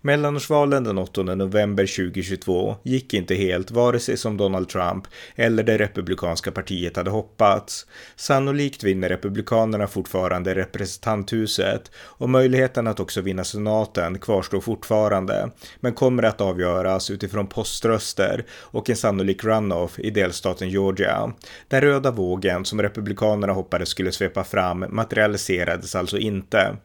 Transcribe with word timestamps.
Mellanårsvalen 0.00 0.84
den 0.84 0.98
8 0.98 1.22
november 1.22 1.86
2022 1.86 2.76
gick 2.82 3.14
inte 3.14 3.34
helt 3.34 3.70
vare 3.70 4.00
sig 4.00 4.16
som 4.16 4.36
Donald 4.36 4.68
Trump 4.68 5.06
eller 5.34 5.62
det 5.62 5.78
republikanska 5.78 6.52
partiet 6.52 6.96
hade 6.96 7.10
hoppats. 7.10 7.86
Sannolikt 8.16 8.84
vinner 8.84 9.08
republikanerna 9.08 9.86
fortfarande 9.86 10.54
representanthuset 10.54 11.90
och 11.96 12.28
möjligheten 12.28 12.86
att 12.86 13.00
också 13.00 13.20
vinna 13.20 13.44
senaten 13.44 14.18
kvarstår 14.18 14.60
fortfarande, 14.60 15.50
men 15.80 15.92
kommer 15.92 16.22
att 16.22 16.40
avgöras 16.40 17.10
utifrån 17.10 17.46
poströster 17.46 18.44
och 18.50 18.90
en 18.90 18.96
sannolik 18.96 19.44
runoff 19.44 19.98
i 19.98 20.10
delstaten 20.10 20.70
Georgia. 20.70 21.32
Den 21.68 21.80
röda 21.80 22.10
vågen 22.10 22.64
som 22.64 22.82
republikanerna 22.82 23.52
hoppades 23.52 23.88
skulle 23.88 24.12
svepa 24.12 24.44
fram 24.44 24.84
materialiserades 24.88 25.94
alltså 25.94 26.18
inte. 26.18 26.76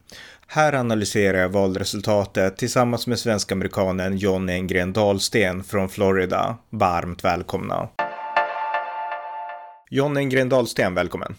Här 0.49 0.73
analyserar 0.73 1.37
jag 1.37 1.49
valresultatet 1.49 2.57
tillsammans 2.57 3.07
med 3.07 3.19
svensk-amerikanen 3.19 4.17
John 4.17 4.49
Engren 4.49 4.93
Dahlsten 4.93 5.63
från 5.63 5.89
Florida. 5.89 6.57
Varmt 6.69 7.23
välkomna! 7.23 7.89
John 9.89 10.17
Engren 10.17 10.49
Dahlsten, 10.49 10.93
välkommen! 10.93 11.35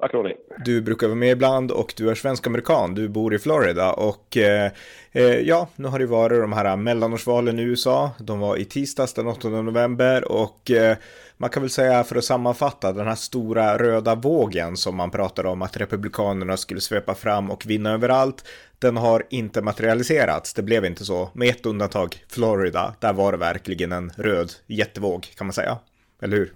Tack 0.00 0.14
Ronny. 0.14 0.34
Du 0.64 0.80
brukar 0.80 1.06
vara 1.06 1.16
med 1.16 1.30
ibland 1.30 1.70
och 1.70 1.94
du 1.96 2.10
är 2.10 2.14
svensk-amerikan. 2.14 2.94
Du 2.94 3.08
bor 3.08 3.34
i 3.34 3.38
Florida 3.38 3.92
och 3.92 4.36
eh, 4.36 4.70
eh, 5.12 5.22
ja, 5.22 5.68
nu 5.76 5.88
har 5.88 5.98
det 5.98 6.06
varit 6.06 6.40
de 6.40 6.52
här 6.52 6.76
mellanårsvalen 6.76 7.58
i 7.58 7.62
USA. 7.62 8.10
De 8.18 8.40
var 8.40 8.56
i 8.56 8.64
tisdags 8.64 9.14
den 9.14 9.26
8 9.26 9.48
november 9.48 10.32
och 10.32 10.70
eh, 10.70 10.96
man 11.36 11.50
kan 11.50 11.62
väl 11.62 11.70
säga 11.70 12.04
för 12.04 12.16
att 12.16 12.24
sammanfatta 12.24 12.92
den 12.92 13.06
här 13.06 13.14
stora 13.14 13.78
röda 13.78 14.14
vågen 14.14 14.76
som 14.76 14.96
man 14.96 15.10
pratade 15.10 15.48
om 15.48 15.62
att 15.62 15.76
republikanerna 15.76 16.56
skulle 16.56 16.80
svepa 16.80 17.14
fram 17.14 17.50
och 17.50 17.66
vinna 17.66 17.90
överallt. 17.90 18.48
Den 18.78 18.96
har 18.96 19.22
inte 19.30 19.62
materialiserats. 19.62 20.54
Det 20.54 20.62
blev 20.62 20.84
inte 20.84 21.04
så. 21.04 21.30
Med 21.34 21.48
ett 21.48 21.66
undantag, 21.66 22.14
Florida. 22.28 22.94
Där 23.00 23.12
var 23.12 23.32
det 23.32 23.38
verkligen 23.38 23.92
en 23.92 24.10
röd 24.10 24.50
jättevåg 24.66 25.22
kan 25.36 25.46
man 25.46 25.52
säga. 25.52 25.78
Eller 26.22 26.36
hur? 26.36 26.52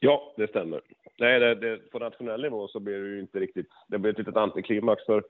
Ja, 0.00 0.34
det 0.36 0.48
stämmer. 0.48 0.80
Nej, 1.18 1.40
det, 1.40 1.54
det, 1.54 1.90
på 1.90 1.98
nationell 1.98 2.42
nivå 2.42 2.68
så 2.68 2.80
blir 2.80 2.98
det 2.98 3.08
ju 3.08 3.20
inte 3.20 3.38
riktigt, 3.38 3.68
det 3.88 3.98
blir 3.98 4.12
typ 4.12 4.20
ett 4.20 4.26
litet 4.26 4.42
antiklimax 4.42 5.06
för 5.06 5.22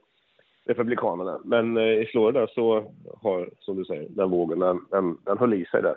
Republikanerna. 0.66 1.40
Men 1.44 1.76
eh, 1.76 1.82
i 1.82 2.08
Florida 2.12 2.46
så 2.46 2.92
har, 3.22 3.50
som 3.58 3.76
du 3.76 3.84
säger, 3.84 4.06
den 4.08 4.30
vågen, 4.30 4.58
den, 4.58 4.80
den, 4.90 5.18
den 5.24 5.38
höll 5.38 5.54
i 5.54 5.64
sig 5.64 5.82
där. 5.82 5.96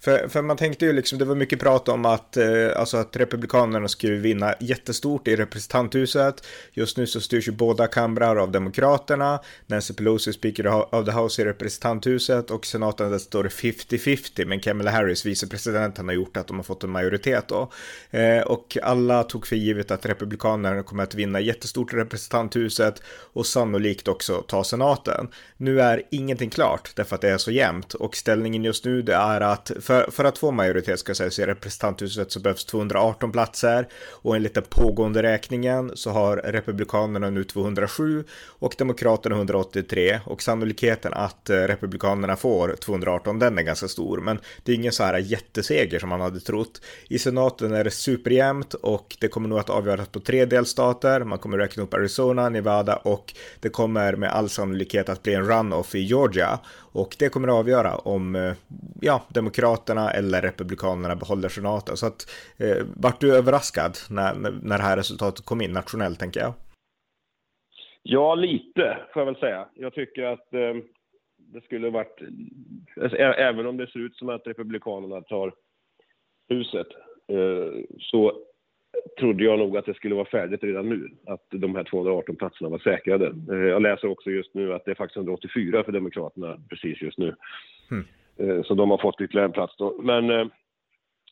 För, 0.00 0.28
för 0.28 0.42
man 0.42 0.56
tänkte 0.56 0.86
ju 0.86 0.92
liksom, 0.92 1.18
det 1.18 1.24
var 1.24 1.34
mycket 1.34 1.60
prat 1.60 1.88
om 1.88 2.04
att, 2.04 2.36
eh, 2.36 2.46
alltså 2.76 2.96
att 2.96 3.16
Republikanerna 3.16 3.88
skulle 3.88 4.16
vinna 4.16 4.54
jättestort 4.60 5.28
i 5.28 5.36
representanthuset. 5.36 6.46
Just 6.72 6.96
nu 6.96 7.06
så 7.06 7.20
styrs 7.20 7.48
ju 7.48 7.52
båda 7.52 7.86
kamrar 7.86 8.36
av 8.36 8.50
Demokraterna. 8.50 9.40
Nancy 9.66 9.94
Pelosi, 9.94 10.32
speaker 10.32 10.94
of 10.94 11.06
the 11.06 11.12
House 11.12 11.42
i 11.42 11.44
representanthuset 11.44 12.50
och 12.50 12.66
senaten 12.66 13.10
där 13.10 13.18
står 13.18 13.42
det 13.42 13.48
50-50. 13.48 14.44
Men 14.46 14.60
Kamala 14.60 14.90
Harris, 14.90 15.26
vicepresidenten, 15.26 16.08
har 16.08 16.14
gjort 16.14 16.36
att 16.36 16.46
de 16.46 16.56
har 16.56 16.64
fått 16.64 16.84
en 16.84 16.90
majoritet 16.90 17.48
då. 17.48 17.72
Eh, 18.10 18.42
och 18.42 18.78
alla 18.82 19.22
tog 19.22 19.46
för 19.46 19.56
givet 19.56 19.90
att 19.90 20.06
Republikanerna 20.06 20.82
kommer 20.82 21.02
att 21.02 21.14
vinna 21.14 21.40
jättestort 21.40 21.92
i 21.92 21.96
representanthuset 21.96 23.02
och 23.32 23.46
sannolikt 23.46 24.08
också 24.08 24.44
ta 24.48 24.64
senaten. 24.64 25.28
Nu 25.56 25.80
är 25.80 26.02
ingenting 26.10 26.50
klart 26.50 26.92
därför 26.96 27.14
att 27.14 27.20
det 27.20 27.30
är 27.30 27.38
så 27.38 27.50
jämnt 27.50 27.94
och 27.94 28.16
ställningen 28.16 28.64
just 28.64 28.84
nu 28.84 29.02
det 29.02 29.14
är 29.14 29.40
att 29.40 29.70
för, 29.90 30.10
för 30.10 30.24
att 30.24 30.38
få 30.38 30.50
majoritet 30.50 30.98
ska 30.98 31.14
sägas 31.14 31.38
i 31.38 31.46
representanthuset 31.46 32.32
så 32.32 32.40
behövs 32.40 32.64
218 32.64 33.32
platser 33.32 33.88
och 34.10 34.36
enligt 34.36 34.54
den 34.54 34.64
pågående 34.68 35.22
räkningen 35.22 35.92
så 35.94 36.10
har 36.10 36.36
republikanerna 36.36 37.30
nu 37.30 37.44
207 37.44 38.24
och 38.46 38.74
demokraterna 38.78 39.36
183 39.36 40.20
och 40.24 40.42
sannolikheten 40.42 41.12
att 41.14 41.50
eh, 41.50 41.56
republikanerna 41.56 42.36
får 42.36 42.76
218 42.80 43.38
den 43.38 43.58
är 43.58 43.62
ganska 43.62 43.88
stor 43.88 44.20
men 44.20 44.38
det 44.64 44.72
är 44.72 44.76
ingen 44.76 44.92
så 44.92 45.04
här 45.04 45.18
jätteseger 45.18 45.98
som 45.98 46.08
man 46.08 46.20
hade 46.20 46.40
trott. 46.40 46.82
I 47.08 47.18
senaten 47.18 47.72
är 47.72 47.84
det 47.84 47.90
superjämnt 47.90 48.74
och 48.74 49.16
det 49.20 49.28
kommer 49.28 49.48
nog 49.48 49.58
att 49.58 49.70
avgöras 49.70 50.08
på 50.08 50.20
tre 50.20 50.44
delstater. 50.44 51.24
Man 51.24 51.38
kommer 51.38 51.58
räkna 51.58 51.82
upp 51.82 51.94
Arizona, 51.94 52.48
Nevada 52.48 52.96
och 52.96 53.34
det 53.60 53.68
kommer 53.68 54.16
med 54.16 54.32
all 54.32 54.48
sannolikhet 54.48 55.08
att 55.08 55.22
bli 55.22 55.34
en 55.34 55.44
runoff 55.44 55.94
i 55.94 56.00
Georgia 56.00 56.58
och 56.92 57.16
det 57.18 57.28
kommer 57.28 57.48
att 57.48 57.54
avgöra 57.54 57.96
om 57.96 58.36
eh, 58.36 58.52
ja, 59.00 59.22
Demokraterna 59.28 59.79
eller 59.88 60.42
Republikanerna 60.42 61.16
behåller 61.16 61.48
senaten. 61.48 61.96
Så 61.96 62.06
att 62.06 62.30
eh, 62.58 62.86
vart 62.96 63.20
du 63.20 63.36
överraskad 63.36 63.92
när, 64.10 64.34
när 64.62 64.78
det 64.78 64.84
här 64.84 64.96
resultatet 64.96 65.44
kom 65.44 65.60
in 65.60 65.72
nationellt 65.72 66.18
tänker 66.18 66.40
jag? 66.40 66.52
Ja, 68.02 68.34
lite 68.34 68.98
får 69.12 69.20
jag 69.20 69.26
väl 69.26 69.36
säga. 69.36 69.68
Jag 69.74 69.94
tycker 69.94 70.22
att 70.24 70.54
eh, 70.54 70.74
det 71.36 71.60
skulle 71.64 71.90
varit, 71.90 72.20
alltså, 73.00 73.16
även 73.16 73.66
om 73.66 73.76
det 73.76 73.90
ser 73.90 74.00
ut 74.00 74.16
som 74.16 74.28
att 74.28 74.46
Republikanerna 74.46 75.20
tar 75.20 75.52
huset, 76.48 76.86
eh, 77.28 77.82
så 77.98 78.32
trodde 79.18 79.44
jag 79.44 79.58
nog 79.58 79.76
att 79.76 79.86
det 79.86 79.94
skulle 79.94 80.14
vara 80.14 80.24
färdigt 80.24 80.62
redan 80.62 80.88
nu, 80.88 81.10
att 81.26 81.46
de 81.50 81.76
här 81.76 81.84
218 81.84 82.36
platserna 82.36 82.70
var 82.70 82.78
säkrade. 82.78 83.26
Eh, 83.26 83.68
jag 83.68 83.82
läser 83.82 84.08
också 84.08 84.30
just 84.30 84.54
nu 84.54 84.74
att 84.74 84.84
det 84.84 84.90
är 84.90 84.94
faktiskt 84.94 85.16
184 85.16 85.84
för 85.84 85.92
Demokraterna 85.92 86.62
precis 86.68 87.02
just 87.02 87.18
nu. 87.18 87.36
Mm. 87.90 88.04
Eh, 88.40 88.62
så 88.62 88.74
de 88.74 88.90
har 88.90 88.98
fått 88.98 89.20
ytterligare 89.20 89.48
en 89.48 89.52
plats 89.52 89.76
då. 89.76 89.96
Men 90.02 90.30
eh, 90.30 90.46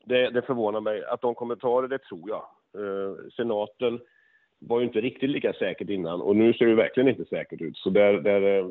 det, 0.04 0.30
det 0.30 0.42
förvånar 0.42 0.80
mig. 0.80 1.04
Att 1.04 1.20
de 1.20 1.34
kommer 1.34 1.56
ta 1.56 1.80
det, 1.80 1.88
det 1.88 1.98
tror 1.98 2.28
jag. 2.28 2.44
Eh, 2.82 3.14
senaten 3.36 4.00
var 4.58 4.80
ju 4.80 4.86
inte 4.86 5.00
riktigt 5.00 5.30
lika 5.30 5.52
säkert 5.52 5.88
innan 5.88 6.20
och 6.20 6.36
nu 6.36 6.52
ser 6.52 6.66
det 6.66 6.74
verkligen 6.74 7.08
inte 7.08 7.24
säkert 7.24 7.60
ut. 7.60 7.76
Så 7.76 7.90
där, 7.90 8.12
där, 8.12 8.58
eh, 8.58 8.66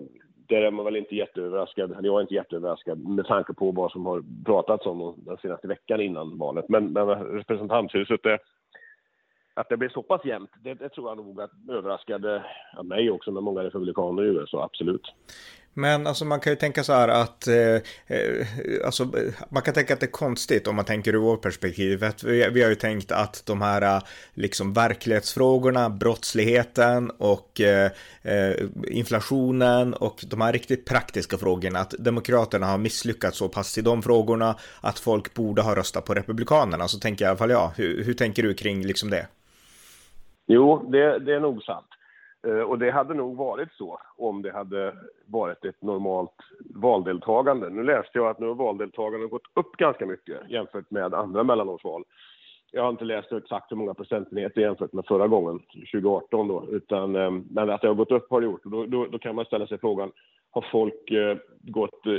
där 0.47 0.61
är 0.61 0.71
man 0.71 0.85
väl 0.85 0.95
inte 0.95 1.15
jätteöverraskad, 1.15 1.91
eller 1.91 2.05
jag 2.05 2.17
är 2.17 2.21
inte 2.21 2.33
jätteöverraskad 2.33 3.07
med 3.07 3.25
tanke 3.25 3.53
på 3.53 3.71
vad 3.71 3.91
som 3.91 4.05
har 4.05 4.23
pratats 4.45 4.85
om 4.85 5.15
den 5.17 5.37
senaste 5.37 5.67
veckan 5.67 6.01
innan 6.01 6.37
valet. 6.37 6.69
Men, 6.69 6.93
men 6.93 7.07
representanthuset, 7.07 8.23
det, 8.23 8.39
att 9.53 9.69
det 9.69 9.77
blir 9.77 9.89
så 9.89 10.03
pass 10.03 10.25
jämnt, 10.25 10.51
det, 10.63 10.73
det 10.73 10.89
tror 10.89 11.09
jag 11.09 11.17
nog 11.17 11.41
att 11.41 11.51
överraskade 11.69 12.43
mig 12.83 13.11
också, 13.11 13.31
med 13.31 13.43
många 13.43 13.63
republikaner 13.63 14.23
i 14.23 14.27
USA, 14.27 14.63
absolut. 14.63 15.13
Men 15.77 16.07
alltså 16.07 16.25
man 16.25 16.39
kan 16.39 16.53
ju 16.53 16.57
tänka 16.57 16.83
så 16.83 16.93
här 16.93 17.07
att, 17.07 17.47
eh, 17.47 17.75
eh, 18.17 18.47
alltså 18.85 19.11
man 19.49 19.63
kan 19.63 19.73
tänka 19.73 19.93
att 19.93 19.99
det 19.99 20.05
är 20.05 20.11
konstigt 20.11 20.67
om 20.67 20.75
man 20.75 20.85
tänker 20.85 21.15
ur 21.15 21.19
vårt 21.19 21.41
perspektiv. 21.41 22.05
Vi, 22.23 22.49
vi 22.49 22.61
har 22.61 22.69
ju 22.69 22.75
tänkt 22.75 23.11
att 23.11 23.43
de 23.45 23.61
här 23.61 23.81
eh, 23.81 24.01
liksom 24.33 24.73
verklighetsfrågorna, 24.73 25.89
brottsligheten 25.89 27.11
och 27.17 27.61
eh, 27.61 27.91
eh, 28.21 28.55
inflationen 28.87 29.93
och 29.93 30.23
de 30.27 30.41
här 30.41 30.53
riktigt 30.53 30.85
praktiska 30.85 31.37
frågorna, 31.37 31.79
att 31.79 31.93
Demokraterna 31.99 32.65
har 32.65 32.77
misslyckats 32.77 33.37
så 33.37 33.49
pass 33.49 33.77
i 33.77 33.81
de 33.81 34.01
frågorna 34.01 34.55
att 34.81 34.99
folk 34.99 35.33
borde 35.33 35.61
ha 35.61 35.75
röstat 35.75 36.05
på 36.05 36.13
Republikanerna. 36.13 36.87
Så 36.87 36.99
tänker 36.99 37.25
jag 37.25 37.29
i 37.29 37.31
alla 37.31 37.37
fall 37.37 37.49
jag. 37.49 37.71
Hur, 37.75 38.03
hur 38.03 38.13
tänker 38.13 38.43
du 38.43 38.53
kring 38.53 38.85
liksom 38.85 39.09
det? 39.09 39.27
Jo, 40.47 40.89
det, 40.91 41.19
det 41.19 41.35
är 41.35 41.39
nog 41.39 41.63
sant. 41.63 41.87
Eh, 42.47 42.61
och 42.61 42.79
det 42.79 42.91
hade 42.91 43.13
nog 43.13 43.37
varit 43.37 43.71
så 43.71 43.99
om 44.17 44.41
det 44.41 44.51
hade 44.51 44.95
varit 45.25 45.65
ett 45.65 45.81
normalt 45.81 46.35
valdeltagande. 46.75 47.69
Nu 47.69 47.83
läste 47.83 48.17
jag 48.17 48.27
att 48.27 48.39
nu 48.39 48.47
har 48.47 48.55
valdeltagandet 48.55 49.29
gått 49.29 49.51
upp 49.53 49.77
ganska 49.77 50.05
mycket 50.05 50.49
jämfört 50.49 50.91
med 50.91 51.13
andra 51.13 51.43
mellanårsval. 51.43 52.03
Jag 52.71 52.83
har 52.83 52.89
inte 52.89 53.05
läst 53.05 53.31
exakt 53.31 53.71
hur 53.71 53.77
många 53.77 53.93
procentenheter 53.93 54.61
jämfört 54.61 54.93
med 54.93 55.05
förra 55.05 55.27
gången, 55.27 55.59
2018 55.59 56.47
då, 56.47 56.65
utan, 56.71 57.15
eh, 57.15 57.31
men 57.31 57.69
att 57.69 57.81
det 57.81 57.87
har 57.87 57.95
gått 57.95 58.11
upp 58.11 58.27
har 58.29 58.41
det 58.41 58.45
gjort. 58.45 58.63
Då, 58.63 58.85
då, 58.85 59.05
då 59.05 59.19
kan 59.19 59.35
man 59.35 59.45
ställa 59.45 59.67
sig 59.67 59.77
frågan, 59.77 60.11
har 60.51 60.65
folk 60.71 61.11
eh, 61.11 61.37
gått, 61.61 62.05
eh, 62.05 62.13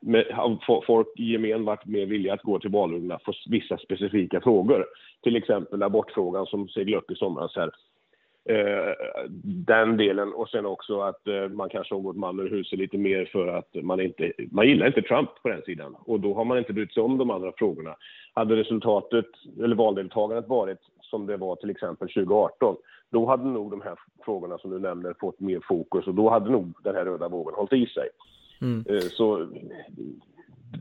med, 0.00 0.26
har 0.32 0.84
folk 0.86 1.08
i 1.16 1.32
gemen 1.32 1.64
varit 1.64 1.86
mer 1.86 2.06
villiga 2.06 2.34
att 2.34 2.42
gå 2.42 2.58
till 2.58 2.70
valurnorna 2.70 3.18
för 3.24 3.36
vissa 3.50 3.78
specifika 3.78 4.40
frågor? 4.40 4.86
Till 5.22 5.36
exempel 5.36 5.82
abortfrågan 5.82 6.46
som 6.46 6.68
seglade 6.68 7.02
upp 7.02 7.10
i 7.10 7.14
somras 7.14 7.56
här. 7.56 7.70
Eh, 8.48 8.94
den 9.44 9.96
delen 9.96 10.32
och 10.32 10.48
sen 10.48 10.66
också 10.66 11.00
att 11.00 11.26
eh, 11.26 11.48
man 11.48 11.68
kanske 11.68 11.94
har 11.94 12.02
gått 12.02 12.16
man 12.16 12.40
ur 12.40 12.50
huset 12.50 12.78
lite 12.78 12.98
mer 12.98 13.24
för 13.24 13.46
att 13.46 13.68
man 13.82 14.00
inte, 14.00 14.32
man 14.50 14.68
gillar 14.68 14.86
inte 14.86 15.02
Trump 15.02 15.30
på 15.42 15.48
den 15.48 15.62
sidan 15.62 15.96
och 15.98 16.20
då 16.20 16.34
har 16.34 16.44
man 16.44 16.58
inte 16.58 16.72
brytt 16.72 16.94
sig 16.94 17.02
om 17.02 17.18
de 17.18 17.30
andra 17.30 17.52
frågorna. 17.56 17.96
Hade 18.34 18.56
resultatet, 18.56 19.26
eller 19.62 19.76
valdeltagandet 19.76 20.48
varit 20.48 20.78
som 21.00 21.26
det 21.26 21.36
var 21.36 21.56
till 21.56 21.70
exempel 21.70 22.08
2018, 22.08 22.76
då 23.10 23.26
hade 23.26 23.44
nog 23.44 23.70
de 23.70 23.80
här 23.80 23.94
frågorna 24.24 24.58
som 24.58 24.70
du 24.70 24.78
nämner 24.78 25.14
fått 25.20 25.40
mer 25.40 25.60
fokus 25.68 26.06
och 26.06 26.14
då 26.14 26.30
hade 26.30 26.50
nog 26.50 26.74
den 26.84 26.94
här 26.94 27.04
röda 27.04 27.28
vågen 27.28 27.54
hållit 27.54 27.72
i 27.72 27.86
sig. 27.86 28.08
Mm. 28.60 28.84
Eh, 28.88 29.00
så 29.00 29.48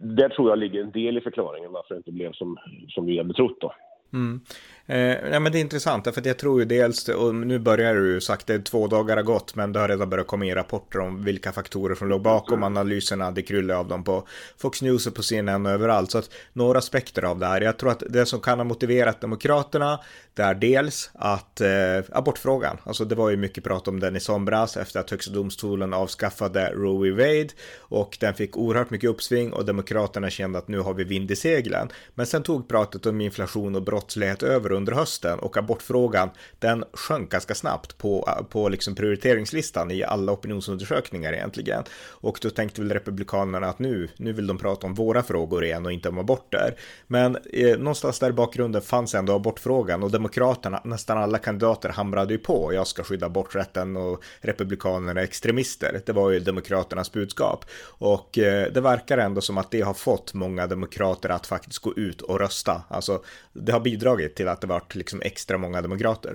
där 0.02 0.30
tror 0.30 0.50
jag 0.50 0.60
ligger 0.60 0.82
en 0.82 0.92
del 0.92 1.18
i 1.18 1.22
förklaringen 1.22 1.72
varför 1.72 1.96
det 1.96 1.98
inte 1.98 2.12
blev 2.12 2.32
som, 2.32 2.58
som 2.88 3.06
vi 3.06 3.18
hade 3.18 3.34
trott 3.34 3.58
då. 3.62 3.74
Mm. 4.14 4.42
Eh, 4.90 5.40
men 5.40 5.52
det 5.52 5.58
är 5.58 5.62
intressant, 5.62 6.04
för 6.14 6.28
jag 6.28 6.38
tror 6.38 6.60
ju 6.60 6.66
dels, 6.66 7.10
och 7.10 7.36
nu 7.36 7.60
börjar 7.60 7.96
det 7.96 8.08
ju 8.08 8.22
sagt, 8.22 8.48
det 8.48 8.54
är 8.54 8.60
två 8.60 8.88
dagar 8.88 9.16
har 9.16 9.24
gått, 9.24 9.56
men 9.56 9.74
det 9.74 9.80
har 9.80 9.88
redan 9.88 10.10
börjat 10.10 10.28
komma 10.28 10.46
in 10.46 10.56
rapporter 10.56 11.00
om 11.00 11.24
vilka 11.24 11.52
faktorer 11.52 11.96
som 11.96 12.10
låg 12.10 12.22
bakom 12.22 12.64
analyserna. 12.64 13.32
Det 13.32 13.42
kryllar 13.42 13.76
av 13.76 13.88
dem 13.88 14.04
på 14.04 14.28
Fox 14.58 14.82
News 14.82 15.08
och 15.08 15.16
på 15.16 15.24
CNN 15.24 15.66
och 15.66 15.72
överallt. 15.72 16.12
Så 16.12 16.18
att 16.18 16.30
några 16.54 16.80
aspekter 16.80 17.24
av 17.24 17.40
det 17.40 17.46
här. 17.46 17.62
Jag 17.62 17.78
tror 17.78 17.92
att 17.92 18.04
det 18.10 18.26
som 18.26 18.40
kan 18.40 18.60
ha 18.60 18.64
motiverat 18.64 19.22
Demokraterna, 19.22 20.00
det 20.34 20.44
är 20.44 20.56
dels 20.56 21.10
att 21.14 21.62
eh, 21.62 21.68
abortfrågan, 22.12 22.78
alltså 22.84 23.06
det 23.06 23.16
var 23.16 23.30
ju 23.30 23.38
mycket 23.38 23.64
prat 23.64 23.88
om 23.88 24.00
den 24.00 24.16
i 24.16 24.20
somras 24.20 24.78
efter 24.78 25.00
att 25.00 25.10
högsta 25.10 25.32
domstolen 25.32 25.94
avskaffade 25.94 26.72
Roe 26.72 27.12
v. 27.12 27.12
Wade 27.12 27.50
och 27.80 28.18
den 28.20 28.34
fick 28.34 28.58
oerhört 28.58 28.90
mycket 28.90 29.10
uppsving 29.10 29.54
och 29.54 29.66
Demokraterna 29.66 30.30
kände 30.30 30.60
att 30.60 30.68
nu 30.68 30.80
har 30.80 30.94
vi 30.94 31.04
vind 31.04 31.32
i 31.32 31.36
seglen. 31.36 31.90
Men 32.16 32.26
sen 32.26 32.44
tog 32.44 32.68
pratet 32.68 33.06
om 33.06 33.22
inflation 33.22 33.76
och 33.76 33.82
brottslighet 33.98 34.44
över 34.44 34.72
under 34.72 34.94
hösten 34.94 35.40
och 35.40 35.58
abortfrågan 35.58 36.30
den 36.60 36.84
sjönk 36.94 37.32
ganska 37.32 37.56
snabbt 37.56 37.98
på, 37.98 38.30
på 38.50 38.70
liksom 38.70 38.96
prioriteringslistan 38.96 39.92
i 39.92 40.04
alla 40.04 40.32
opinionsundersökningar 40.32 41.34
egentligen. 41.34 41.84
Och 42.10 42.40
då 42.42 42.50
tänkte 42.50 42.82
väl 42.82 42.92
Republikanerna 42.92 43.68
att 43.68 43.80
nu, 43.80 44.10
nu 44.18 44.34
vill 44.34 44.48
de 44.48 44.58
prata 44.58 44.88
om 44.88 44.94
våra 44.94 45.24
frågor 45.24 45.64
igen 45.64 45.86
och 45.86 45.92
inte 45.92 46.10
om 46.10 46.18
aborter. 46.18 46.76
Men 47.08 47.38
eh, 47.54 47.78
någonstans 47.78 48.20
där 48.20 48.30
i 48.30 48.34
bakgrunden 48.34 48.82
fanns 48.82 49.16
ändå 49.16 49.34
abortfrågan 49.34 50.04
och 50.04 50.12
Demokraterna, 50.12 50.82
nästan 50.84 51.18
alla 51.18 51.38
kandidater 51.38 51.90
hamrade 51.90 52.34
ju 52.34 52.40
på 52.40 52.74
jag 52.74 52.88
ska 52.88 53.04
skydda 53.04 53.26
aborträtten 53.26 53.98
och 53.98 54.24
Republikanerna 54.42 55.20
är 55.20 55.24
extremister. 55.24 56.02
Det 56.06 56.14
var 56.14 56.32
ju 56.32 56.40
Demokraternas 56.40 57.12
budskap. 57.12 57.66
Och 57.84 58.38
eh, 58.38 58.72
det 58.72 58.82
verkar 58.82 59.18
ändå 59.18 59.42
som 59.42 59.58
att 59.58 59.72
det 59.72 59.82
har 59.82 59.94
fått 59.94 60.34
många 60.34 60.68
demokrater 60.68 61.30
att 61.30 61.48
faktiskt 61.48 61.80
gå 61.80 61.94
ut 61.94 62.22
och 62.22 62.40
rösta. 62.40 62.82
Alltså 62.90 63.24
det 63.54 63.72
har 63.72 63.80
bidragit 63.88 64.36
till 64.36 64.48
att 64.48 64.62
det 64.62 64.68
varit 64.68 64.96
liksom 64.96 65.20
extra 65.32 65.58
många 65.58 65.82
demokrater. 65.82 66.34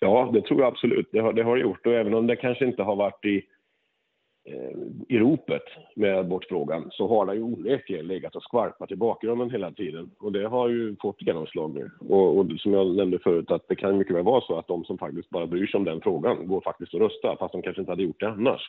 Ja, 0.00 0.30
det 0.32 0.42
tror 0.42 0.60
jag 0.60 0.68
absolut. 0.68 1.08
Det 1.12 1.20
har 1.20 1.32
det 1.32 1.42
har 1.42 1.56
gjort 1.56 1.86
och 1.86 1.92
även 1.92 2.14
om 2.14 2.26
det 2.26 2.36
kanske 2.36 2.64
inte 2.66 2.82
har 2.82 2.96
varit 2.96 3.24
i, 3.24 3.36
eh, 4.50 4.78
i 5.08 5.18
ropet 5.18 5.62
med 5.96 6.18
abortfrågan 6.18 6.88
så 6.90 7.08
har 7.08 7.26
det 7.26 7.34
ju 7.34 7.42
onekligen 7.42 8.06
legat 8.06 8.36
och 8.36 8.42
skvalpat 8.42 8.90
i 8.92 8.96
bakgrunden 8.96 9.50
hela 9.50 9.70
tiden 9.72 10.10
och 10.18 10.32
det 10.32 10.48
har 10.48 10.68
ju 10.68 10.96
fått 11.02 11.22
genomslag 11.22 11.74
nu. 11.74 11.90
Och, 12.00 12.38
och, 12.38 12.46
som 12.58 12.72
jag 12.72 12.96
nämnde 12.96 13.18
förut 13.18 13.50
att 13.50 13.68
det 13.68 13.76
kan 13.76 13.98
mycket 13.98 14.16
väl 14.16 14.24
vara 14.24 14.40
så 14.40 14.58
att 14.58 14.68
de 14.68 14.84
som 14.84 14.98
faktiskt 14.98 15.30
bara 15.30 15.46
bryr 15.46 15.66
sig 15.66 15.78
om 15.78 15.84
den 15.84 16.00
frågan 16.00 16.46
går 16.46 16.60
faktiskt 16.60 16.94
och 16.94 17.00
röstar 17.00 17.36
fast 17.36 17.52
de 17.52 17.62
kanske 17.62 17.82
inte 17.82 17.92
hade 17.92 18.02
gjort 18.02 18.20
det 18.20 18.28
annars. 18.28 18.62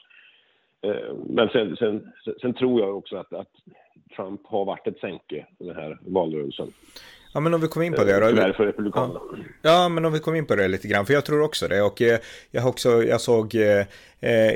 Eh, 0.81 1.15
men 1.29 1.49
sen, 1.49 1.75
sen, 1.75 2.11
sen, 2.41 2.53
tror 2.53 2.81
jag 2.81 2.97
också 2.97 3.17
att, 3.17 3.33
att 3.33 3.51
Trump 4.15 4.41
har 4.45 4.65
varit 4.65 4.87
ett 4.87 4.99
sänke 4.99 5.35
i 5.59 5.65
den 5.65 5.75
här 5.75 5.99
valrörelsen. 6.01 6.73
Ja 7.33 7.39
men 7.39 7.53
om 7.53 7.61
vi 7.61 7.67
kommer 7.67 7.85
in 7.85 7.93
på 7.93 8.03
det 8.03 8.19
då. 8.19 8.27
Tyvärr 8.29 8.53
för 8.53 8.65
Republikanerna. 8.65 9.19
Ja 9.61 9.89
men 9.89 10.05
om 10.05 10.13
vi 10.13 10.19
kommer 10.19 10.37
in 10.37 10.45
på 10.45 10.55
det 10.55 10.67
lite 10.67 10.87
grann, 10.87 11.05
för 11.05 11.13
jag 11.13 11.25
tror 11.25 11.41
också 11.41 11.67
det. 11.67 11.81
Och 11.81 12.01
eh, 12.01 12.19
jag, 12.51 12.67
också, 12.67 13.03
jag, 13.03 13.21
såg, 13.21 13.55
eh, 13.55 13.85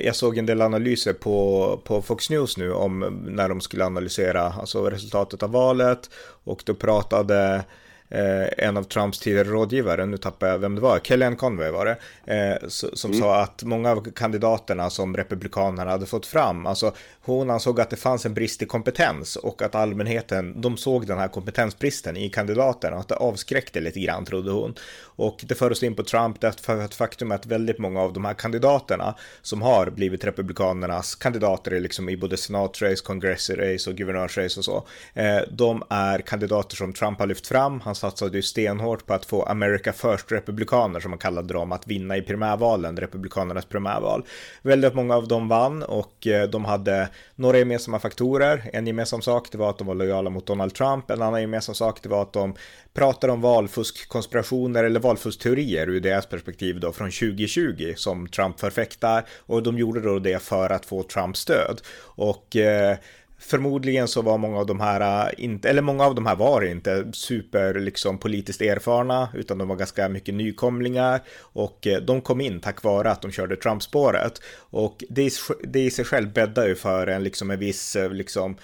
jag 0.04 0.16
såg 0.16 0.38
en 0.38 0.46
del 0.46 0.62
analyser 0.62 1.14
på, 1.14 1.80
på 1.84 2.02
Fox 2.02 2.30
News 2.30 2.58
nu 2.58 2.74
om 2.74 3.24
när 3.28 3.50
de 3.50 3.62
skulle 3.62 3.86
analysera 3.86 4.42
alltså 4.42 4.90
resultatet 4.90 5.44
av 5.44 5.52
valet. 5.52 6.10
Och 6.44 6.64
då 6.66 6.74
pratade 6.74 7.64
eh, 8.12 8.66
en 8.68 8.78
av 8.78 8.84
Trumps 8.84 9.20
tidigare 9.20 9.48
rådgivare, 9.48 10.06
nu 10.06 10.18
tappar 10.18 10.48
jag 10.48 10.60
vem 10.60 10.76
det 10.76 10.82
var, 10.82 11.00
Kellyanne 11.00 11.36
Conway 11.36 11.72
var 11.72 11.86
det, 11.86 11.98
eh, 12.36 12.68
som 12.68 13.12
mm. 13.12 13.22
sa 13.22 13.42
att 13.42 13.64
många 13.64 13.92
av 13.92 14.12
kandidaterna 14.12 14.90
som 14.90 15.18
Republikanerna 15.18 15.92
hade 15.92 16.06
fått 16.06 16.26
fram, 16.26 16.66
alltså 16.66 16.94
hon 17.24 17.50
ansåg 17.50 17.82
att 17.82 17.90
det 17.90 17.96
fanns 17.96 18.26
en 18.26 18.34
brist 18.34 18.62
i 18.62 18.66
kompetens 18.66 19.36
och 19.36 19.62
att 19.62 19.76
allmänheten, 19.76 20.62
de 20.62 20.78
såg 20.78 21.08
den 21.08 21.18
här 21.18 21.28
kompetensbristen 21.28 22.18
i 22.18 22.30
kandidaterna 22.30 22.96
och 22.96 23.02
att 23.02 23.08
det 23.08 23.16
avskräckte 23.16 23.80
lite 23.80 24.00
grann 24.00 24.26
trodde 24.26 24.52
hon. 24.52 24.76
Och 25.16 25.44
det 25.48 25.56
för 25.56 25.72
oss 25.72 25.84
in 25.84 25.96
på 25.96 26.04
Trump 26.04 26.42
därför 26.42 26.82
att 26.82 26.96
faktum 26.96 27.32
är 27.32 27.36
att 27.36 27.46
väldigt 27.46 27.78
många 27.78 28.02
av 28.02 28.14
de 28.14 28.26
här 28.26 28.34
kandidaterna 28.34 29.16
som 29.42 29.62
har 29.62 29.90
blivit 29.90 30.24
republikanernas 30.24 31.16
kandidater 31.16 31.80
liksom 31.80 32.10
i 32.10 32.18
både 32.18 32.38
senatrace, 32.38 33.04
kongressrace 33.04 33.90
och 33.90 33.96
guvernörsrace 33.96 34.60
och 34.60 34.66
så, 34.66 34.88
eh, 35.14 35.40
de 35.52 35.84
är 35.90 36.20
kandidater 36.20 36.76
som 36.76 36.94
Trump 36.94 37.20
har 37.20 37.28
lyft 37.28 37.48
fram. 37.48 37.80
Han 37.80 37.96
satsade 38.02 38.38
ju 38.38 38.42
stenhårt 38.42 39.06
på 39.06 39.14
att 39.14 39.26
få 39.26 39.44
America 39.44 39.94
First-republikaner 39.94 41.00
som 41.00 41.12
man 41.12 41.20
kallade 41.20 41.54
dem 41.54 41.72
att 41.72 41.88
vinna 41.88 42.18
i 42.18 42.22
primärvalen, 42.22 42.98
republikanernas 42.98 43.66
primärval. 43.66 44.26
Väldigt 44.62 44.94
många 44.94 45.16
av 45.16 45.28
dem 45.28 45.48
vann 45.48 45.84
och 45.84 46.28
eh, 46.28 46.50
de 46.50 46.66
hade 46.66 47.10
några 47.36 47.58
gemensamma 47.58 48.00
faktorer. 48.00 48.70
En 48.74 48.88
gemensam 48.88 49.22
sak 49.22 49.48
det 49.52 49.58
var 49.58 49.70
att 49.70 49.78
de 49.78 49.88
var 49.88 49.96
lojala 49.96 50.30
mot 50.30 50.48
Donald 50.48 50.74
Trump. 50.74 51.12
En 51.12 51.22
annan 51.22 51.42
gemensam 51.42 51.76
sak 51.76 52.04
det 52.04 52.10
var 52.10 52.22
att 52.22 52.34
de 52.34 52.56
pratade 52.94 53.34
om 53.34 53.42
valfuskkonspirationer 53.42 54.84
eller 54.84 55.00
valfuskteorier 55.00 55.90
ur 55.90 56.00
deras 56.00 56.26
perspektiv 56.26 56.80
då 56.80 56.92
från 56.92 57.12
2020 57.12 57.94
som 57.96 58.28
Trump 58.28 58.60
förfäktar 58.60 59.26
och 59.46 59.64
de 59.64 59.78
gjorde 59.78 60.02
då 60.02 60.20
det 60.20 60.42
för 60.44 60.70
att 60.70 60.86
få 60.86 61.04
Trumps 61.04 61.40
stöd. 61.40 61.82
Och 62.16 62.56
eh, 62.56 62.98
Förmodligen 63.42 64.08
så 64.08 64.22
var 64.22 64.38
många 64.38 64.58
av 64.60 64.66
de 64.66 64.80
här, 64.80 65.28
äh, 65.28 65.34
inte, 65.38 65.70
eller 65.70 65.82
många 65.82 66.06
av 66.06 66.16
de 66.16 66.26
här 66.26 66.36
var 66.36 66.62
inte 66.62 67.06
super 67.14 67.74
liksom 67.74 68.18
politiskt 68.18 68.62
erfarna, 68.62 69.30
utan 69.34 69.58
de 69.58 69.68
var 69.68 69.76
ganska 69.76 70.10
mycket 70.10 70.36
nykomlingar 70.36 71.22
och 71.40 71.88
äh, 71.88 72.02
de 72.02 72.22
kom 72.22 72.42
in 72.42 72.60
tack 72.60 72.84
vare 72.84 73.12
att 73.12 73.22
de 73.22 73.32
körde 73.32 73.56
Trump-spåret. 73.56 74.42
Och 74.56 75.04
det, 75.10 75.34
det 75.64 75.80
i 75.80 75.92
sig 75.92 76.06
själv 76.06 76.34
bäddar 76.34 76.68
ju 76.68 76.76
för 76.76 77.08
en 77.08 77.24
liksom 77.24 77.52
en 77.52 77.60
viss 77.60 77.96
äh, 77.96 78.12
liksom 78.12 78.56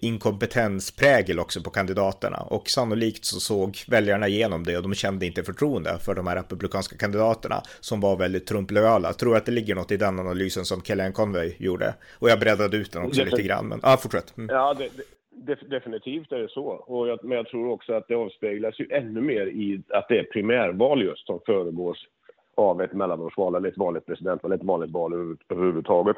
inkompetensprägel 0.00 1.38
också 1.38 1.62
på 1.62 1.70
kandidaterna 1.70 2.38
och 2.40 2.68
sannolikt 2.68 3.24
så 3.24 3.40
såg 3.40 3.78
väljarna 3.88 4.28
igenom 4.28 4.64
det 4.64 4.76
och 4.76 4.82
de 4.82 4.94
kände 4.94 5.26
inte 5.26 5.42
förtroende 5.42 5.98
för 5.98 6.14
de 6.14 6.26
här 6.26 6.36
republikanska 6.36 6.96
kandidaterna 6.96 7.62
som 7.80 8.00
var 8.00 8.16
väldigt 8.16 8.46
Trump-lojala. 8.46 9.12
Tror 9.12 9.36
att 9.36 9.46
det 9.46 9.52
ligger 9.52 9.74
något 9.74 9.92
i 9.92 9.96
den 9.96 10.18
analysen 10.18 10.64
som 10.64 10.82
Kellyanne 10.82 11.12
Conway 11.12 11.52
gjorde 11.58 11.94
och 12.18 12.30
jag 12.30 12.40
breddade 12.40 12.76
ut 12.76 12.92
den 12.92 13.02
också 13.02 13.24
lite 13.24 13.42
grann. 13.42 13.68
Men 13.68 13.80
ja, 13.82 13.96
fortsätt. 13.96 14.36
Mm. 14.36 14.56
Ja, 14.56 14.74
det, 14.74 14.88
det, 15.30 15.70
definitivt 15.70 16.32
är 16.32 16.38
det 16.38 16.48
så. 16.48 16.66
Och 16.66 17.08
jag, 17.08 17.24
men 17.24 17.36
jag 17.36 17.46
tror 17.46 17.70
också 17.70 17.92
att 17.92 18.08
det 18.08 18.14
avspeglas 18.14 18.80
ju 18.80 18.86
ännu 18.90 19.20
mer 19.20 19.46
i 19.46 19.82
att 19.88 20.08
det 20.08 20.18
är 20.18 20.24
primärval 20.24 21.02
just 21.02 21.26
som 21.26 21.40
föregås 21.46 22.06
av 22.54 22.82
ett 22.82 22.92
mellanårsval 22.92 23.54
eller 23.54 23.68
ett 23.68 23.78
vanligt 23.78 24.06
presidentval, 24.06 24.52
ett 24.52 24.62
vanligt 24.62 24.90
val 24.90 25.36
överhuvudtaget. 25.48 26.16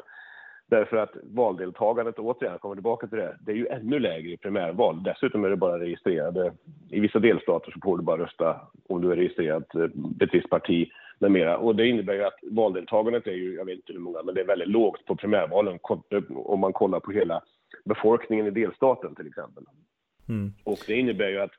Därför 0.69 0.97
att 0.97 1.11
valdeltagandet, 1.23 2.19
återigen, 2.19 2.59
kommer 2.59 2.75
tillbaka 2.75 3.07
till 3.07 3.17
det, 3.17 3.37
det 3.39 3.51
är 3.51 3.55
ju 3.55 3.67
ännu 3.67 3.99
lägre 3.99 4.31
i 4.31 4.37
primärval. 4.37 5.03
Dessutom 5.03 5.45
är 5.45 5.49
det 5.49 5.55
bara 5.55 5.79
registrerade, 5.79 6.53
i 6.89 6.99
vissa 6.99 7.19
delstater 7.19 7.71
så 7.71 7.79
får 7.83 7.97
du 7.97 8.03
bara 8.03 8.23
rösta 8.23 8.61
om 8.89 9.01
du 9.01 9.11
är 9.11 9.15
registrerad 9.15 9.65
eh, 9.75 9.83
ett 10.23 10.33
visst 10.33 10.49
parti 10.49 10.89
med 11.19 11.31
mera. 11.31 11.57
Och 11.57 11.75
det 11.75 11.87
innebär 11.87 12.13
ju 12.13 12.23
att 12.23 12.39
valdeltagandet 12.51 13.27
är 13.27 13.31
ju, 13.31 13.55
jag 13.55 13.65
vet 13.65 13.75
inte 13.75 13.93
hur 13.93 13.99
många, 13.99 14.23
men 14.23 14.35
det 14.35 14.41
är 14.41 14.45
väldigt 14.45 14.67
lågt 14.67 15.05
på 15.05 15.15
primärvalen 15.15 15.79
om 16.29 16.59
man 16.59 16.73
kollar 16.73 16.99
på 16.99 17.11
hela 17.11 17.41
befolkningen 17.85 18.47
i 18.47 18.51
delstaten 18.51 19.15
till 19.15 19.27
exempel. 19.27 19.63
Mm. 20.29 20.53
Och 20.63 20.77
det 20.87 20.93
innebär 20.93 21.29
ju 21.29 21.39
att 21.39 21.51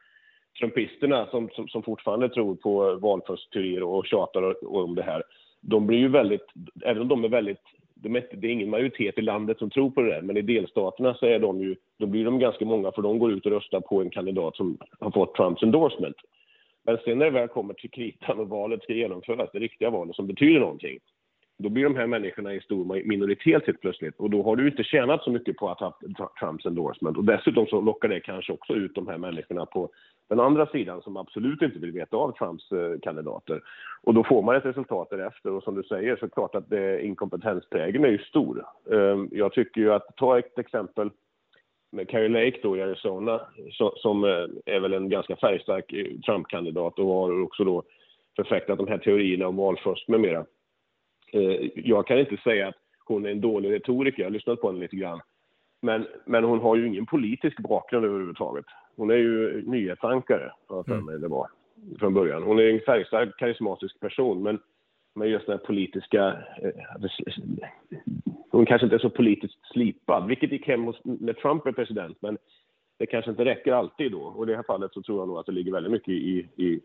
trumpisterna 0.58 1.26
som, 1.26 1.48
som, 1.48 1.68
som 1.68 1.82
fortfarande 1.82 2.28
tror 2.28 2.54
på 2.54 2.94
valfuskteorier 2.94 3.82
och 3.82 4.06
tjatar 4.06 4.66
om 4.66 4.94
det 4.94 5.02
här, 5.02 5.22
de 5.60 5.86
blir 5.86 5.98
ju 5.98 6.08
väldigt, 6.08 6.46
även 6.82 7.02
om 7.02 7.08
de 7.08 7.24
är 7.24 7.28
väldigt 7.28 7.62
de 8.04 8.16
är, 8.16 8.24
det 8.32 8.46
är 8.46 8.52
ingen 8.52 8.70
majoritet 8.70 9.18
i 9.18 9.22
landet 9.22 9.58
som 9.58 9.70
tror 9.70 9.90
på 9.90 10.02
det 10.02 10.10
där, 10.14 10.22
men 10.22 10.36
i 10.36 10.42
delstaterna 10.42 11.14
så 11.14 11.26
är 11.26 11.38
de 11.38 11.60
ju, 11.60 11.76
då 11.98 12.06
blir 12.06 12.24
de 12.24 12.38
ganska 12.38 12.64
många 12.64 12.92
för 12.92 13.02
de 13.02 13.18
går 13.18 13.32
ut 13.32 13.46
och 13.46 13.52
röstar 13.52 13.80
på 13.80 14.00
en 14.02 14.10
kandidat 14.10 14.56
som 14.56 14.78
har 15.00 15.10
fått 15.10 15.34
Trumps 15.34 15.62
endorsement. 15.62 16.16
Men 16.84 16.98
sen 17.04 17.18
när 17.18 17.24
det 17.24 17.30
väl 17.30 17.48
kommer 17.48 17.74
till 17.74 17.90
kritan 17.90 18.40
och 18.40 18.48
valet 18.48 18.82
ska 18.82 18.92
genomföras, 18.92 19.50
det 19.52 19.58
riktiga 19.58 19.90
valet 19.90 20.16
som 20.16 20.26
betyder 20.26 20.60
någonting, 20.60 20.98
då 21.58 21.68
blir 21.68 21.84
de 21.84 21.96
här 21.96 22.06
människorna 22.06 22.54
i 22.54 22.60
stor 22.60 22.84
minoritet 23.04 23.66
helt 23.66 23.80
plötsligt 23.80 24.16
och 24.16 24.30
då 24.30 24.42
har 24.42 24.56
du 24.56 24.68
inte 24.68 24.84
tjänat 24.84 25.22
så 25.22 25.30
mycket 25.30 25.56
på 25.56 25.68
att 25.68 25.80
ha 25.80 25.98
Trumps 26.40 26.66
endorsement 26.66 27.16
och 27.16 27.24
dessutom 27.24 27.66
så 27.66 27.80
lockar 27.80 28.08
det 28.08 28.20
kanske 28.20 28.52
också 28.52 28.72
ut 28.72 28.94
de 28.94 29.08
här 29.08 29.18
människorna 29.18 29.66
på 29.66 29.90
den 30.28 30.40
andra 30.40 30.66
sidan 30.66 31.02
som 31.02 31.16
absolut 31.16 31.62
inte 31.62 31.78
vill 31.78 31.92
veta 31.92 32.16
av 32.16 32.32
Trumps 32.32 32.72
eh, 32.72 32.98
kandidater. 33.02 33.60
Och 34.02 34.14
då 34.14 34.24
får 34.24 34.42
man 34.42 34.56
ett 34.56 34.64
resultat 34.64 35.10
därefter 35.10 35.52
och 35.52 35.62
som 35.62 35.74
du 35.74 35.82
säger 35.82 36.16
så 36.16 36.24
är 36.24 36.28
det 36.28 36.34
klart 36.34 36.54
att 36.54 36.72
eh, 36.72 36.78
det, 36.78 37.04
inkompetensprägeln 37.04 38.04
är 38.04 38.08
ju 38.08 38.18
stor. 38.18 38.64
Ehm, 38.92 39.28
jag 39.32 39.52
tycker 39.52 39.80
ju 39.80 39.92
att, 39.92 40.16
ta 40.16 40.38
ett 40.38 40.58
exempel 40.58 41.10
med 41.92 42.08
Carrie 42.08 42.28
Lake 42.28 42.58
då 42.62 42.76
i 42.76 42.82
Arizona 42.82 43.40
som 43.96 44.24
eh, 44.24 44.74
är 44.74 44.80
väl 44.80 44.92
en 44.92 45.08
ganska 45.08 45.36
färgstark 45.36 45.94
Trump-kandidat 46.26 46.98
och 46.98 47.06
har 47.06 47.42
också 47.42 47.64
då 47.64 47.82
förfäktat 48.36 48.78
de 48.78 48.88
här 48.88 48.98
teorierna 48.98 49.48
om 49.48 49.56
valfusk 49.56 50.08
med 50.08 50.20
mera. 50.20 50.44
Ehm, 51.32 51.70
jag 51.74 52.06
kan 52.06 52.18
inte 52.18 52.36
säga 52.36 52.68
att 52.68 52.76
hon 53.06 53.26
är 53.26 53.30
en 53.30 53.40
dålig 53.40 53.72
retoriker, 53.72 54.22
jag 54.22 54.26
har 54.26 54.32
lyssnat 54.32 54.60
på 54.60 54.66
henne 54.66 54.80
lite 54.80 54.96
grann. 54.96 55.20
Men, 55.80 56.06
men 56.24 56.44
hon 56.44 56.60
har 56.60 56.76
ju 56.76 56.86
ingen 56.86 57.06
politisk 57.06 57.60
bakgrund 57.60 58.06
överhuvudtaget. 58.06 58.64
Hon 58.96 59.10
är 59.10 59.14
ju 59.14 59.62
nyhetsankare, 59.66 60.52
har 60.68 60.84
jag 60.86 61.04
mig 61.04 61.18
det 61.18 61.28
var, 61.28 61.48
från 61.98 62.14
början. 62.14 62.42
Hon 62.42 62.58
är 62.58 62.62
en 62.62 62.80
färgstark, 62.80 63.36
karismatisk 63.38 64.00
person, 64.00 64.42
men 64.42 64.58
med 65.14 65.28
just 65.28 65.46
den 65.46 65.58
här 65.58 65.66
politiska... 65.66 66.38
Eh, 66.62 67.08
hon 68.50 68.66
kanske 68.66 68.86
inte 68.86 68.96
är 68.96 68.98
så 68.98 69.10
politiskt 69.10 69.58
slipad, 69.72 70.26
vilket 70.26 70.52
gick 70.52 70.66
hem 70.66 70.84
hos, 70.84 71.00
när 71.04 71.32
Trump 71.32 71.66
är 71.66 71.72
president, 71.72 72.16
men 72.20 72.38
det 72.98 73.06
kanske 73.06 73.30
inte 73.30 73.44
räcker 73.44 73.72
alltid 73.72 74.12
då. 74.12 74.20
Och 74.20 74.44
i 74.44 74.50
det 74.50 74.56
här 74.56 74.62
fallet 74.62 74.92
så 74.92 75.02
tror 75.02 75.20
jag 75.20 75.28
nog 75.28 75.38
att 75.38 75.46
det 75.46 75.52
ligger 75.52 75.72
väldigt 75.72 75.92
mycket 75.92 76.08
i, 76.08 76.48
i 76.56 76.80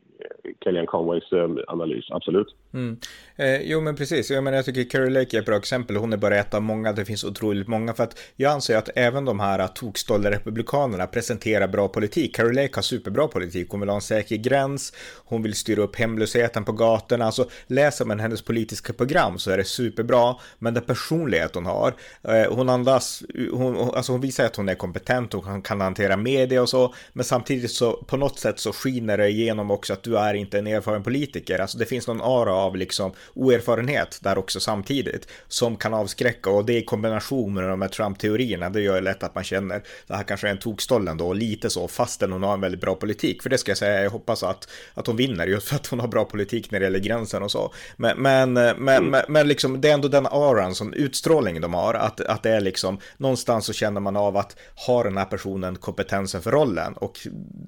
Kellyanne 0.63 0.87
Conways 0.87 1.31
eh, 1.31 1.49
analys, 1.67 2.05
absolut. 2.09 2.55
Mm. 2.73 2.97
Eh, 3.35 3.61
jo, 3.61 3.81
men 3.81 3.95
precis. 3.95 4.31
Jag, 4.31 4.43
menar, 4.43 4.57
jag 4.57 4.65
tycker 4.65 4.83
Carrie 4.83 5.09
Lake 5.09 5.37
är 5.37 5.39
ett 5.39 5.45
bra 5.45 5.57
exempel. 5.57 5.95
Hon 5.95 6.13
är 6.13 6.17
bara 6.17 6.35
ett 6.35 6.53
av 6.53 6.61
många. 6.61 6.91
Det 6.91 7.05
finns 7.05 7.23
otroligt 7.23 7.67
många. 7.67 7.93
För 7.93 8.03
att 8.03 8.19
jag 8.35 8.51
anser 8.51 8.77
att 8.77 8.89
även 8.95 9.25
de 9.25 9.39
här 9.39 9.67
tokstolda 9.67 10.31
republikanerna 10.31 11.07
presenterar 11.07 11.67
bra 11.67 11.87
politik. 11.87 12.35
Carrie 12.35 12.61
Lake 12.61 12.75
har 12.75 12.81
superbra 12.81 13.27
politik. 13.27 13.67
Hon 13.69 13.79
vill 13.79 13.89
ha 13.89 13.95
en 13.95 14.01
säker 14.01 14.35
gräns. 14.35 14.93
Hon 15.25 15.43
vill 15.43 15.53
styra 15.53 15.81
upp 15.81 15.95
hemlösheten 15.95 16.65
på 16.65 16.71
gatorna. 16.71 17.25
Alltså, 17.25 17.49
läser 17.67 18.05
man 18.05 18.19
hennes 18.19 18.41
politiska 18.41 18.93
program 18.93 19.37
så 19.37 19.51
är 19.51 19.57
det 19.57 19.63
superbra. 19.63 20.35
Men 20.59 20.73
den 20.73 20.83
personlighet 20.83 21.55
hon 21.55 21.65
har, 21.65 21.93
eh, 22.23 22.55
hon 22.55 22.69
andas, 22.69 23.23
hon, 23.51 23.77
alltså 23.77 24.11
hon 24.11 24.21
visar 24.21 24.45
att 24.45 24.55
hon 24.55 24.69
är 24.69 24.75
kompetent 24.75 25.33
och 25.33 25.65
kan 25.65 25.81
hantera 25.81 25.98
media 26.17 26.61
och 26.61 26.69
så. 26.69 26.93
Men 27.13 27.25
samtidigt 27.25 27.71
så 27.71 27.93
på 27.93 28.17
något 28.17 28.39
sätt 28.39 28.59
så 28.59 28.73
skiner 28.73 29.17
det 29.17 29.29
igenom 29.29 29.71
också 29.71 29.93
att 29.93 30.03
du 30.03 30.17
är 30.17 30.33
inte 30.33 30.59
en 30.59 30.67
erfaren 30.67 31.03
politiker. 31.03 31.59
Alltså 31.59 31.77
det 31.77 31.85
finns 31.85 32.07
någon 32.07 32.21
ara 32.21 32.53
av 32.53 32.75
liksom 32.75 33.11
oerfarenhet 33.33 34.19
där 34.23 34.37
också 34.37 34.59
samtidigt 34.59 35.27
som 35.47 35.75
kan 35.75 35.93
avskräcka 35.93 36.49
och 36.49 36.65
det 36.65 36.77
i 36.77 36.85
kombination 36.85 37.53
med 37.53 37.63
de 37.63 37.81
här 37.81 37.89
Trump-teorierna 37.89 38.69
det 38.69 38.81
gör 38.81 38.95
det 38.95 39.01
lätt 39.01 39.23
att 39.23 39.35
man 39.35 39.43
känner 39.43 39.83
det 40.07 40.15
här 40.15 40.23
kanske 40.23 40.47
är 40.47 40.51
en 40.51 40.57
tokstollen 40.57 41.17
då 41.17 41.33
lite 41.33 41.69
så 41.69 41.87
fastän 41.87 42.31
hon 42.31 42.43
har 42.43 42.53
en 42.53 42.61
väldigt 42.61 42.81
bra 42.81 42.95
politik. 42.95 43.43
För 43.43 43.49
det 43.49 43.57
ska 43.57 43.71
jag 43.71 43.77
säga, 43.77 44.03
jag 44.03 44.09
hoppas 44.09 44.43
att, 44.43 44.67
att 44.93 45.07
hon 45.07 45.15
vinner 45.15 45.47
just 45.47 45.67
för 45.67 45.75
att 45.75 45.87
hon 45.87 45.99
har 45.99 46.07
bra 46.07 46.25
politik 46.25 46.71
när 46.71 46.79
det 46.79 46.85
gäller 46.85 46.99
gränsen 46.99 47.43
och 47.43 47.51
så. 47.51 47.73
Men, 47.97 48.17
men, 48.17 48.53
men, 48.53 48.77
mm. 48.77 49.05
men, 49.05 49.21
men 49.27 49.47
liksom 49.47 49.81
det 49.81 49.89
är 49.89 49.93
ändå 49.93 50.07
den 50.07 50.25
aran 50.25 50.75
som 50.75 50.93
utstrålning 50.93 51.61
de 51.61 51.73
har, 51.73 51.93
att, 51.93 52.21
att 52.21 52.43
det 52.43 52.49
är 52.49 52.61
liksom 52.61 52.99
någonstans 53.17 53.65
så 53.65 53.73
känner 53.73 54.01
man 54.01 54.15
av 54.15 54.37
att 54.37 54.55
har 54.75 55.03
den 55.03 55.17
här 55.17 55.25
personen 55.25 55.75
kompetensen 55.89 56.41
för 56.41 56.51
rollen 56.51 56.91
och 57.03 57.15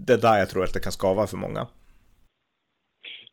det 0.05 0.13
är 0.13 0.21
där 0.27 0.37
jag 0.39 0.49
tror 0.49 0.63
att 0.63 0.73
det 0.73 0.83
kan 0.83 0.97
skava 0.99 1.27
för 1.27 1.37
många. 1.37 1.63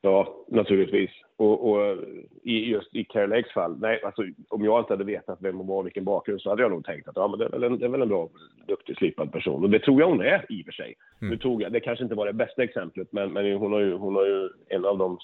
Ja, 0.00 0.44
naturligtvis. 0.48 1.10
Och, 1.36 1.70
och 1.70 1.96
i, 2.42 2.70
just 2.70 2.94
i 2.94 3.04
Carolakes 3.04 3.52
fall, 3.52 3.78
nej, 3.80 4.02
alltså, 4.04 4.22
om 4.48 4.64
jag 4.64 4.80
inte 4.80 4.92
hade 4.92 5.04
vetat 5.04 5.38
vem 5.40 5.56
hon 5.56 5.66
var 5.66 5.78
och 5.78 5.86
vilken 5.86 6.04
bakgrund 6.04 6.40
så 6.40 6.50
hade 6.50 6.62
jag 6.62 6.70
nog 6.70 6.84
tänkt 6.84 7.08
att 7.08 7.16
ja, 7.16 7.28
men 7.28 7.38
det, 7.38 7.44
är 7.44 7.50
väl 7.50 7.62
en, 7.62 7.78
det 7.78 7.84
är 7.84 7.88
väl 7.88 8.02
en 8.02 8.08
bra, 8.08 8.28
duktig, 8.66 8.96
slipad 8.96 9.32
person. 9.32 9.64
Och 9.64 9.70
det 9.70 9.78
tror 9.78 10.00
jag 10.00 10.08
hon 10.08 10.20
är 10.20 10.46
i 10.48 10.62
och 10.62 10.64
för 10.64 10.72
sig. 10.72 10.94
Mm. 11.20 11.30
Nu 11.30 11.36
tog 11.36 11.62
jag, 11.62 11.72
det 11.72 11.80
kanske 11.80 12.02
inte 12.04 12.14
var 12.14 12.26
det 12.26 12.32
bästa 12.32 12.62
exemplet, 12.62 13.08
men, 13.12 13.32
men 13.32 13.52
hon, 13.52 13.72
har 13.72 13.80
ju, 13.80 13.94
hon 13.94 14.14
har 14.14 14.26
ju 14.26 14.48
en 14.68 14.84
av 14.84 14.98
de 14.98 15.18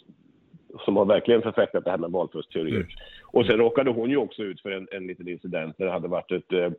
som 0.84 0.96
har 0.96 1.04
verkligen 1.04 1.42
förfäktat 1.42 1.84
det 1.84 1.90
här 1.90 1.98
med 1.98 2.10
valfuskteorier. 2.10 2.76
Mm. 2.76 2.88
Och 3.32 3.46
sen 3.46 3.58
råkade 3.58 3.90
hon 3.90 4.10
ju 4.10 4.16
också 4.16 4.42
ut 4.42 4.60
för 4.60 4.70
en, 4.70 4.88
en 4.92 5.06
liten 5.06 5.28
incident 5.28 5.78
där 5.78 5.84
det 5.84 5.92
hade 5.92 6.08
varit 6.08 6.32
ett 6.32 6.52
eh 6.52 6.70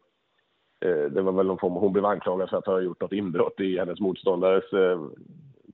Eh, 0.79 1.11
det 1.11 1.21
var 1.21 1.31
väl 1.31 1.45
någon 1.45 1.57
form, 1.57 1.73
hon 1.73 1.93
blev 1.93 2.05
anklagad 2.05 2.49
för 2.49 2.57
att 2.57 2.65
ha 2.65 2.81
gjort 2.81 3.01
något 3.01 3.13
inbrott 3.13 3.59
i 3.59 3.77
hennes 3.77 3.99
motståndares 3.99 4.73
eh, 4.73 5.01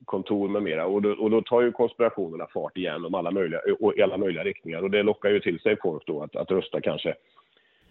kontor 0.06 0.50
med 0.50 0.64
mera. 0.64 0.86
Och 0.86 1.02
då, 1.02 1.12
och 1.12 1.30
då 1.30 1.42
tar 1.42 1.62
ju 1.62 1.72
konspirationerna 1.72 2.48
fart 2.54 2.78
igen 2.78 3.06
om 3.06 3.16
alla 3.16 3.32
möjliga, 3.32 3.60
och 3.80 3.98
i 3.98 4.02
alla 4.02 4.18
möjliga 4.18 4.44
riktningar. 4.44 4.82
Och 4.82 4.92
det 4.92 5.04
lockar 5.04 5.30
ju 5.30 5.40
till 5.40 5.60
sig 5.60 5.78
folk 5.84 6.06
då 6.06 6.24
att, 6.24 6.36
att 6.36 6.52
rösta 6.52 6.82
kanske 6.82 7.16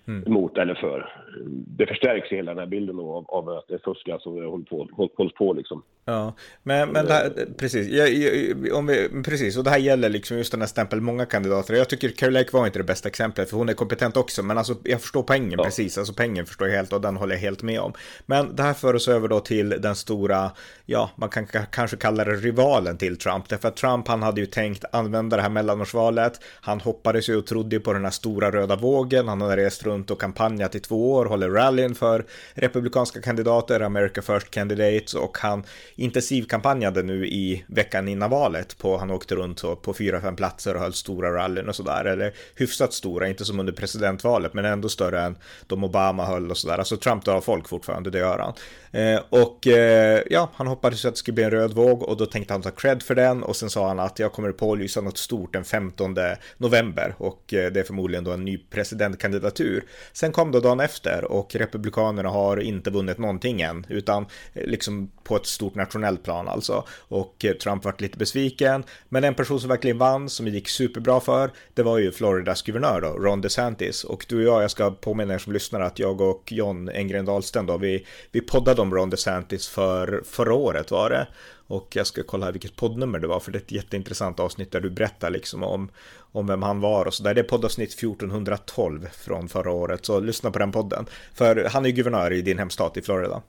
mm. 0.08 0.32
mot 0.32 0.58
eller 0.58 0.74
för. 0.74 1.12
Det 1.46 1.86
förstärks 1.86 2.28
hela 2.28 2.50
den 2.50 2.58
här 2.58 2.66
bilden 2.66 2.98
av, 2.98 3.24
av 3.28 3.48
att 3.48 3.68
det 3.68 3.78
fuskas 3.84 4.26
och 4.26 4.32
hålls 4.32 4.68
på, 4.68 4.88
hålls 5.16 5.34
på 5.34 5.52
liksom. 5.52 5.82
Ja, 6.04 6.34
men, 6.62 6.88
men 6.88 7.06
det 7.06 7.12
här, 7.12 7.30
precis, 7.58 7.88
jag, 7.88 8.08
jag, 8.12 8.76
om 8.76 8.86
vi, 8.86 9.22
precis, 9.24 9.56
och 9.58 9.64
det 9.64 9.70
här 9.70 9.78
gäller 9.78 10.08
liksom 10.08 10.36
just 10.36 10.52
den 10.52 10.60
här 10.60 10.68
stämpeln 10.68 11.04
många 11.04 11.26
kandidater. 11.26 11.74
Jag 11.74 11.88
tycker 11.88 12.30
Lake 12.30 12.48
var 12.52 12.66
inte 12.66 12.78
det 12.78 12.84
bästa 12.84 13.08
exemplet, 13.08 13.50
för 13.50 13.56
hon 13.56 13.68
är 13.68 13.72
kompetent 13.74 14.16
också, 14.16 14.42
men 14.42 14.58
alltså 14.58 14.74
jag 14.84 15.00
förstår 15.00 15.22
poängen 15.22 15.54
ja. 15.58 15.64
precis, 15.64 15.98
alltså 15.98 16.14
pengen 16.14 16.46
förstår 16.46 16.68
jag 16.68 16.76
helt 16.76 16.92
och 16.92 17.00
den 17.00 17.16
håller 17.16 17.34
jag 17.34 17.40
helt 17.40 17.62
med 17.62 17.80
om. 17.80 17.92
Men 18.26 18.56
det 18.56 18.62
här 18.62 18.74
för 18.74 18.94
oss 18.94 19.08
över 19.08 19.28
då 19.28 19.40
till 19.40 19.68
den 19.68 19.96
stora, 19.96 20.50
ja, 20.86 21.10
man 21.16 21.28
kan 21.28 21.46
kanske 21.70 21.96
kalla 21.96 22.24
det 22.24 22.32
rivalen 22.32 22.98
till 22.98 23.16
Trump, 23.16 23.48
därför 23.48 23.68
att 23.68 23.76
Trump 23.76 24.08
han 24.08 24.22
hade 24.22 24.40
ju 24.40 24.46
tänkt 24.46 24.84
använda 24.92 25.36
det 25.36 25.42
här 25.42 25.50
mellanårsvalet, 25.50 26.32
han 26.60 26.80
hoppades 26.80 27.28
ju 27.28 27.36
och 27.36 27.46
trodde 27.46 27.80
på 27.80 27.92
den 27.92 28.04
här 28.04 28.10
stora 28.10 28.50
röda 28.50 28.76
vågen, 28.76 29.28
han 29.28 29.40
hade 29.40 29.56
rest 29.56 29.86
runt 29.90 30.10
och 30.10 30.20
kampanjat 30.20 30.74
i 30.74 30.80
två 30.80 31.12
år, 31.12 31.26
håller 31.26 31.50
rallyn 31.50 31.94
för 31.94 32.24
republikanska 32.54 33.20
kandidater, 33.20 33.80
America 33.80 34.22
First 34.22 34.50
Candidates 34.50 35.14
och 35.14 35.38
han 35.38 35.64
intensivkampanjade 35.94 37.02
nu 37.02 37.26
i 37.26 37.64
veckan 37.66 38.08
innan 38.08 38.30
valet 38.30 38.78
på, 38.78 38.98
han 38.98 39.10
åkte 39.10 39.34
runt 39.34 39.58
så 39.58 39.76
på 39.76 39.94
fyra, 39.94 40.20
fem 40.20 40.36
platser 40.36 40.74
och 40.74 40.80
höll 40.80 40.92
stora 40.92 41.34
rallyn 41.34 41.68
och 41.68 41.76
sådär, 41.76 42.04
eller 42.04 42.34
hyfsat 42.56 42.92
stora, 42.92 43.28
inte 43.28 43.44
som 43.44 43.60
under 43.60 43.72
presidentvalet, 43.72 44.54
men 44.54 44.64
ändå 44.64 44.88
större 44.88 45.20
än 45.20 45.36
de 45.66 45.84
Obama 45.84 46.24
höll 46.24 46.50
och 46.50 46.56
sådär. 46.56 46.78
Alltså 46.78 46.96
Trump 46.96 47.24
drar 47.24 47.40
folk 47.40 47.68
fortfarande, 47.68 48.10
det 48.10 48.18
gör 48.18 48.38
han. 48.38 48.54
Eh, 48.92 49.20
och 49.30 49.66
eh, 49.66 50.22
ja, 50.30 50.50
han 50.54 50.66
hoppades 50.66 51.04
att 51.04 51.14
det 51.14 51.18
skulle 51.18 51.34
bli 51.34 51.44
en 51.44 51.50
röd 51.50 51.72
våg 51.72 52.02
och 52.02 52.16
då 52.16 52.26
tänkte 52.26 52.54
han 52.54 52.62
ta 52.62 52.70
cred 52.70 53.02
för 53.02 53.14
den 53.14 53.42
och 53.42 53.56
sen 53.56 53.70
sa 53.70 53.88
han 53.88 54.00
att 54.00 54.18
jag 54.18 54.32
kommer 54.32 54.52
pålysa 54.52 55.00
något 55.00 55.18
stort 55.18 55.52
den 55.52 55.64
15 55.64 56.16
november 56.56 57.14
och 57.18 57.54
eh, 57.54 57.72
det 57.72 57.80
är 57.80 57.84
förmodligen 57.84 58.24
då 58.24 58.32
en 58.32 58.44
ny 58.44 58.58
presidentkandidatur. 58.58 59.79
Sen 60.12 60.32
kom 60.32 60.52
då 60.52 60.60
dagen 60.60 60.80
efter 60.80 61.24
och 61.24 61.54
republikanerna 61.54 62.28
har 62.28 62.60
inte 62.60 62.90
vunnit 62.90 63.18
någonting 63.18 63.60
än, 63.60 63.86
utan 63.88 64.26
eh, 64.54 64.66
liksom 64.66 65.10
på 65.24 65.36
ett 65.36 65.46
stort 65.46 65.74
nationellt 65.74 66.22
plan 66.22 66.48
alltså. 66.48 66.84
Och 67.08 67.44
eh, 67.44 67.52
Trump 67.52 67.84
vart 67.84 68.00
lite 68.00 68.18
besviken. 68.18 68.84
Men 69.08 69.24
en 69.24 69.34
person 69.34 69.60
som 69.60 69.68
verkligen 69.68 69.98
vann, 69.98 70.28
som 70.28 70.46
det 70.46 70.52
gick 70.52 70.68
superbra 70.68 71.20
för, 71.20 71.50
det 71.74 71.82
var 71.82 71.98
ju 71.98 72.12
Floridas 72.12 72.62
guvernör 72.62 73.00
då, 73.00 73.08
Ron 73.08 73.40
DeSantis. 73.40 74.04
Och 74.04 74.26
du 74.28 74.36
och 74.36 74.54
jag, 74.54 74.62
jag 74.62 74.70
ska 74.70 74.90
påminna 74.90 75.34
er 75.34 75.38
som 75.38 75.52
lyssnar 75.52 75.80
att 75.80 75.98
jag 75.98 76.20
och 76.20 76.52
John 76.52 76.88
Engren 76.88 77.24
Dahlsten 77.24 77.66
då, 77.66 77.78
vi, 77.78 78.06
vi 78.32 78.40
poddade 78.40 78.82
om 78.82 78.94
Ron 78.94 79.10
DeSantis 79.10 79.68
för 79.68 80.22
förra 80.26 80.54
året 80.54 80.90
var 80.90 81.10
det. 81.10 81.26
Och 81.70 81.88
jag 81.96 82.06
ska 82.06 82.22
kolla 82.22 82.44
här 82.44 82.52
vilket 82.52 82.76
poddnummer 82.76 83.18
det 83.18 83.26
var, 83.26 83.40
för 83.40 83.52
det 83.52 83.58
är 83.58 83.62
ett 83.62 83.72
jätteintressant 83.72 84.40
avsnitt 84.40 84.72
där 84.72 84.80
du 84.80 84.90
berättar 84.90 85.30
liksom 85.30 85.62
om, 85.62 85.88
om 86.32 86.46
vem 86.46 86.62
han 86.62 86.80
var 86.80 87.06
och 87.06 87.14
så 87.14 87.22
där. 87.24 87.34
Det 87.34 87.40
är 87.40 87.44
poddavsnitt 87.44 87.92
1412 87.92 89.00
från 89.26 89.48
förra 89.48 89.72
året, 89.72 90.04
så 90.04 90.20
lyssna 90.20 90.50
på 90.50 90.58
den 90.58 90.72
podden. 90.72 91.04
För 91.38 91.68
han 91.72 91.84
är 91.84 91.88
ju 91.88 91.94
guvernör 91.94 92.32
i 92.32 92.42
din 92.42 92.58
hemstat 92.58 92.96
i 92.96 93.02
Florida. 93.02 93.42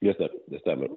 Just 0.00 0.18
det, 0.18 0.30
det 0.46 0.60
stämmer. 0.60 0.90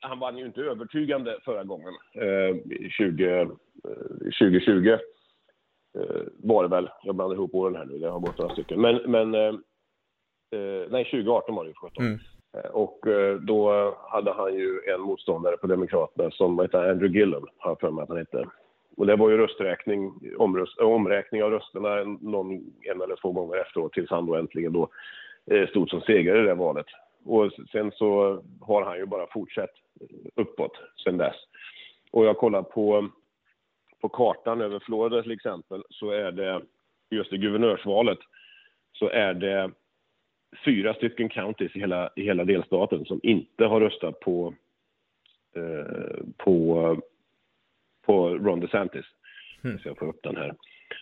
Han 0.00 0.18
vann 0.18 0.38
ju 0.38 0.46
inte 0.46 0.60
övertygande 0.60 1.38
förra 1.44 1.64
gången, 1.64 1.94
eh, 2.14 2.56
20, 2.90 3.50
2020 4.40 4.88
eh, 4.88 4.98
eh, 6.02 6.22
var 6.36 6.62
det 6.62 6.68
väl. 6.68 6.88
Jag 7.02 7.14
blandar 7.14 7.36
ihop 7.36 7.54
åren 7.54 7.76
här 7.76 7.84
nu, 7.84 7.96
jag 7.96 8.12
har 8.12 8.20
bort 8.20 8.38
några 8.38 8.52
stycken. 8.52 8.80
Men, 8.80 9.10
men 9.10 9.34
eh, 10.50 10.58
eh 10.58 10.90
nej, 10.90 11.04
2018 11.04 11.54
var 11.54 11.64
det 11.64 11.68
ju, 11.68 11.74
17. 11.74 12.04
Mm. 12.04 12.18
Eh, 12.56 12.70
och 12.70 12.98
då 13.40 13.94
hade 14.08 14.32
han 14.32 14.54
ju 14.54 14.80
en 14.94 15.00
motståndare 15.00 15.56
på 15.56 15.66
Demokraterna 15.66 16.30
som 16.30 16.60
heter 16.60 16.90
Andrew 16.90 17.18
Gillum, 17.18 17.46
har 17.58 17.70
jag 17.70 17.80
för 17.80 17.90
mig 17.90 18.02
att 18.02 18.08
han 18.08 18.18
hette. 18.18 18.46
Och 18.96 19.06
det 19.06 19.16
var 19.16 19.30
ju 19.30 19.36
rösträkning, 19.36 20.12
omröst, 20.38 20.78
omräkning 20.78 21.42
av 21.42 21.50
rösterna 21.50 22.16
någon, 22.20 22.52
en 22.82 23.02
eller 23.02 23.16
två 23.16 23.32
gånger 23.32 23.56
efteråt 23.56 23.92
tills 23.92 24.10
han 24.10 24.26
då 24.26 24.34
äntligen 24.34 24.72
då 24.72 24.88
eh, 25.50 25.68
stod 25.68 25.90
som 25.90 26.00
segrare 26.00 26.40
i 26.40 26.46
det 26.46 26.54
valet. 26.54 26.86
Och 27.24 27.52
sen 27.72 27.92
så 27.92 28.42
har 28.60 28.82
han 28.82 28.96
ju 28.96 29.06
bara 29.06 29.26
fortsatt 29.32 29.70
uppåt 30.34 30.72
sen 31.04 31.18
dess. 31.18 31.36
Och 32.10 32.24
jag 32.24 32.38
kollar 32.38 32.62
på, 32.62 33.08
på 34.00 34.08
kartan 34.08 34.60
över 34.60 34.78
Florida 34.78 35.22
till 35.22 35.32
exempel 35.32 35.82
så 35.90 36.10
är 36.10 36.32
det 36.32 36.62
just 37.10 37.32
i 37.32 37.38
guvernörsvalet 37.38 38.18
så 38.92 39.08
är 39.08 39.34
det 39.34 39.70
fyra 40.64 40.94
stycken 40.94 41.28
counties 41.28 41.76
i 41.76 41.80
hela, 41.80 42.10
i 42.16 42.22
hela 42.22 42.44
delstaten 42.44 43.04
som 43.04 43.20
inte 43.22 43.64
har 43.64 43.80
röstat 43.80 44.20
på, 44.20 44.54
eh, 45.56 46.24
på 46.36 46.96
på 48.06 48.28
Ron 48.28 48.60
DeSantis. 48.60 49.06
Mm. 49.64 49.78
Så 49.78 49.88
jag 49.88 49.98
får 49.98 50.08
upp 50.08 50.22
den 50.22 50.36
här. 50.36 50.54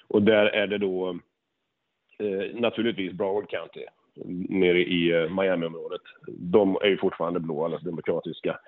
Och 0.09 0.23
där 0.23 0.47
är 0.47 0.67
det 0.67 0.79
då 0.79 1.19
eh, 2.19 2.55
naturligtvis 2.61 3.13
Broward 3.13 3.51
County 3.51 3.85
nere 4.49 4.79
i 4.79 5.13
eh, 5.13 5.35
Miami-området. 5.35 6.03
De 6.27 6.77
är 6.77 6.87
ju 6.87 6.97
fortfarande 6.97 7.41
blå, 7.41 7.65
alltså 7.65 7.85
demokratiska. 7.85 8.59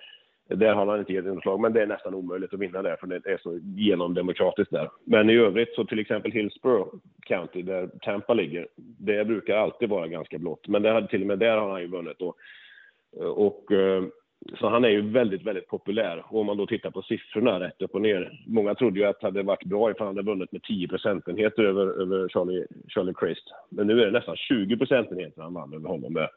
Där 0.49 0.75
har 0.75 0.87
han 0.87 0.99
inte 0.99 1.13
gett 1.13 1.25
genomslag, 1.25 1.61
men 1.61 1.73
det 1.73 1.83
är 1.83 1.87
nästan 1.87 2.15
omöjligt 2.15 2.55
att 2.55 2.61
vinna 2.61 2.83
där 2.83 2.97
för 2.97 3.07
det 3.07 3.27
är 3.27 3.39
så 3.43 3.59
genomdemokratiskt 3.63 4.73
där. 4.73 4.91
Men 5.05 5.31
i 5.31 5.35
övrigt 5.35 5.75
så 5.75 5.85
till 5.85 5.99
exempel 5.99 6.33
Hillsborough 6.33 6.89
County 7.27 7.63
där 7.63 7.91
Tampa 8.03 8.35
ligger, 8.35 8.69
det 8.77 9.25
brukar 9.25 9.57
alltid 9.57 9.89
vara 9.89 10.07
ganska 10.07 10.39
blått. 10.39 10.69
Men 10.69 10.83
det 10.83 11.09
till 11.09 11.21
och 11.21 11.27
med 11.27 11.39
där 11.39 11.57
har 11.57 11.71
han 11.71 11.81
ju 11.81 11.87
vunnit 11.87 12.19
då. 12.19 12.35
Och 13.21 13.73
eh, 13.73 14.05
så 14.59 14.69
han 14.69 14.85
är 14.85 14.89
ju 14.89 15.11
väldigt, 15.11 15.43
väldigt 15.43 15.69
populär. 15.69 16.25
Och 16.29 16.41
om 16.41 16.47
man 16.47 16.57
då 16.57 16.67
tittar 16.67 16.91
på 16.91 17.03
siffrorna 17.03 17.61
rätt 17.61 17.83
upp 17.83 17.95
och 17.95 18.01
ner. 18.01 18.45
Många 18.47 18.75
trodde 18.75 19.01
ju 19.01 19.07
att 19.07 19.21
det 19.21 19.27
hade 19.27 19.43
varit 19.43 19.65
bra 19.65 19.91
ifall 19.91 20.07
han 20.07 20.17
hade 20.17 20.31
vunnit 20.31 20.53
med 20.53 20.63
10 20.63 20.89
procentenheter 20.89 21.63
över, 21.63 22.03
över 22.03 22.29
Charlie, 22.29 22.67
Charlie 22.89 23.15
Crist. 23.15 23.53
Men 23.71 23.87
nu 23.87 24.01
är 24.01 24.07
det 24.07 24.13
nästan 24.13 24.37
20 24.37 24.77
procentenheter 24.77 25.43
han 25.43 25.55
vann 25.55 25.75
över 25.75 25.89
honom 25.89 26.13
med. 26.13 26.29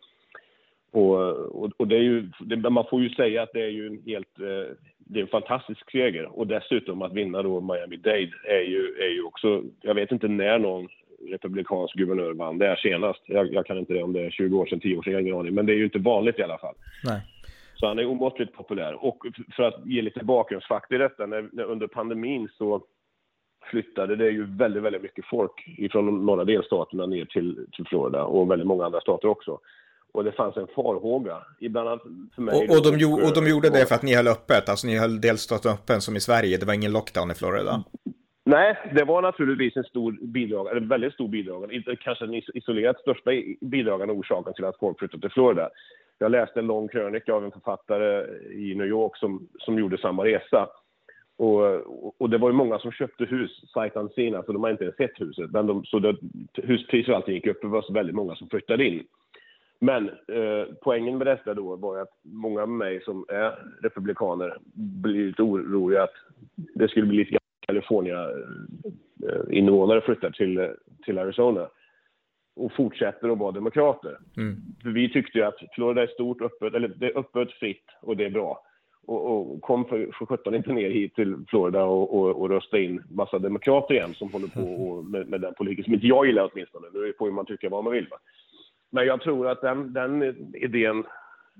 Och, 0.91 1.15
och, 1.35 1.71
och 1.77 1.87
det 1.87 1.95
är 1.95 2.01
ju, 2.01 2.29
det, 2.39 2.69
man 2.69 2.85
får 2.89 3.01
ju 3.01 3.09
säga 3.09 3.43
att 3.43 3.53
det 3.53 3.61
är 3.61 3.69
ju 3.69 3.87
en 3.87 4.01
helt, 4.05 4.39
eh, 4.39 4.75
det 4.97 5.19
är 5.19 5.23
en 5.23 5.27
fantastisk 5.27 5.91
seger. 5.91 6.39
Och 6.39 6.47
dessutom 6.47 7.01
att 7.01 7.13
vinna 7.13 7.41
då 7.43 7.59
Miami-Dade 7.61 8.31
är 8.43 8.61
ju, 8.61 8.95
är 8.99 9.13
ju 9.13 9.23
också, 9.23 9.63
jag 9.81 9.95
vet 9.95 10.11
inte 10.11 10.27
när 10.27 10.59
någon 10.59 10.87
republikansk 11.27 11.95
guvernör 11.95 12.33
vann 12.33 12.57
där 12.57 12.75
senast. 12.75 13.21
Jag, 13.25 13.53
jag, 13.53 13.65
kan 13.65 13.77
inte 13.77 13.93
det 13.93 14.03
om 14.03 14.13
det 14.13 14.25
är 14.25 14.29
20 14.31 14.57
år 14.57 14.65
sedan, 14.65 14.79
10 14.79 14.97
år 14.97 15.03
sedan, 15.03 15.13
jag 15.13 15.17
har 15.17 15.21
ingen 15.21 15.39
aning. 15.39 15.53
Men 15.53 15.65
det 15.65 15.73
är 15.73 15.77
ju 15.77 15.83
inte 15.83 15.99
vanligt 15.99 16.39
i 16.39 16.43
alla 16.43 16.57
fall. 16.57 16.75
Nej. 17.03 17.21
Så 17.75 17.87
han 17.87 17.99
är 17.99 18.05
omåttligt 18.05 18.53
populär. 18.53 19.05
Och 19.05 19.25
för 19.55 19.63
att 19.63 19.85
ge 19.85 20.01
lite 20.01 20.25
bakgrundsfakta 20.25 20.95
i 20.95 20.97
detta, 20.97 21.25
när, 21.25 21.49
när 21.51 21.63
under 21.63 21.87
pandemin 21.87 22.49
så 22.57 22.81
flyttade 23.71 24.15
det 24.15 24.29
ju 24.29 24.45
väldigt, 24.45 24.83
väldigt 24.83 25.01
mycket 25.01 25.25
folk 25.25 25.63
ifrån 25.77 26.05
de 26.05 26.25
norra 26.25 26.45
delstaterna 26.45 27.05
ner 27.05 27.25
till, 27.25 27.65
till 27.71 27.85
Florida 27.85 28.23
och 28.23 28.51
väldigt 28.51 28.67
många 28.67 28.85
andra 28.85 29.01
stater 29.01 29.27
också. 29.27 29.59
Och 30.11 30.23
det 30.23 30.31
fanns 30.31 30.57
en 30.57 30.67
farhåga, 30.67 31.37
bland 31.59 31.89
annat 31.89 32.01
för 32.35 32.41
mig. 32.41 32.55
Och, 32.55 32.77
och, 32.77 32.83
de, 32.83 33.05
och, 33.05 33.23
och 33.27 33.33
de 33.35 33.49
gjorde 33.49 33.69
det 33.69 33.85
för 33.85 33.95
att 33.95 34.03
ni 34.03 34.15
höll 34.15 34.27
öppet, 34.27 34.69
alltså 34.69 34.87
ni 34.87 34.97
höll 34.97 35.21
delstaten 35.21 35.71
öppen 35.71 36.01
som 36.01 36.15
i 36.15 36.19
Sverige, 36.19 36.57
det 36.57 36.65
var 36.65 36.73
ingen 36.73 36.91
lockdown 36.91 37.31
i 37.31 37.33
Florida? 37.33 37.83
Nej, 38.45 38.77
det 38.95 39.03
var 39.03 39.21
naturligtvis 39.21 39.77
en 39.77 39.83
stor 39.83 40.11
bidrag, 40.21 40.71
eller 40.71 40.81
väldigt 40.81 41.13
stor 41.13 41.35
inte 41.71 41.95
kanske 41.95 42.25
den 42.25 42.41
isolerat 42.53 42.99
största 42.99 43.31
bidragande 43.61 44.13
orsaken 44.13 44.53
till 44.53 44.65
att 44.65 44.79
folk 44.79 44.99
flyttade 44.99 45.21
till 45.21 45.31
Florida. 45.31 45.69
Jag 46.17 46.31
läste 46.31 46.59
en 46.59 46.67
lång 46.67 46.87
krönika 46.87 47.33
av 47.33 47.45
en 47.45 47.51
författare 47.51 48.25
i 48.53 48.75
New 48.75 48.87
York 48.87 49.17
som, 49.17 49.47
som 49.59 49.79
gjorde 49.79 49.97
samma 49.97 50.25
resa. 50.25 50.67
Och, 51.37 52.21
och, 52.21 52.29
det 52.29 52.37
var 52.37 52.49
ju 52.49 52.55
många 52.55 52.79
som 52.79 52.91
köpte 52.91 53.25
hus 53.25 53.51
sight 53.73 53.95
unseen, 53.95 54.35
alltså 54.35 54.51
de 54.53 54.63
har 54.63 54.71
inte 54.71 54.83
ens 54.83 54.97
sett 54.97 55.21
huset. 55.21 55.51
Men 55.51 55.67
de, 55.67 55.85
så 55.85 55.99
det, 55.99 56.15
huspriser 56.53 57.11
och 57.11 57.17
allting 57.17 57.33
gick 57.33 57.47
upp, 57.47 57.61
det 57.61 57.67
var 57.67 57.93
väldigt 57.93 58.15
många 58.15 58.35
som 58.35 58.49
flyttade 58.49 58.85
in. 58.85 59.03
Men 59.79 60.09
eh, 60.09 60.65
poängen 60.81 61.17
med 61.17 61.27
detta 61.27 61.53
då 61.53 61.75
var 61.75 62.01
att 62.01 62.13
många 62.23 62.65
med 62.65 62.77
mig 62.77 63.03
som 63.03 63.25
är 63.27 63.59
republikaner 63.81 64.57
blir 64.73 65.27
lite 65.27 65.41
oroliga 65.41 66.03
att 66.03 66.13
det 66.75 66.87
skulle 66.87 67.05
bli 67.05 67.17
lite 67.17 67.37
California-invånare 67.67 69.97
eh, 69.97 70.03
flyttar 70.03 70.31
till, 70.31 70.69
till 71.05 71.19
Arizona 71.19 71.67
och 72.55 72.73
fortsätter 72.73 73.29
att 73.29 73.37
vara 73.37 73.51
demokrater. 73.51 74.17
Mm. 74.37 74.55
För 74.81 74.89
vi 74.89 75.13
tyckte 75.13 75.37
ju 75.37 75.43
att 75.43 75.57
Florida 75.71 76.03
är 76.03 76.07
stort, 76.07 76.41
öppet, 76.41 76.73
eller 76.73 76.87
det 76.87 77.05
är 77.05 77.17
öppet, 77.17 77.51
fritt 77.51 77.85
och 78.01 78.17
det 78.17 78.25
är 78.25 78.29
bra. 78.29 78.61
Och, 79.07 79.31
och 79.31 79.61
kom 79.61 79.85
för, 79.85 80.09
för 80.17 80.25
17 80.25 80.55
inte 80.55 80.73
ner 80.73 80.89
hit 80.89 81.15
till 81.15 81.35
Florida 81.47 81.83
och, 81.83 82.19
och, 82.19 82.41
och 82.41 82.49
rösta 82.49 82.79
in 82.79 83.03
massa 83.09 83.39
demokrater 83.39 83.93
igen 83.93 84.13
som 84.13 84.31
håller 84.31 84.47
på 84.47 84.61
och, 84.89 85.05
med, 85.05 85.29
med 85.29 85.41
den 85.41 85.53
politiken 85.53 85.83
som 85.83 85.93
inte 85.93 86.07
jag 86.07 86.25
gillar 86.25 86.51
åtminstone. 86.53 86.87
Nu 86.93 87.13
får 87.17 87.31
man 87.31 87.45
tycka 87.45 87.69
vad 87.69 87.83
man 87.83 87.93
vill. 87.93 88.07
Va? 88.11 88.17
Men 88.89 89.05
jag 89.05 89.21
tror 89.21 89.47
att 89.47 89.61
den, 89.61 89.93
den 89.93 90.23
idén, 90.53 91.03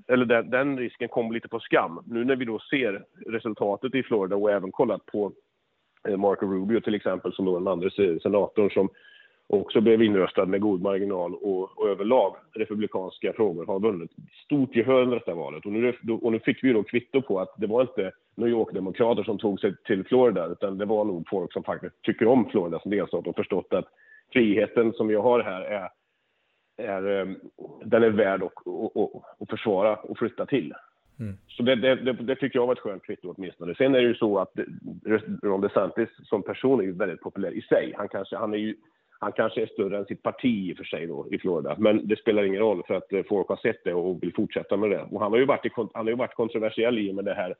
eller 0.08 0.26
den, 0.26 0.50
den, 0.50 0.78
risken 0.78 1.08
kom 1.08 1.32
lite 1.32 1.48
på 1.48 1.60
skam. 1.60 2.04
Nu 2.06 2.26
när 2.26 2.36
vi 2.36 2.46
då 2.46 2.60
ser 2.60 3.06
resultatet 3.28 3.96
i 3.96 4.04
Florida 4.04 4.36
och 4.36 4.52
även 4.52 4.72
kollat 4.72 5.06
på 5.06 5.32
eh, 6.08 6.18
Marco 6.18 6.46
Rubio 6.46 6.82
till 6.82 6.96
exempel, 6.96 7.34
som 7.34 7.46
då 7.46 7.60
den 7.60 7.68
andra 7.68 7.90
senatorn 8.22 8.70
som 8.70 8.90
också 9.50 9.82
blev 9.82 10.02
inröstad 10.02 10.46
med 10.46 10.62
god 10.62 10.82
marginal 10.82 11.36
och, 11.36 11.80
och 11.80 11.90
överlag 11.90 12.36
republikanska 12.54 13.34
frågor 13.34 13.66
har 13.66 13.80
vunnit 13.80 14.12
stort 14.46 14.76
gehör 14.76 15.02
under 15.02 15.16
detta 15.16 15.36
valet. 15.36 15.66
Och 15.66 15.72
nu, 15.72 15.94
och 16.22 16.32
nu 16.32 16.40
fick 16.40 16.64
vi 16.64 16.74
då 16.74 16.84
kvitto 16.84 17.22
på 17.22 17.40
att 17.40 17.54
det 17.58 17.68
var 17.68 17.82
inte 17.82 18.12
New 18.36 18.50
York-demokrater 18.50 19.24
som 19.24 19.38
tog 19.38 19.60
sig 19.60 19.76
till 19.86 20.04
Florida, 20.04 20.48
utan 20.48 20.78
det 20.78 20.86
var 20.86 21.06
nog 21.06 21.28
folk 21.30 21.54
som 21.54 21.64
faktiskt 21.64 22.02
tycker 22.02 22.28
om 22.28 22.50
Florida 22.50 22.80
som 22.80 22.92
delstat 22.92 23.28
och 23.28 23.36
förstått 23.36 23.74
att 23.74 23.86
friheten 24.34 24.94
som 24.94 25.08
vi 25.08 25.16
har 25.16 25.40
här 25.40 25.62
är 25.62 25.90
är, 26.80 27.22
ehm, 27.22 27.36
den 27.84 28.04
är 28.04 28.10
värd 28.10 28.44
att, 28.44 28.68
att, 28.68 29.24
att 29.40 29.50
försvara 29.50 29.96
och 29.96 30.18
flytta 30.18 30.46
till. 30.46 30.74
Mm. 31.20 31.38
Så 31.48 31.64
det, 31.64 31.76
det, 31.76 31.96
det, 31.96 32.14
det, 32.14 32.36
tycker 32.36 32.60
jag 32.60 32.68
var 32.68 32.74
ett 32.74 32.80
skönt 32.80 33.04
kvitto 33.04 33.34
åtminstone. 33.38 33.76
Sen 33.76 33.96
är 33.96 34.00
det 34.00 34.08
ju 34.08 34.16
så 34.16 34.40
att 34.40 34.52
Ron 35.44 35.62
DeSantis 35.62 36.10
som 36.24 36.44
person 36.44 36.80
är 36.80 36.84
ju 36.84 36.92
väldigt 36.92 37.22
populär 37.22 37.52
i 37.52 37.62
sig. 37.62 37.94
Han 37.98 38.08
kanske, 38.08 38.36
han 38.36 38.54
är 38.54 38.58
ju, 38.58 38.76
han 39.20 39.32
kanske 39.32 39.62
är 39.62 39.66
större 39.66 39.98
än 39.98 40.06
sitt 40.06 40.24
parti 40.24 40.70
i 40.70 40.74
och 40.74 40.78
för 40.78 40.84
sig 40.84 41.08
då, 41.08 41.28
i 41.32 41.40
Florida. 41.40 41.76
Men 41.78 42.08
det 42.08 42.20
spelar 42.20 42.44
ingen 42.44 42.60
roll 42.60 42.84
för 42.88 42.94
att 42.94 43.14
eh, 43.14 43.24
folk 43.30 43.50
har 43.50 43.58
sett 43.58 43.84
det 43.84 43.94
och 43.94 44.24
vill 44.24 44.34
fortsätta 44.34 44.78
med 44.78 44.90
det. 44.90 45.02
Och 45.12 45.22
han 45.22 45.32
har 45.32 45.40
ju 45.40 45.46
varit, 45.46 45.74
han 45.76 45.90
har 45.94 46.10
ju 46.10 46.16
varit 46.16 46.36
kontroversiell 46.36 47.00
i 47.00 47.12
och 47.12 47.16
med 47.16 47.26
det 47.26 47.34
här. 47.34 47.56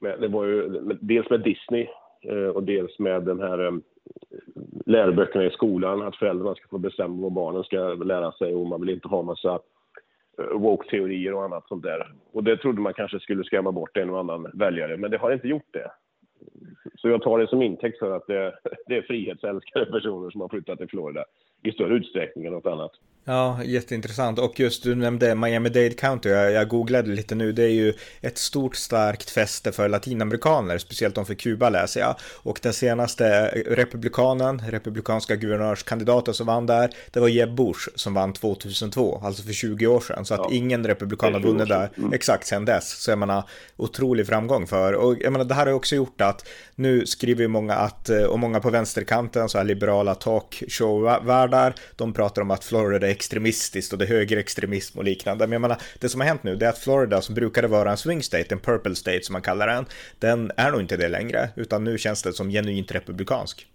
Det 0.00 0.28
var 0.28 0.44
ju 0.44 0.68
dels 1.00 1.30
med 1.30 1.40
Disney 1.40 1.82
eh, 1.82 1.88
Eh, 2.22 2.48
och 2.48 2.62
dels 2.62 2.98
med 2.98 3.22
den 3.22 3.40
här 3.40 3.66
eh, 3.66 3.72
läroböckerna 4.86 5.44
i 5.44 5.50
skolan, 5.50 6.02
att 6.02 6.16
föräldrarna 6.16 6.54
ska 6.54 6.68
få 6.68 6.78
bestämma 6.78 7.22
vad 7.22 7.32
barnen 7.32 7.64
ska 7.64 7.94
lära 7.94 8.32
sig 8.32 8.54
och 8.54 8.66
man 8.66 8.80
vill 8.80 8.90
inte 8.90 9.08
ha 9.08 9.22
massa 9.22 9.60
eh, 10.38 10.58
woke-teorier 10.58 11.34
och 11.34 11.44
annat 11.44 11.68
sånt 11.68 11.82
där. 11.82 12.12
Och 12.32 12.44
det 12.44 12.56
trodde 12.56 12.80
man 12.80 12.94
kanske 12.94 13.20
skulle 13.20 13.44
skrämma 13.44 13.72
bort 13.72 13.96
en 13.96 14.10
och 14.10 14.18
annan 14.18 14.50
väljare, 14.54 14.96
men 14.96 15.10
det 15.10 15.18
har 15.18 15.32
inte 15.32 15.48
gjort 15.48 15.68
det. 15.70 15.90
Så 16.94 17.08
jag 17.08 17.22
tar 17.22 17.38
det 17.38 17.48
som 17.48 17.62
intäkt 17.62 17.98
för 17.98 18.16
att 18.16 18.26
det, 18.26 18.58
det 18.86 18.96
är 18.96 19.02
frihetsälskare 19.02 19.86
personer 19.86 20.30
som 20.30 20.40
har 20.40 20.48
flyttat 20.48 20.78
till 20.78 20.88
Florida 20.88 21.24
i 21.62 21.72
större 21.72 21.94
utsträckning 21.94 22.46
än 22.46 22.52
något 22.52 22.66
annat. 22.66 22.92
Ja, 23.24 23.64
jätteintressant. 23.64 24.38
Och 24.38 24.60
just 24.60 24.82
du 24.82 24.94
nämnde 24.94 25.34
Miami-Dade 25.34 25.94
County, 25.94 26.28
jag, 26.28 26.52
jag, 26.52 26.68
googlade 26.68 27.10
lite 27.10 27.34
nu, 27.34 27.52
det 27.52 27.62
är 27.62 27.68
ju 27.68 27.94
ett 28.20 28.38
stort 28.38 28.76
starkt 28.76 29.30
fäste 29.30 29.72
för 29.72 29.88
latinamerikaner, 29.88 30.78
speciellt 30.78 31.14
de 31.14 31.26
för 31.26 31.34
Kuba 31.34 31.68
läser 31.68 32.00
jag. 32.00 32.16
Och 32.42 32.60
den 32.62 32.72
senaste 32.72 33.46
republikanen, 33.66 34.62
republikanska 34.68 35.36
guvernörskandidaten 35.36 36.34
som 36.34 36.46
vann 36.46 36.66
där, 36.66 36.90
det 37.10 37.20
var 37.20 37.28
Jeb 37.28 37.54
Bush 37.54 37.88
som 37.94 38.14
vann 38.14 38.32
2002, 38.32 39.20
alltså 39.24 39.42
för 39.42 39.52
20 39.52 39.86
år 39.86 40.00
sedan. 40.00 40.24
Så 40.24 40.34
att 40.34 40.40
ja. 40.40 40.48
ingen 40.52 40.86
republikan 40.86 41.32
har 41.32 41.40
vunnit 41.40 41.68
där 41.68 41.90
mm. 41.96 42.12
exakt 42.12 42.46
sedan 42.46 42.64
dess. 42.64 42.88
Så 42.90 43.10
jag 43.10 43.18
menar, 43.18 43.44
otrolig 43.76 44.26
framgång 44.26 44.66
för. 44.66 44.92
Och 44.92 45.16
jag 45.20 45.32
menar, 45.32 45.44
det 45.44 45.54
här 45.54 45.66
har 45.66 45.72
också 45.72 45.96
gjort 45.96 46.20
att 46.20 46.48
nu 46.74 47.06
skriver 47.06 47.42
ju 47.42 47.48
många 47.48 47.74
att, 47.74 48.08
och 48.08 48.38
många 48.38 48.60
på 48.60 48.70
vänsterkanten, 48.70 49.48
så 49.48 49.58
här 49.58 49.64
liberala 49.64 50.14
talkshow-värdar, 50.14 51.74
de 51.96 52.12
pratar 52.12 52.42
om 52.42 52.50
att 52.50 52.64
Florida 52.64 53.09
extremistiskt 53.10 53.92
och 53.92 53.98
det 53.98 54.04
är 54.04 54.08
högerextremism 54.08 54.98
och 54.98 55.04
liknande. 55.04 55.46
Men 55.46 55.52
jag 55.52 55.60
menar, 55.60 55.76
det 56.00 56.08
som 56.08 56.20
har 56.20 56.28
hänt 56.28 56.42
nu 56.42 56.56
det 56.56 56.66
är 56.66 56.70
att 56.70 56.78
Florida 56.78 57.20
som 57.20 57.34
brukade 57.34 57.68
vara 57.68 57.90
en 57.90 57.96
swing 57.96 58.22
state, 58.22 58.54
en 58.54 58.60
purple 58.60 58.94
state 58.94 59.22
som 59.22 59.32
man 59.32 59.42
kallar 59.42 59.66
den, 59.66 59.84
den 60.18 60.50
är 60.56 60.70
nog 60.70 60.80
inte 60.80 60.96
det 60.96 61.08
längre, 61.08 61.48
utan 61.56 61.84
nu 61.84 61.98
känns 61.98 62.22
det 62.22 62.32
som 62.32 62.50
genuint 62.50 62.94
republikansk. 62.94 63.66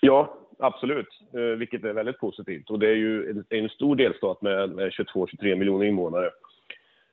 Ja, 0.00 0.38
absolut, 0.58 1.08
eh, 1.34 1.58
vilket 1.58 1.84
är 1.84 1.92
väldigt 1.92 2.18
positivt. 2.18 2.70
Och 2.70 2.78
det 2.78 2.88
är 2.88 2.94
ju 2.94 3.42
en, 3.48 3.68
stor 3.68 3.96
delstat 3.96 4.42
med 4.42 4.70
22-23 4.70 5.56
miljoner 5.56 5.86
invånare. 5.86 6.30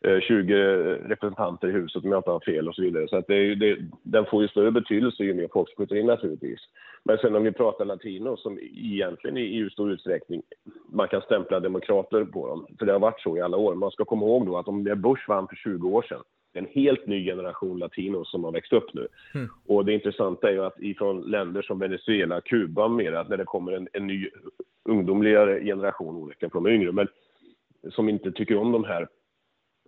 20 0.02 0.54
eh, 0.54 0.60
representanter 1.08 1.68
i 1.68 1.72
huset 1.72 2.04
om 2.04 2.12
jag 2.12 2.20
inte 2.20 2.32
har 2.32 2.40
fel 2.40 2.68
och 2.68 2.76
så 2.76 2.82
vidare. 2.82 3.08
Så 3.08 3.18
att 3.18 3.28
det, 3.28 3.56
det, 3.56 3.78
den 4.04 4.26
får 4.26 4.42
ju 4.42 4.48
större 4.48 4.72
betydelse 4.72 5.24
ju 5.24 5.34
mer 5.34 5.50
folk 5.54 5.76
flyttar 5.76 5.96
in 5.96 6.06
naturligtvis. 6.06 6.60
Men 7.04 7.18
sen 7.18 7.36
om 7.36 7.44
vi 7.44 7.52
pratar 7.52 7.86
latino 7.86 8.38
som 8.38 8.60
egentligen 8.60 9.38
i, 9.38 9.42
i 9.42 9.70
stor 9.70 9.92
utsträckning 9.92 10.42
man 10.92 11.08
kan 11.08 11.22
stämpla 11.22 11.60
demokrater 11.60 12.26
på 12.26 12.48
dem. 12.48 12.68
För 12.80 12.86
det 12.86 12.92
har 12.92 13.00
varit 13.00 13.22
så 13.22 13.38
i 13.38 13.42
alla 13.42 13.58
år. 13.58 13.76
Man 13.76 13.92
ska 13.92 14.06
komma 14.06 14.26
ihåg 14.26 14.46
då 14.46 14.58
att 14.58 14.68
om 14.68 14.84
det 14.84 14.96
Bush 14.96 15.30
vann 15.30 15.48
för 15.48 15.56
20 15.56 15.90
år 15.90 16.02
sedan 16.02 16.22
det 16.54 16.60
är 16.60 16.64
en 16.64 16.84
helt 16.84 17.08
ny 17.08 17.26
generation 17.26 17.80
latinos 17.80 18.32
som 18.32 18.44
har 18.44 18.52
växt 18.52 18.74
upp 18.74 18.94
nu. 18.94 19.08
Mm. 19.36 19.50
Och 19.68 19.86
det 19.86 19.94
intressanta 19.94 20.50
är 20.50 20.54
ju 20.54 20.66
att 20.66 20.80
ifrån 20.80 21.22
länder 21.22 21.62
som 21.62 21.80
Venezuela, 21.80 22.42
Kuba 22.42 22.88
mera, 22.88 23.24
när 23.24 23.38
det 23.38 23.46
kommer 23.46 23.72
en, 23.72 23.88
en 23.94 24.08
ny 24.08 24.30
ungdomligare 24.90 25.64
generation, 25.64 26.16
olika 26.16 26.50
från 26.50 26.64
de 26.64 26.72
yngre, 26.72 26.92
men 26.92 27.08
som 27.92 28.10
inte 28.10 28.32
tycker 28.32 28.58
om 28.58 28.72
de 28.72 28.84
här 28.84 29.08
Eh, 29.08 29.17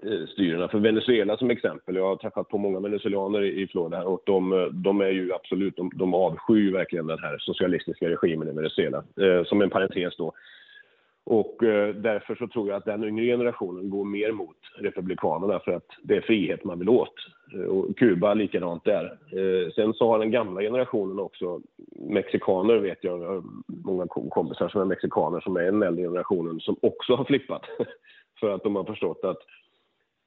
Eh, 0.03 0.27
styrena. 0.27 0.67
För 0.67 0.79
Venezuela 0.79 1.37
som 1.37 1.49
exempel, 1.49 1.95
jag 1.95 2.05
har 2.05 2.15
träffat 2.15 2.49
på 2.49 2.57
många 2.57 2.79
venezuelaner 2.79 3.41
i 3.41 3.67
Florida 3.67 4.03
och 4.03 4.21
de, 4.25 4.53
eh, 4.53 4.65
de 4.65 5.01
är 5.01 5.09
ju 5.09 5.33
absolut, 5.33 5.77
de, 5.77 5.91
de 5.95 6.13
avskyr 6.13 6.71
verkligen 6.71 7.07
den 7.07 7.19
här 7.19 7.37
socialistiska 7.39 8.09
regimen 8.09 8.49
i 8.49 8.53
Venezuela. 8.53 8.97
Eh, 8.97 9.43
som 9.43 9.61
en 9.61 9.69
parentes 9.69 10.17
då. 10.17 10.33
Och 11.23 11.63
eh, 11.63 11.95
därför 11.95 12.35
så 12.35 12.47
tror 12.47 12.67
jag 12.67 12.77
att 12.77 12.85
den 12.85 13.03
yngre 13.03 13.25
generationen 13.25 13.89
går 13.89 14.05
mer 14.05 14.31
mot 14.31 14.57
republikanerna 14.77 15.59
för 15.59 15.71
att 15.71 15.87
det 16.03 16.15
är 16.17 16.21
frihet 16.21 16.63
man 16.63 16.79
vill 16.79 16.89
åt. 16.89 17.15
Eh, 17.53 17.61
och 17.61 17.97
Kuba 17.97 18.33
likadant 18.33 18.83
där. 18.83 19.17
Eh, 19.31 19.71
sen 19.71 19.93
så 19.93 20.07
har 20.07 20.19
den 20.19 20.31
gamla 20.31 20.61
generationen 20.61 21.19
också, 21.19 21.61
mexikaner 21.95 22.77
vet 22.77 23.03
jag, 23.03 23.43
många 23.67 24.07
kompisar 24.07 24.69
som 24.69 24.81
är 24.81 24.85
mexikaner 24.85 25.39
som 25.39 25.57
är 25.57 25.63
den 25.63 25.83
äldre 25.83 26.03
generationen 26.03 26.59
som 26.59 26.75
också 26.81 27.15
har 27.15 27.25
flippat. 27.25 27.61
för 28.39 28.49
att 28.49 28.63
de 28.63 28.75
har 28.75 28.83
förstått 28.83 29.23
att 29.23 29.39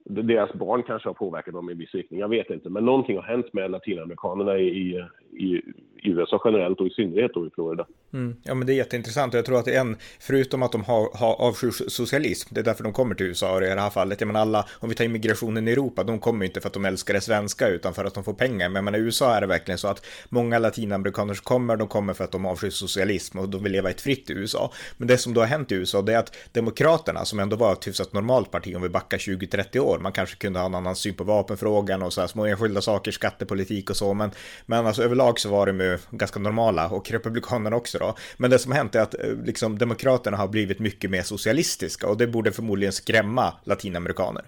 deras 0.05 0.53
barn 0.53 0.83
kanske 0.83 1.09
har 1.09 1.15
påverkat 1.15 1.55
dem 1.55 1.71
i 1.71 1.75
viss 1.75 1.95
riktning, 1.95 2.21
jag 2.21 2.29
vet 2.29 2.51
inte. 2.51 2.71
Men 2.71 2.85
någonting 2.85 3.17
har 3.17 3.23
hänt 3.23 3.53
med 3.53 3.71
latinamerikanerna 3.71 4.59
i, 4.59 4.99
i, 5.33 5.63
i 6.03 6.11
USA 6.11 6.43
generellt 6.45 6.81
och 6.81 6.87
i 6.87 6.91
synnerhet 6.91 7.35
då 7.35 7.47
i 7.47 7.51
Florida. 7.51 7.87
Mm. 8.13 8.37
Ja, 8.43 8.55
men 8.55 8.67
det 8.67 8.73
är 8.73 8.75
jätteintressant 8.75 9.35
och 9.35 9.39
jag 9.39 9.45
tror 9.45 9.59
att 9.59 9.65
det 9.65 9.75
är 9.75 9.81
en, 9.81 9.97
förutom 10.19 10.63
att 10.63 10.73
de 10.73 10.85
har, 10.85 11.11
har 11.15 11.35
avskyr 11.35 11.71
socialism, 11.89 12.55
det 12.55 12.61
är 12.61 12.65
därför 12.65 12.85
de 12.85 12.93
kommer 12.93 13.15
till 13.15 13.27
USA 13.27 13.63
i 13.63 13.69
det 13.69 13.81
här 13.81 13.91
fallet. 13.91 14.21
Jag 14.21 14.27
menar 14.27 14.41
alla, 14.41 14.69
om 14.73 14.89
vi 14.89 14.95
tar 14.95 15.05
immigrationen 15.05 15.69
i 15.69 15.73
Europa, 15.73 16.05
de 16.05 16.19
kommer 16.19 16.45
inte 16.45 16.61
för 16.61 16.69
att 16.69 16.75
de 16.75 16.85
älskar 16.85 17.15
det 17.15 17.21
svenska 17.21 17.69
utan 17.69 17.95
för 17.95 18.05
att 18.05 18.15
de 18.15 18.25
får 18.25 18.35
pengar. 18.35 18.69
Men 18.69 18.75
jag 18.75 18.85
menar, 18.85 18.99
i 18.99 19.03
USA 19.03 19.35
är 19.35 19.41
det 19.41 19.47
verkligen 19.47 19.79
så 19.79 19.89
att 19.89 20.07
många 20.29 20.59
latinamerikaner 20.59 21.35
som 21.35 21.45
kommer, 21.45 21.77
de 21.77 21.89
kommer 21.89 22.15
för 22.15 22.25
att 22.25 22.33
de 22.33 22.47
avskyr 22.47 22.71
socialism 22.71 23.39
och 23.39 23.49
de 23.49 23.63
vill 23.63 23.73
leva 23.73 23.91
ett 23.91 24.01
fritt 24.01 24.31
i 24.31 24.33
USA. 24.33 24.73
Men 24.97 25.09
det 25.09 25.19
som 25.19 25.35
då 25.35 25.41
har 25.41 25.49
hänt 25.49 25.73
i 25.73 25.75
USA, 25.75 26.03
det 26.03 26.15
är 26.15 26.19
att 26.19 26.37
Demokraterna, 26.53 27.25
som 27.25 27.39
ändå 27.39 27.57
var 27.57 27.73
ett 27.73 27.87
hyfsat 27.87 28.13
normalt 28.13 28.51
parti 28.51 28.77
om 28.77 28.83
vi 28.83 28.89
backar 28.89 29.19
20-30 29.19 29.79
år, 29.79 29.99
man 29.99 30.13
kanske 30.13 30.37
kunde 30.37 30.59
ha 30.59 30.67
en 30.67 30.75
annan 30.75 30.97
syn 30.97 31.15
på 31.15 31.25
vapenfrågan 31.25 32.03
och 32.03 32.13
så 32.13 32.21
här 32.21 32.29
små 32.29 32.47
enskilda 32.47 32.81
saker, 32.81 33.11
skattepolitik 33.13 33.91
och 33.91 33.97
så, 33.97 34.15
men, 34.15 34.31
men 34.67 34.87
alltså 34.87 35.03
överlag 35.03 35.41
så 35.41 35.49
var 35.49 35.67
de 35.67 35.81
ju 35.81 35.99
ganska 36.11 36.41
normala 36.41 36.89
och 36.89 37.11
republikanerna 37.11 37.77
också 37.77 38.02
då. 38.03 38.15
Men 38.37 38.51
det 38.51 38.59
som 38.59 38.73
har 38.73 38.79
hänt 38.79 38.95
är 38.95 39.01
att 39.01 39.25
eh, 39.25 39.45
liksom 39.45 39.79
demokraterna 39.79 40.37
har 40.37 40.49
blivit 40.49 40.79
mycket 40.79 41.11
mer 41.11 41.23
socialistiska 41.23 42.09
och 42.09 42.17
det 42.17 42.27
borde 42.27 42.53
förmodligen 42.53 42.93
skrämma 42.93 43.55
latinamerikaner. 43.65 44.45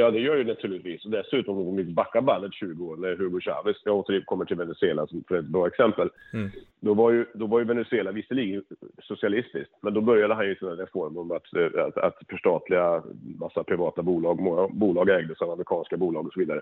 Ja, 0.00 0.10
det 0.10 0.18
gör 0.18 0.36
ju 0.36 0.44
naturligtvis. 0.44 1.04
Och 1.04 1.10
dessutom, 1.10 1.68
om 1.68 1.76
vi 1.76 1.84
backar 1.84 2.20
bandet 2.20 2.54
20 2.54 2.86
år, 2.86 2.96
när 2.96 3.16
Hugo 3.16 3.40
Chavez, 3.40 3.76
jag 3.84 3.96
återkommer 3.96 4.44
till 4.44 4.56
Venezuela 4.56 5.06
som 5.06 5.24
ett 5.30 5.44
bra 5.44 5.66
exempel. 5.66 6.10
Mm. 6.32 6.50
Då, 6.80 6.94
var 6.94 7.10
ju, 7.10 7.26
då 7.34 7.46
var 7.46 7.58
ju 7.58 7.64
Venezuela 7.64 8.12
visserligen 8.12 8.62
socialistiskt, 9.02 9.72
men 9.80 9.94
då 9.94 10.00
började 10.00 10.34
han 10.34 10.46
ju 10.46 10.56
sina 10.56 10.70
reformer 10.70 11.20
om 11.20 11.30
att, 11.30 11.56
att, 11.86 11.96
att 11.96 12.14
förstatliga 12.28 13.02
massa 13.38 13.64
privata 13.64 14.02
bolag. 14.02 14.40
Många 14.40 14.68
bolag 14.68 15.08
ägdes 15.08 15.42
av 15.42 15.50
amerikanska 15.50 15.96
bolag 15.96 16.26
och 16.26 16.32
så 16.32 16.40
vidare. 16.40 16.60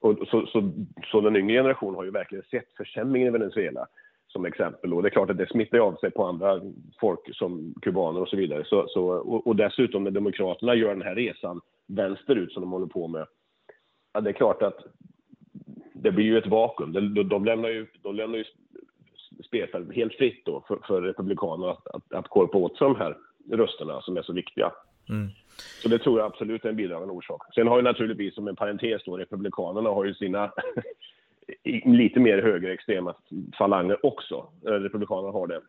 Och 0.00 0.18
så, 0.30 0.46
så, 0.46 0.70
så 1.04 1.20
den 1.20 1.36
yngre 1.36 1.54
generationen 1.54 1.94
har 1.94 2.04
ju 2.04 2.10
verkligen 2.10 2.44
sett 2.50 2.76
försämringen 2.76 3.28
i 3.28 3.38
Venezuela 3.38 3.86
som 4.28 4.44
exempel. 4.44 4.94
Och 4.94 5.02
det 5.02 5.08
är 5.08 5.10
klart 5.10 5.30
att 5.30 5.38
det 5.38 5.48
smittar 5.48 5.78
av 5.78 5.96
sig 5.96 6.10
på 6.10 6.24
andra 6.24 6.60
folk 7.00 7.36
som 7.36 7.74
kubaner 7.82 8.20
och 8.20 8.28
så 8.28 8.36
vidare. 8.36 8.64
Så, 8.64 8.86
så, 8.88 9.04
och, 9.04 9.46
och 9.46 9.56
dessutom 9.56 10.04
när 10.04 10.10
Demokraterna 10.10 10.74
gör 10.74 10.88
den 10.88 11.02
här 11.02 11.14
resan 11.14 11.60
vänsterut 11.86 12.52
som 12.52 12.62
de 12.62 12.72
håller 12.72 12.86
på 12.86 13.08
med. 13.08 13.26
Ja, 14.12 14.20
det 14.20 14.30
är 14.30 14.34
klart 14.34 14.62
att 14.62 14.78
det 15.92 16.10
blir 16.10 16.24
ju 16.24 16.38
ett 16.38 16.46
vakuum. 16.46 16.92
De, 16.92 17.28
de 17.28 17.44
lämnar 17.44 17.68
ju, 17.68 17.86
de 18.02 18.14
lämnar 18.14 18.38
ju 18.38 18.44
spelfältet 19.44 19.96
helt 19.96 20.14
fritt 20.14 20.42
då 20.44 20.64
för, 20.68 20.78
för 20.86 21.02
Republikanerna 21.02 21.72
att, 21.72 21.86
att, 21.86 22.12
att 22.12 22.28
korpa 22.28 22.58
åt 22.58 22.78
sig 22.78 22.86
de 22.86 22.96
här 22.96 23.16
rösterna 23.50 24.00
som 24.00 24.16
är 24.16 24.22
så 24.22 24.32
viktiga. 24.32 24.72
Mm. 25.08 25.28
Så 25.82 25.88
det 25.88 25.98
tror 25.98 26.18
jag 26.18 26.26
absolut 26.26 26.64
är 26.64 26.68
en 26.68 26.76
bidragande 26.76 27.14
orsak. 27.14 27.54
Sen 27.54 27.66
har 27.66 27.76
ju 27.76 27.82
naturligtvis, 27.82 28.34
som 28.34 28.48
en 28.48 28.56
parentes 28.56 29.02
då, 29.04 29.16
Republikanerna 29.16 29.90
har 29.90 30.04
ju 30.04 30.14
sina 30.14 30.52
lite 31.84 32.20
mer 32.20 32.42
högerextrema 32.42 33.14
falanger 33.58 34.06
också. 34.06 34.48
Eh, 34.66 34.70
republikanerna 34.70 35.32
har 35.32 35.46
det. 35.46 35.60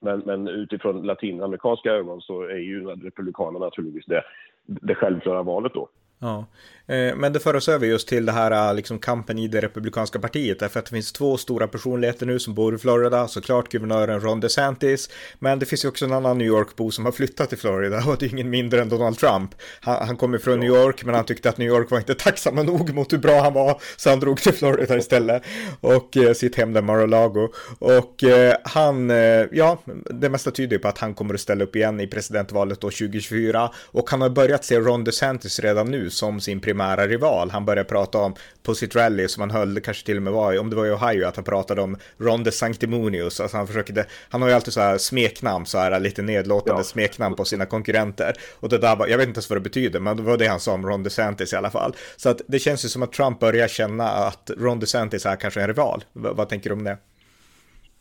Men, 0.00 0.18
men 0.18 0.48
utifrån 0.48 1.02
latinamerikanska 1.02 1.92
ögon 1.92 2.20
så 2.20 2.42
är 2.42 2.58
ju 2.58 2.86
Republikanerna 2.86 3.64
naturligtvis 3.64 4.06
det, 4.06 4.22
det 4.66 4.94
självklara 4.94 5.42
valet 5.42 5.74
då. 5.74 5.88
Ja, 6.20 6.46
eh, 6.86 7.16
men 7.16 7.32
det 7.32 7.40
för 7.40 7.56
oss 7.56 7.68
över 7.68 7.86
just 7.86 8.08
till 8.08 8.26
det 8.26 8.32
här 8.32 8.74
liksom 8.74 8.98
kampen 8.98 9.38
i 9.38 9.48
det 9.48 9.60
republikanska 9.60 10.18
partiet, 10.18 10.58
därför 10.58 10.78
att 10.78 10.86
det 10.86 10.90
finns 10.90 11.12
två 11.12 11.36
stora 11.36 11.68
personligheter 11.68 12.26
nu 12.26 12.38
som 12.38 12.54
bor 12.54 12.74
i 12.74 12.78
Florida, 12.78 13.28
såklart 13.28 13.68
guvernören 13.68 14.20
Ron 14.20 14.40
DeSantis, 14.40 15.10
men 15.38 15.58
det 15.58 15.66
finns 15.66 15.84
ju 15.84 15.88
också 15.88 16.04
en 16.04 16.12
annan 16.12 16.38
New 16.38 16.46
York-bo 16.46 16.90
som 16.90 17.04
har 17.04 17.12
flyttat 17.12 17.48
till 17.48 17.58
Florida 17.58 18.02
och 18.06 18.16
det 18.18 18.26
är 18.26 18.30
ingen 18.30 18.50
mindre 18.50 18.80
än 18.80 18.88
Donald 18.88 19.18
Trump. 19.18 19.50
Han, 19.80 20.06
han 20.06 20.16
kommer 20.16 20.38
från 20.38 20.60
New 20.60 20.68
York, 20.68 21.04
men 21.04 21.14
han 21.14 21.24
tyckte 21.24 21.48
att 21.48 21.58
New 21.58 21.68
York 21.68 21.90
var 21.90 21.98
inte 21.98 22.14
tacksamma 22.14 22.62
nog 22.62 22.94
mot 22.94 23.12
hur 23.12 23.18
bra 23.18 23.40
han 23.40 23.52
var, 23.52 23.80
så 23.96 24.10
han 24.10 24.20
drog 24.20 24.40
till 24.40 24.54
Florida 24.54 24.96
istället 24.96 25.42
och 25.80 26.16
eh, 26.16 26.32
sitt 26.32 26.56
hem 26.56 26.72
där 26.72 26.82
Mar-a-Lago. 26.82 27.48
Och 27.78 28.24
eh, 28.24 28.56
han, 28.64 29.10
eh, 29.10 29.46
ja, 29.52 29.78
det 30.10 30.30
mesta 30.30 30.50
tyder 30.50 30.78
på 30.78 30.88
att 30.88 30.98
han 30.98 31.14
kommer 31.14 31.34
att 31.34 31.40
ställa 31.40 31.64
upp 31.64 31.76
igen 31.76 32.00
i 32.00 32.06
presidentvalet 32.06 32.80
då 32.80 32.90
2024 32.90 33.70
och 33.76 34.10
han 34.10 34.20
har 34.20 34.28
börjat 34.28 34.64
se 34.64 34.80
Ron 34.80 35.04
DeSantis 35.04 35.60
redan 35.60 35.90
nu 35.90 36.07
som 36.10 36.40
sin 36.40 36.60
primära 36.60 37.06
rival. 37.06 37.50
Han 37.50 37.64
började 37.64 37.88
prata 37.88 38.18
om 38.18 38.34
på 38.62 38.74
sitt 38.74 38.96
rally 38.96 39.28
som 39.28 39.40
han 39.40 39.50
höll, 39.50 39.80
kanske 39.80 40.06
till 40.06 40.16
och 40.16 40.22
med 40.22 40.32
var 40.32 40.52
i, 40.52 40.58
om 40.58 40.70
det 40.70 40.76
var 40.76 40.86
i 40.86 40.90
Ohio, 40.90 41.26
att 41.26 41.36
han 41.36 41.44
pratade 41.44 41.82
om 41.82 41.96
Ron 42.18 42.44
de 42.44 42.52
Sanctimonious. 42.52 43.40
Alltså 43.40 43.56
han 43.56 43.66
försökte, 43.66 44.06
han 44.28 44.42
har 44.42 44.48
ju 44.48 44.54
alltid 44.54 44.72
så 44.72 44.80
här 44.80 44.98
smeknamn, 44.98 45.66
så 45.66 45.78
här 45.78 46.00
lite 46.00 46.22
nedlåtande 46.22 46.80
ja. 46.80 46.84
smeknamn 46.84 47.36
på 47.36 47.44
sina 47.44 47.66
konkurrenter. 47.66 48.36
Och 48.60 48.68
det 48.68 48.78
där 48.78 48.96
var, 48.96 49.06
jag 49.06 49.18
vet 49.18 49.28
inte 49.28 49.38
ens 49.38 49.50
vad 49.50 49.56
det 49.56 49.60
betyder, 49.60 50.00
men 50.00 50.16
det 50.16 50.22
var 50.22 50.36
det 50.36 50.46
han 50.46 50.60
sa 50.60 50.72
om 50.72 50.86
Ron 50.86 51.02
DeSantis 51.02 51.52
i 51.52 51.56
alla 51.56 51.70
fall. 51.70 51.96
Så 52.16 52.28
att 52.28 52.40
det 52.46 52.58
känns 52.58 52.84
ju 52.84 52.88
som 52.88 53.02
att 53.02 53.12
Trump 53.12 53.40
börjar 53.40 53.68
känna 53.68 54.08
att 54.08 54.50
Ron 54.58 54.80
DeSantis 54.80 55.26
är 55.26 55.36
kanske 55.36 55.60
en 55.60 55.66
rival. 55.66 56.04
V 56.12 56.28
vad 56.32 56.48
tänker 56.48 56.70
du 56.70 56.76
om 56.76 56.84
det? 56.84 56.98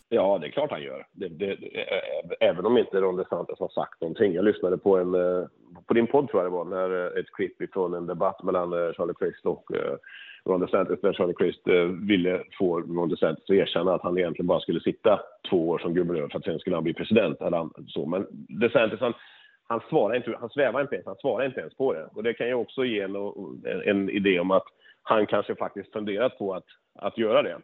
Ja, 0.10 0.38
det 0.41 0.48
är 0.48 0.52
klart 0.52 0.72
han 0.72 0.82
gör. 0.82 1.06
Det, 1.12 1.28
det, 1.28 1.58
även 2.39 2.65
om 2.65 2.78
inte 2.78 3.02
Ron 3.02 3.15
DeSantis 3.15 3.60
har 3.60 3.67
sagt 3.67 4.02
någonting. 4.02 4.34
Jag 4.34 4.46
lyssnade 4.46 4.78
på, 4.78 4.98
en, 4.98 5.15
eh, 5.15 5.48
på 5.88 5.93
din 5.93 6.08
podd, 6.08 6.30
tror 6.30 6.43
jag 6.43 6.52
det 6.52 6.56
var, 6.56 6.65
när 6.65 7.06
eh, 7.06 7.20
ett 7.20 7.32
klipp 7.32 7.74
från 7.74 7.93
en 7.93 8.08
debatt 8.08 8.43
mellan 8.43 8.74
eh, 8.74 8.93
Charlie 8.93 9.13
Crist 9.13 9.46
och 9.46 9.72
Ron 10.46 10.60
DeSantis, 10.60 11.02
där 11.02 11.13
Charlie 11.13 11.34
Crist 11.34 11.67
ville 12.08 12.43
få 12.60 12.80
Ron 12.80 13.10
DeSantis 13.10 13.43
att 13.43 13.56
erkänna 13.56 13.93
att 13.93 14.02
han 14.02 14.17
egentligen 14.17 14.48
bara 14.48 14.60
skulle 14.60 14.80
sitta 14.80 15.20
två 15.50 15.70
år 15.70 15.80
som 15.80 15.93
guvernör 15.93 16.28
för 16.28 16.38
att 16.39 16.46
sen 16.46 16.60
skulle 16.60 16.76
han 16.76 16.84
bli 16.84 16.93
president. 16.93 17.41
Eller 17.41 17.70
så. 17.88 18.06
Men 18.06 18.28
DeSantis, 18.32 19.00
han, 19.00 19.13
han, 19.67 19.82
svarar 19.89 20.15
inte, 20.15 20.38
han 20.39 20.50
svävar 20.50 20.82
inte 20.82 20.96
ens, 20.96 21.08
han 21.08 21.15
svarar 21.15 21.46
inte 21.46 21.60
ens 21.60 21.78
på 21.78 21.93
det. 21.93 22.10
Och 22.15 22.24
det 22.24 22.34
kan 22.34 22.48
ju 22.48 22.54
också 22.54 22.86
ge 22.86 23.02
en, 23.02 23.15
en 23.86 24.10
idé 24.10 24.39
om 24.39 24.52
att 24.52 24.65
han 25.04 25.26
kanske 25.26 25.56
faktiskt 25.56 25.93
funderat 25.93 26.38
på 26.38 26.54
att, 26.54 26.65
att 26.96 27.17
göra 27.17 27.41
det. 27.41 27.58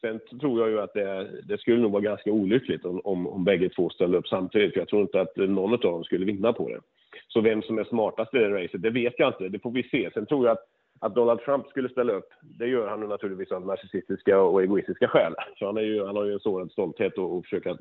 Sen 0.00 0.20
tror 0.40 0.60
jag 0.60 0.70
ju 0.70 0.80
att 0.80 0.94
det, 0.94 1.28
det 1.42 1.58
skulle 1.58 1.80
nog 1.80 1.92
vara 1.92 2.02
ganska 2.02 2.32
olyckligt 2.32 2.84
om, 2.84 3.00
om, 3.04 3.26
om 3.26 3.44
bägge 3.44 3.68
två 3.68 3.90
ställer 3.90 4.18
upp 4.18 4.28
samtidigt, 4.28 4.72
för 4.72 4.80
jag 4.80 4.88
tror 4.88 5.02
inte 5.02 5.20
att 5.20 5.36
någon 5.36 5.72
av 5.72 5.80
dem 5.80 6.04
skulle 6.04 6.24
vinna 6.24 6.52
på 6.52 6.68
det. 6.68 6.80
Så 7.28 7.40
vem 7.40 7.62
som 7.62 7.78
är 7.78 7.84
smartast 7.84 8.34
i 8.34 8.38
det 8.38 8.64
racet, 8.64 8.82
det 8.82 8.90
vet 8.90 9.14
jag 9.18 9.28
inte. 9.28 9.48
Det 9.48 9.58
får 9.58 9.70
vi 9.70 9.82
se. 9.82 10.10
Sen 10.14 10.26
tror 10.26 10.46
jag 10.46 10.52
att, 10.52 10.64
att 10.98 11.14
Donald 11.14 11.40
Trump 11.40 11.66
skulle 11.66 11.88
ställa 11.88 12.12
upp, 12.12 12.28
det 12.42 12.66
gör 12.66 12.88
han 12.88 13.00
naturligtvis 13.00 13.52
av 13.52 13.66
narcissistiska 13.66 14.40
och 14.40 14.62
egoistiska 14.62 15.08
skäl. 15.08 15.34
Så 15.58 15.66
han, 15.66 15.76
är 15.76 15.82
ju, 15.82 16.06
han 16.06 16.16
har 16.16 16.24
ju 16.24 16.32
en 16.32 16.40
sårad 16.40 16.72
stolthet 16.72 17.18
och, 17.18 17.36
och 17.36 17.44
försöka 17.44 17.76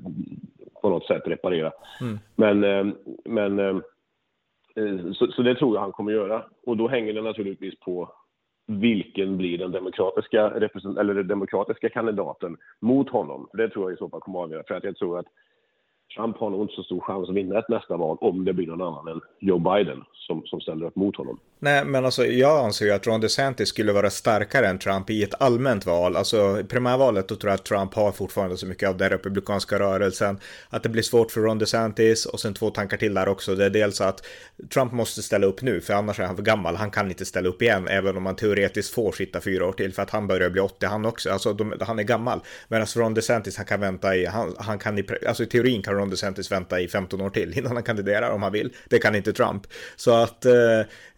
på 0.81 0.89
något 0.89 1.05
sätt 1.05 1.23
reparera. 1.25 1.71
Mm. 2.01 2.19
Men, 2.35 2.63
eh, 2.63 2.93
men 3.25 3.59
eh, 3.59 3.77
eh, 4.75 5.11
så, 5.11 5.27
så, 5.31 5.41
det 5.41 5.55
tror 5.55 5.75
jag 5.75 5.81
han 5.81 5.91
kommer 5.91 6.11
göra. 6.11 6.43
Och 6.65 6.77
då 6.77 6.87
hänger 6.87 7.13
det 7.13 7.21
naturligtvis 7.21 7.79
på 7.79 8.11
vilken 8.69 9.37
blir 9.37 9.57
den 9.57 9.71
demokratiska, 9.71 10.41
eller 10.41 11.13
den 11.13 11.27
demokratiska 11.27 11.89
kandidaten 11.89 12.57
mot 12.79 13.09
honom. 13.09 13.49
Det 13.53 13.69
tror 13.69 13.89
jag 13.89 13.95
i 13.95 13.97
så 13.97 14.09
fall 14.09 14.21
kommer 14.21 14.39
att 14.39 14.43
avgöra. 14.43 14.63
För 14.67 14.75
att 14.75 14.83
jag 14.83 14.97
tror 14.97 15.19
att 15.19 15.25
Trump 16.15 16.37
har 16.37 16.49
nog 16.49 16.61
inte 16.61 16.73
så 16.73 16.83
stor 16.83 17.01
chans 17.01 17.29
att 17.29 17.35
vinna 17.35 17.59
ett 17.59 17.69
nästa 17.69 17.97
val 17.97 18.17
om 18.21 18.45
det 18.45 18.53
blir 18.53 18.67
någon 18.67 18.81
annan 18.81 19.07
än 19.07 19.21
Joe 19.39 19.59
Biden 19.59 20.03
som, 20.29 20.41
som 20.45 20.61
ställer 20.61 20.85
upp 20.85 20.95
mot 20.95 21.15
honom. 21.15 21.39
Nej, 21.59 21.85
men 21.85 22.05
alltså 22.05 22.25
jag 22.25 22.65
anser 22.65 22.85
ju 22.85 22.91
att 22.91 23.07
Ron 23.07 23.21
DeSantis 23.21 23.69
skulle 23.69 23.93
vara 23.93 24.09
starkare 24.09 24.67
än 24.67 24.79
Trump 24.79 25.09
i 25.09 25.23
ett 25.23 25.41
allmänt 25.41 25.85
val. 25.85 26.15
Alltså 26.15 26.59
i 26.59 26.63
primärvalet 26.63 27.27
då 27.27 27.35
tror 27.35 27.49
jag 27.49 27.55
att 27.55 27.65
Trump 27.65 27.93
har 27.93 28.11
fortfarande 28.11 28.57
så 28.57 28.65
mycket 28.65 28.89
av 28.89 28.97
den 28.97 29.09
republikanska 29.09 29.79
rörelsen 29.79 30.39
att 30.69 30.83
det 30.83 30.89
blir 30.89 31.03
svårt 31.03 31.31
för 31.31 31.41
Ron 31.41 31.57
DeSantis 31.57 32.25
och 32.25 32.39
sen 32.39 32.53
två 32.53 32.69
tankar 32.69 32.97
till 32.97 33.13
där 33.13 33.27
också. 33.27 33.55
Det 33.55 33.65
är 33.65 33.69
dels 33.69 34.01
att 34.01 34.25
Trump 34.73 34.91
måste 34.91 35.21
ställa 35.21 35.47
upp 35.47 35.61
nu 35.61 35.81
för 35.81 35.93
annars 35.93 36.19
är 36.19 36.23
han 36.23 36.35
för 36.35 36.43
gammal. 36.43 36.75
Han 36.75 36.91
kan 36.91 37.09
inte 37.09 37.25
ställa 37.25 37.49
upp 37.49 37.61
igen 37.61 37.87
även 37.87 38.17
om 38.17 38.25
han 38.25 38.35
teoretiskt 38.35 38.93
får 38.93 39.11
sitta 39.11 39.41
fyra 39.41 39.67
år 39.67 39.71
till 39.71 39.93
för 39.93 40.03
att 40.03 40.09
han 40.09 40.27
börjar 40.27 40.49
bli 40.49 40.61
80 40.61 40.85
han 40.85 41.05
också. 41.05 41.29
Alltså 41.29 41.53
de, 41.53 41.73
han 41.81 41.99
är 41.99 42.03
gammal. 42.03 42.39
Medan 42.67 42.87
Ron 42.95 43.13
DeSantis 43.13 43.57
han 43.57 43.65
kan 43.65 43.79
vänta 43.79 44.15
i, 44.15 44.25
han, 44.25 44.55
han 44.57 44.79
kan 44.79 44.97
i, 44.97 45.05
alltså 45.27 45.43
i 45.43 45.45
teorin 45.45 45.81
kan 45.81 45.93
Ron 45.99 46.09
DeSantis 46.09 46.51
vänta 46.51 46.79
i 46.79 46.87
15 46.87 47.21
år 47.21 47.29
till 47.29 47.57
innan 47.57 47.71
han 47.71 47.83
kandiderar 47.83 48.31
om 48.31 48.43
han 48.43 48.51
vill. 48.51 48.73
Det 48.89 48.99
kan 48.99 49.15
inte 49.15 49.33
Trump. 49.33 49.63
Så 49.95 50.15
att 50.15 50.45
eh, 50.45 50.53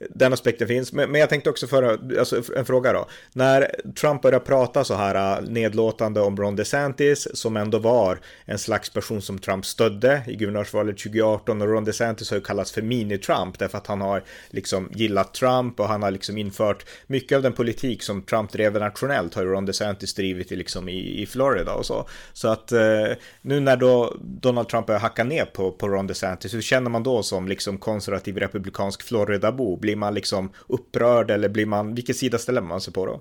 den 0.10 0.34
aspekten 0.34 0.68
finns. 0.68 0.94
Men, 0.94 1.12
men, 1.12 1.22
jag 1.22 1.30
tänkte 1.30 1.50
också 1.50 1.68
föra 1.68 1.98
alltså, 2.20 2.42
en 2.56 2.66
fråga 2.66 2.94
då. 2.94 3.08
När 3.34 3.72
Trump 4.00 4.22
börjar 4.22 4.40
prata 4.40 4.84
så 4.84 4.94
här 4.94 5.38
eh, 5.38 5.44
nedlåtande 5.50 6.22
om 6.22 6.38
Ron 6.38 6.56
DeSantis, 6.56 7.28
som 7.34 7.58
ändå 7.58 7.80
var 7.80 8.20
en 8.46 8.60
slags 8.60 8.90
person 8.90 9.22
som 9.22 9.40
Trump 9.40 9.66
stödde 9.66 10.22
i 10.28 10.36
guvernörsvalet 10.36 10.98
2018 10.98 11.62
och 11.62 11.68
Ron 11.68 11.84
DeSantis 11.84 12.30
har 12.30 12.38
ju 12.38 12.44
kallats 12.44 12.72
för 12.72 12.82
mini-Trump 12.82 13.54
därför 13.60 13.78
att 13.78 13.88
han 13.88 14.02
har 14.02 14.24
liksom 14.50 14.90
gillat 14.94 15.34
Trump 15.34 15.80
och 15.80 15.88
han 15.88 16.04
har 16.04 16.12
liksom 16.12 16.38
infört 16.38 16.86
mycket 17.08 17.36
av 17.36 17.42
den 17.42 17.54
politik 17.54 18.04
som 18.04 18.22
Trump 18.22 18.52
drev 18.52 18.74
nationellt 18.74 19.34
har 19.34 19.44
ju 19.44 19.50
Ron 19.50 19.66
DeSantis 19.66 20.14
drivit 20.14 20.52
i, 20.52 20.56
liksom 20.56 20.90
i, 20.90 21.22
i 21.22 21.26
Florida 21.26 21.74
och 21.74 21.86
så. 21.86 22.08
Så 22.34 22.48
att 22.48 22.72
eh, 22.72 23.08
nu 23.42 23.60
när 23.60 23.78
då 23.78 24.18
Donald 24.22 24.68
Trump 24.72 24.88
börjar 24.88 25.00
hacka 25.00 25.24
ner 25.24 25.46
på, 25.46 25.72
på 25.72 25.88
Ron 25.88 26.08
DeSantis, 26.08 26.54
hur 26.54 26.62
känner 26.62 26.90
man 26.90 27.04
då 27.04 27.24
som 27.24 27.48
liksom 27.48 27.78
konservativ 27.78 28.38
republikansk 28.38 29.08
Floridabo? 29.08 29.78
Blir 29.78 29.96
man 29.96 30.14
liksom 30.14 30.50
upprörd 30.70 31.32
eller 31.32 31.50
blir 31.50 31.66
man, 31.66 31.96
vilken 31.96 32.16
sida 32.16 32.38
ställer 32.38 32.62
man 32.62 32.82
sig 32.82 32.94
på 32.94 33.06
då? 33.06 33.20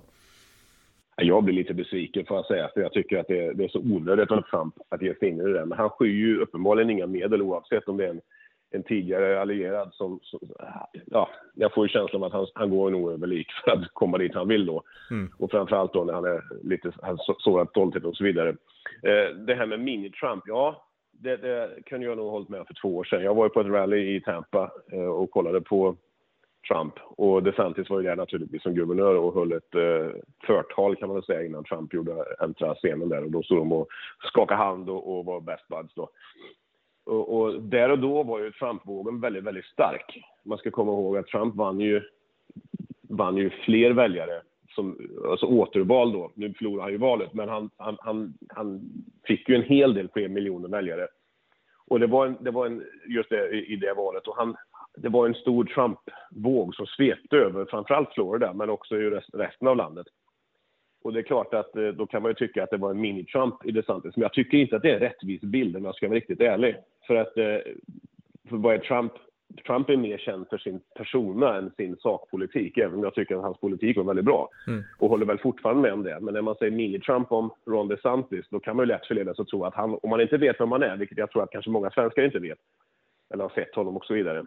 Jag 1.16 1.44
blir 1.44 1.54
lite 1.54 1.74
besviken 1.74 2.26
får 2.26 2.36
jag 2.36 2.46
säga, 2.46 2.70
för 2.74 2.80
jag 2.80 2.92
tycker 2.92 3.18
att 3.18 3.28
det 3.28 3.46
är, 3.46 3.54
det 3.54 3.64
är 3.64 3.68
så 3.68 3.78
onödigt 3.78 4.30
av 4.30 4.42
Trump 4.42 4.74
att 4.88 5.02
ge 5.02 5.14
sig 5.14 5.28
in 5.28 5.40
i 5.40 5.42
det 5.42 5.52
där. 5.52 5.64
Men 5.64 5.78
han 5.78 5.90
skyr 5.90 6.14
ju 6.14 6.40
uppenbarligen 6.40 6.90
inga 6.90 7.06
medel 7.06 7.42
oavsett 7.42 7.88
om 7.88 7.96
det 7.96 8.04
är 8.04 8.10
en, 8.10 8.20
en 8.70 8.82
tidigare 8.82 9.40
allierad 9.40 9.90
som, 9.92 10.20
som, 10.22 10.38
ja, 11.06 11.30
jag 11.54 11.74
får 11.74 11.86
ju 11.86 11.88
känslan 11.88 12.22
av 12.22 12.26
att 12.26 12.32
han, 12.32 12.46
han 12.54 12.70
går 12.70 12.90
nog 12.90 13.12
över 13.12 13.26
lik 13.26 13.46
för 13.64 13.70
att 13.70 13.88
komma 13.92 14.18
dit 14.18 14.34
han 14.34 14.48
vill 14.48 14.66
då. 14.66 14.82
Mm. 15.10 15.30
Och 15.38 15.50
framförallt 15.50 15.92
då 15.92 16.04
när 16.04 16.12
han 16.14 16.24
är 16.24 16.42
lite, 16.62 16.92
han 17.02 17.18
sårat 17.38 17.70
stolthet 17.70 18.04
och 18.04 18.16
så 18.16 18.24
vidare. 18.24 18.48
Eh, 19.02 19.36
det 19.46 19.54
här 19.54 19.66
med 19.66 19.80
mini-Trump, 19.80 20.42
ja, 20.46 20.86
det, 21.22 21.36
det 21.36 21.82
kunde 21.86 22.06
jag 22.06 22.16
nog 22.16 22.26
ha 22.26 22.32
hållit 22.32 22.48
med 22.48 22.66
för 22.66 22.74
två 22.74 22.96
år 22.96 23.04
sedan. 23.04 23.22
Jag 23.22 23.34
var 23.34 23.44
ju 23.44 23.50
på 23.50 23.60
ett 23.60 23.66
rally 23.66 24.16
i 24.16 24.20
Tampa 24.20 24.70
eh, 24.92 25.04
och 25.04 25.30
kollade 25.30 25.60
på 25.60 25.96
Trump. 26.68 26.94
Och 27.16 27.42
DeSantis 27.42 27.90
var 27.90 28.00
ju 28.00 28.06
där 28.06 28.16
naturligtvis 28.16 28.62
som 28.62 28.74
guvernör 28.74 29.14
och 29.14 29.34
höll 29.34 29.52
ett 29.52 29.74
eh, 29.74 30.20
förtal 30.46 30.96
kan 30.96 31.08
man 31.08 31.14
väl 31.14 31.24
säga 31.24 31.44
innan 31.44 31.64
Trump 31.64 31.94
gjorde 31.94 32.24
äntra 32.40 32.74
scenen 32.74 33.08
där. 33.08 33.24
Och 33.24 33.30
då 33.30 33.42
stod 33.42 33.58
de 33.58 33.72
och 33.72 33.88
skakade 34.22 34.62
hand 34.62 34.90
och, 34.90 35.18
och 35.18 35.24
var 35.24 35.40
best 35.40 35.68
buds 35.68 35.94
då. 35.94 36.08
Och, 37.04 37.40
och, 37.40 37.62
där 37.62 37.90
och 37.90 37.98
då 37.98 38.22
var 38.22 38.38
ju 38.38 38.50
Trump-vågen 38.50 39.20
väldigt, 39.20 39.44
väldigt 39.44 39.64
stark. 39.64 40.22
Man 40.44 40.58
ska 40.58 40.70
komma 40.70 40.92
ihåg 40.92 41.16
att 41.16 41.26
Trump 41.26 41.56
vann 41.56 41.80
ju, 41.80 42.02
vann 43.02 43.36
ju 43.36 43.50
fler 43.50 43.90
väljare 43.90 44.42
som 44.74 44.98
alltså 45.30 45.46
återval 45.46 46.12
då. 46.12 46.32
Nu 46.34 46.54
förlorade 46.54 46.82
han 46.82 46.92
ju 46.92 46.98
valet, 46.98 47.34
men 47.34 47.48
han, 47.48 47.70
han, 47.76 47.96
han, 48.00 48.34
han 48.48 48.80
fick 49.26 49.48
ju 49.48 49.54
en 49.54 49.62
hel 49.62 49.94
del 49.94 50.08
fler 50.08 50.28
miljoner 50.28 50.68
väljare. 50.68 51.08
Och 51.86 52.00
det 52.00 52.06
var, 52.06 52.26
en, 52.26 52.36
det 52.40 52.50
var 52.50 52.66
en, 52.66 52.84
just 53.08 53.30
det, 53.30 53.50
i 53.50 53.76
det 53.76 53.94
valet. 53.94 54.26
Och 54.26 54.36
han, 54.36 54.56
det 54.96 55.08
var 55.08 55.26
en 55.26 55.34
stor 55.34 55.64
Trump-våg 55.64 56.74
som 56.74 56.86
svepte 56.86 57.36
över 57.36 57.64
framförallt 57.64 58.14
Florida, 58.14 58.52
men 58.52 58.70
också 58.70 58.96
i 58.96 59.10
resten 59.32 59.68
av 59.68 59.76
landet. 59.76 60.06
Och 61.02 61.12
det 61.12 61.18
är 61.20 61.22
klart 61.22 61.54
att 61.54 61.76
eh, 61.76 61.88
då 61.88 62.06
kan 62.06 62.22
man 62.22 62.30
ju 62.30 62.34
tycka 62.34 62.62
att 62.62 62.70
det 62.70 62.76
var 62.76 62.90
en 62.90 63.04
mini-Trump 63.04 63.64
i 63.64 63.70
DeSantis. 63.70 64.16
Men 64.16 64.22
jag 64.22 64.32
tycker 64.32 64.58
inte 64.58 64.76
att 64.76 64.82
det 64.82 64.90
är 64.90 64.94
en 64.94 65.00
rättvis 65.00 65.40
bild 65.40 65.76
om 65.76 65.84
jag 65.84 65.94
ska 65.94 66.08
vara 66.08 66.16
riktigt 66.16 66.40
ärlig. 66.40 66.76
För 67.06 67.14
att, 67.14 67.36
eh, 67.36 67.58
för 68.48 68.56
vad 68.56 68.74
är 68.74 68.78
Trump? 68.78 69.12
Trump 69.66 69.90
är 69.90 69.96
mer 69.96 70.18
känd 70.18 70.48
för 70.48 70.58
sin 70.58 70.80
persona 70.94 71.56
än 71.56 71.70
sin 71.70 71.96
sakpolitik, 71.96 72.78
även 72.78 72.94
om 72.94 73.04
jag 73.04 73.14
tycker 73.14 73.36
att 73.36 73.42
hans 73.42 73.60
politik 73.60 73.96
var 73.96 74.04
väldigt 74.04 74.24
bra. 74.24 74.48
Mm. 74.66 74.82
Och 74.98 75.08
håller 75.08 75.26
väl 75.26 75.38
fortfarande 75.38 75.82
med 75.82 75.92
om 75.92 76.02
det. 76.02 76.18
Men 76.20 76.34
när 76.34 76.42
man 76.42 76.54
säger 76.54 76.72
mini-Trump 76.72 77.26
om 77.32 77.50
Ron 77.66 77.88
DeSantis, 77.88 78.46
då 78.50 78.60
kan 78.60 78.76
man 78.76 78.82
ju 78.82 78.86
lätt 78.86 79.06
förledas 79.06 79.40
att 79.40 79.48
tro 79.48 79.64
att 79.64 79.74
han, 79.74 79.98
om 80.02 80.10
man 80.10 80.20
inte 80.20 80.36
vet 80.36 80.60
vem 80.60 80.68
man 80.68 80.82
är, 80.82 80.96
vilket 80.96 81.18
jag 81.18 81.30
tror 81.30 81.42
att 81.42 81.50
kanske 81.50 81.70
många 81.70 81.90
svenskar 81.90 82.24
inte 82.24 82.38
vet, 82.38 82.58
eller 83.34 83.44
har 83.44 83.50
sett 83.50 83.74
honom 83.74 83.96
och 83.96 84.04
så 84.04 84.14
vidare, 84.14 84.44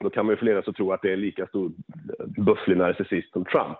då 0.00 0.10
kan 0.10 0.26
man 0.26 0.32
ju 0.32 0.36
förledas 0.36 0.68
att 0.68 0.76
tro 0.76 0.92
att 0.92 1.02
det 1.02 1.12
är 1.12 1.16
lika 1.16 1.46
stor 1.46 1.72
bufflig 2.26 2.76
narcissist 2.76 3.32
som 3.32 3.44
Trump. 3.44 3.78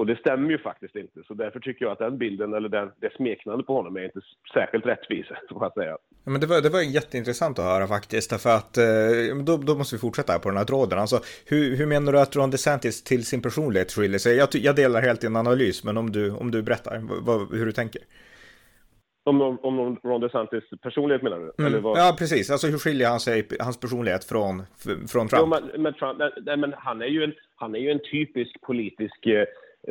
Och 0.00 0.06
det 0.06 0.16
stämmer 0.16 0.50
ju 0.50 0.58
faktiskt 0.58 0.96
inte, 0.96 1.22
så 1.26 1.34
därför 1.34 1.60
tycker 1.60 1.84
jag 1.84 1.92
att 1.92 1.98
den 1.98 2.18
bilden, 2.18 2.54
eller 2.54 2.68
den, 2.68 2.90
det 3.00 3.12
smeknande 3.16 3.64
på 3.64 3.74
honom 3.74 3.96
är 3.96 4.04
inte 4.04 4.20
särskilt 4.54 4.86
rättvis, 4.86 5.26
får 5.48 5.62
jag 5.62 5.72
säga. 5.72 5.96
Ja, 6.24 6.30
men 6.30 6.40
det, 6.40 6.46
var, 6.46 6.60
det 6.60 6.68
var 6.68 6.80
jätteintressant 6.80 7.58
att 7.58 7.64
höra 7.64 7.86
faktiskt, 7.86 8.30
därför 8.30 8.50
att 8.50 8.78
eh, 8.78 9.44
då, 9.44 9.56
då 9.56 9.74
måste 9.74 9.96
vi 9.96 10.00
fortsätta 10.00 10.38
på 10.38 10.48
den 10.48 10.58
här 10.58 10.64
tråden. 10.64 10.98
Alltså, 10.98 11.20
hur, 11.46 11.76
hur 11.76 11.86
menar 11.86 12.12
du 12.12 12.20
att 12.20 12.36
Ron 12.36 12.50
DeSantis 12.50 13.04
till 13.04 13.24
sin 13.24 13.42
personlighet 13.42 13.92
skiljer 13.92 14.18
sig? 14.18 14.36
Jag, 14.36 14.48
jag 14.52 14.76
delar 14.76 15.02
helt 15.02 15.20
din 15.20 15.36
analys, 15.36 15.84
men 15.84 15.96
om 15.96 16.12
du, 16.12 16.30
om 16.30 16.50
du 16.50 16.62
berättar 16.62 17.00
vad, 17.26 17.58
hur 17.58 17.66
du 17.66 17.72
tänker. 17.72 18.02
Om, 19.24 19.42
om, 19.42 19.58
om 19.62 19.96
Ron 20.04 20.20
DeSantis 20.20 20.64
personlighet 20.82 21.22
menar 21.22 21.38
du? 21.38 21.52
Mm. 21.58 21.66
Eller 21.66 21.80
vad? 21.80 21.98
Ja, 21.98 22.16
precis. 22.18 22.50
Alltså 22.50 22.66
hur 22.66 22.78
skiljer 22.78 23.08
han 23.08 23.20
sig, 23.20 23.48
hans 23.60 23.80
personlighet 23.80 24.24
från, 24.24 24.62
från 25.08 25.28
Trump? 25.28 25.32
Jo, 25.32 25.46
men, 25.46 25.82
men, 25.82 25.94
Trump 25.94 26.18
nej, 26.46 26.56
men 26.56 26.74
han, 26.76 27.02
är 27.02 27.06
ju 27.06 27.24
en, 27.24 27.32
han 27.56 27.74
är 27.74 27.78
ju 27.78 27.90
en 27.90 28.00
typisk 28.10 28.60
politisk 28.60 29.26
eh, 29.26 29.44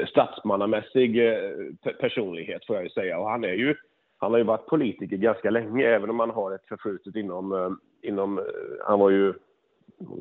statsmannamässig 0.07 1.27
eh, 1.27 1.93
personlighet 1.99 2.65
får 2.65 2.75
jag 2.75 2.83
ju 2.83 2.89
säga. 2.89 3.19
Och 3.19 3.29
han 3.29 3.43
är 3.43 3.53
ju, 3.53 3.75
han 4.17 4.31
har 4.31 4.37
ju 4.37 4.43
varit 4.43 4.65
politiker 4.65 5.17
ganska 5.17 5.49
länge, 5.49 5.87
även 5.87 6.09
om 6.09 6.19
han 6.19 6.29
har 6.29 6.55
ett 6.55 6.67
förflutet 6.67 7.15
inom, 7.15 7.51
eh, 7.51 7.69
inom 8.09 8.37
eh, 8.37 8.43
han 8.85 8.99
var 8.99 9.09
ju, 9.09 9.33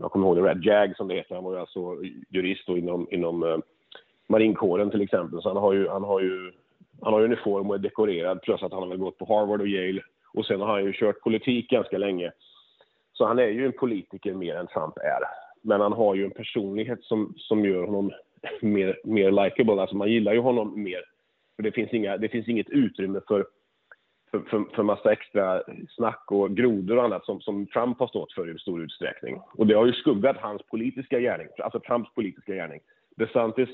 jag 0.01 0.13
kommer 0.13 0.27
ihåg 0.27 0.37
det, 0.37 0.43
Red 0.43 0.65
Jag 0.65 0.97
som 0.97 1.09
det 1.09 1.15
heter, 1.15 1.35
han 1.35 1.45
var 1.45 1.53
ju 1.53 1.61
alltså 1.61 1.97
jurist 2.29 2.69
inom, 2.69 3.07
inom 3.11 3.63
marinkåren 4.27 4.91
till 4.91 5.03
exempel, 5.03 5.43
så 5.43 5.49
han 5.49 5.57
har 5.57 5.73
ju, 5.73 5.89
han 5.89 6.05
har 6.05 6.21
ju, 6.21 6.53
han 7.03 7.13
har 7.13 7.23
uniform 7.23 7.71
och 7.71 7.75
är 7.75 7.79
dekorerad, 7.79 8.43
plus 8.43 8.63
att 8.63 8.73
han 8.73 8.83
har 8.83 8.89
väl 8.89 8.99
gått 8.99 9.19
på 9.19 9.25
Harvard 9.25 9.61
och 9.61 9.69
Yale, 9.69 10.03
och 10.33 10.47
sen 10.47 10.61
har 10.61 10.69
han 10.69 10.85
ju 10.85 10.93
kört 10.93 11.21
politik 11.21 11.71
ganska 11.71 11.99
länge. 11.99 12.33
Så 13.13 13.27
han 13.27 13.39
är 13.39 13.49
ju 13.49 13.67
en 13.67 13.73
politiker 13.73 14.35
mer 14.35 14.55
än 14.55 14.67
Trump 14.67 14.97
är. 14.97 15.21
Men 15.63 15.81
han 15.81 15.93
har 15.93 16.15
ju 16.15 16.25
en 16.25 16.31
personlighet 16.31 17.03
som, 17.03 17.35
som 17.37 17.65
gör 17.65 17.87
honom 17.87 18.13
mer, 18.61 18.99
mer 19.05 19.31
likable. 19.45 19.81
Alltså 19.81 19.97
man 19.97 20.11
gillar 20.11 20.33
ju 20.33 20.41
honom 20.41 20.83
mer. 20.83 21.05
För 21.57 21.63
det 21.63 21.73
finns, 21.73 21.93
inga, 21.93 22.17
det 22.17 22.29
finns 22.29 22.49
inget 22.49 22.71
utrymme 22.71 23.21
för, 23.29 23.47
för, 24.31 24.41
för, 24.41 24.65
för 24.75 24.83
massa 24.83 25.13
extra 25.13 25.63
snack 25.89 26.33
och 26.33 26.57
grodor 26.57 26.97
och 26.97 27.05
annat 27.05 27.25
som, 27.25 27.41
som 27.41 27.67
Trump 27.67 27.99
har 27.99 28.07
stått 28.07 28.33
för 28.33 28.57
i 28.57 28.59
stor 28.59 28.83
utsträckning. 28.83 29.41
Och 29.53 29.67
det 29.67 29.75
har 29.75 29.87
ju 29.87 29.93
skuggat 29.93 30.37
hans 30.37 30.63
politiska 30.63 31.21
gärning, 31.21 31.49
alltså 31.59 31.81
Trumps 31.81 32.15
politiska 32.15 32.55
gärning. 32.55 32.81
DeSantis, 33.17 33.69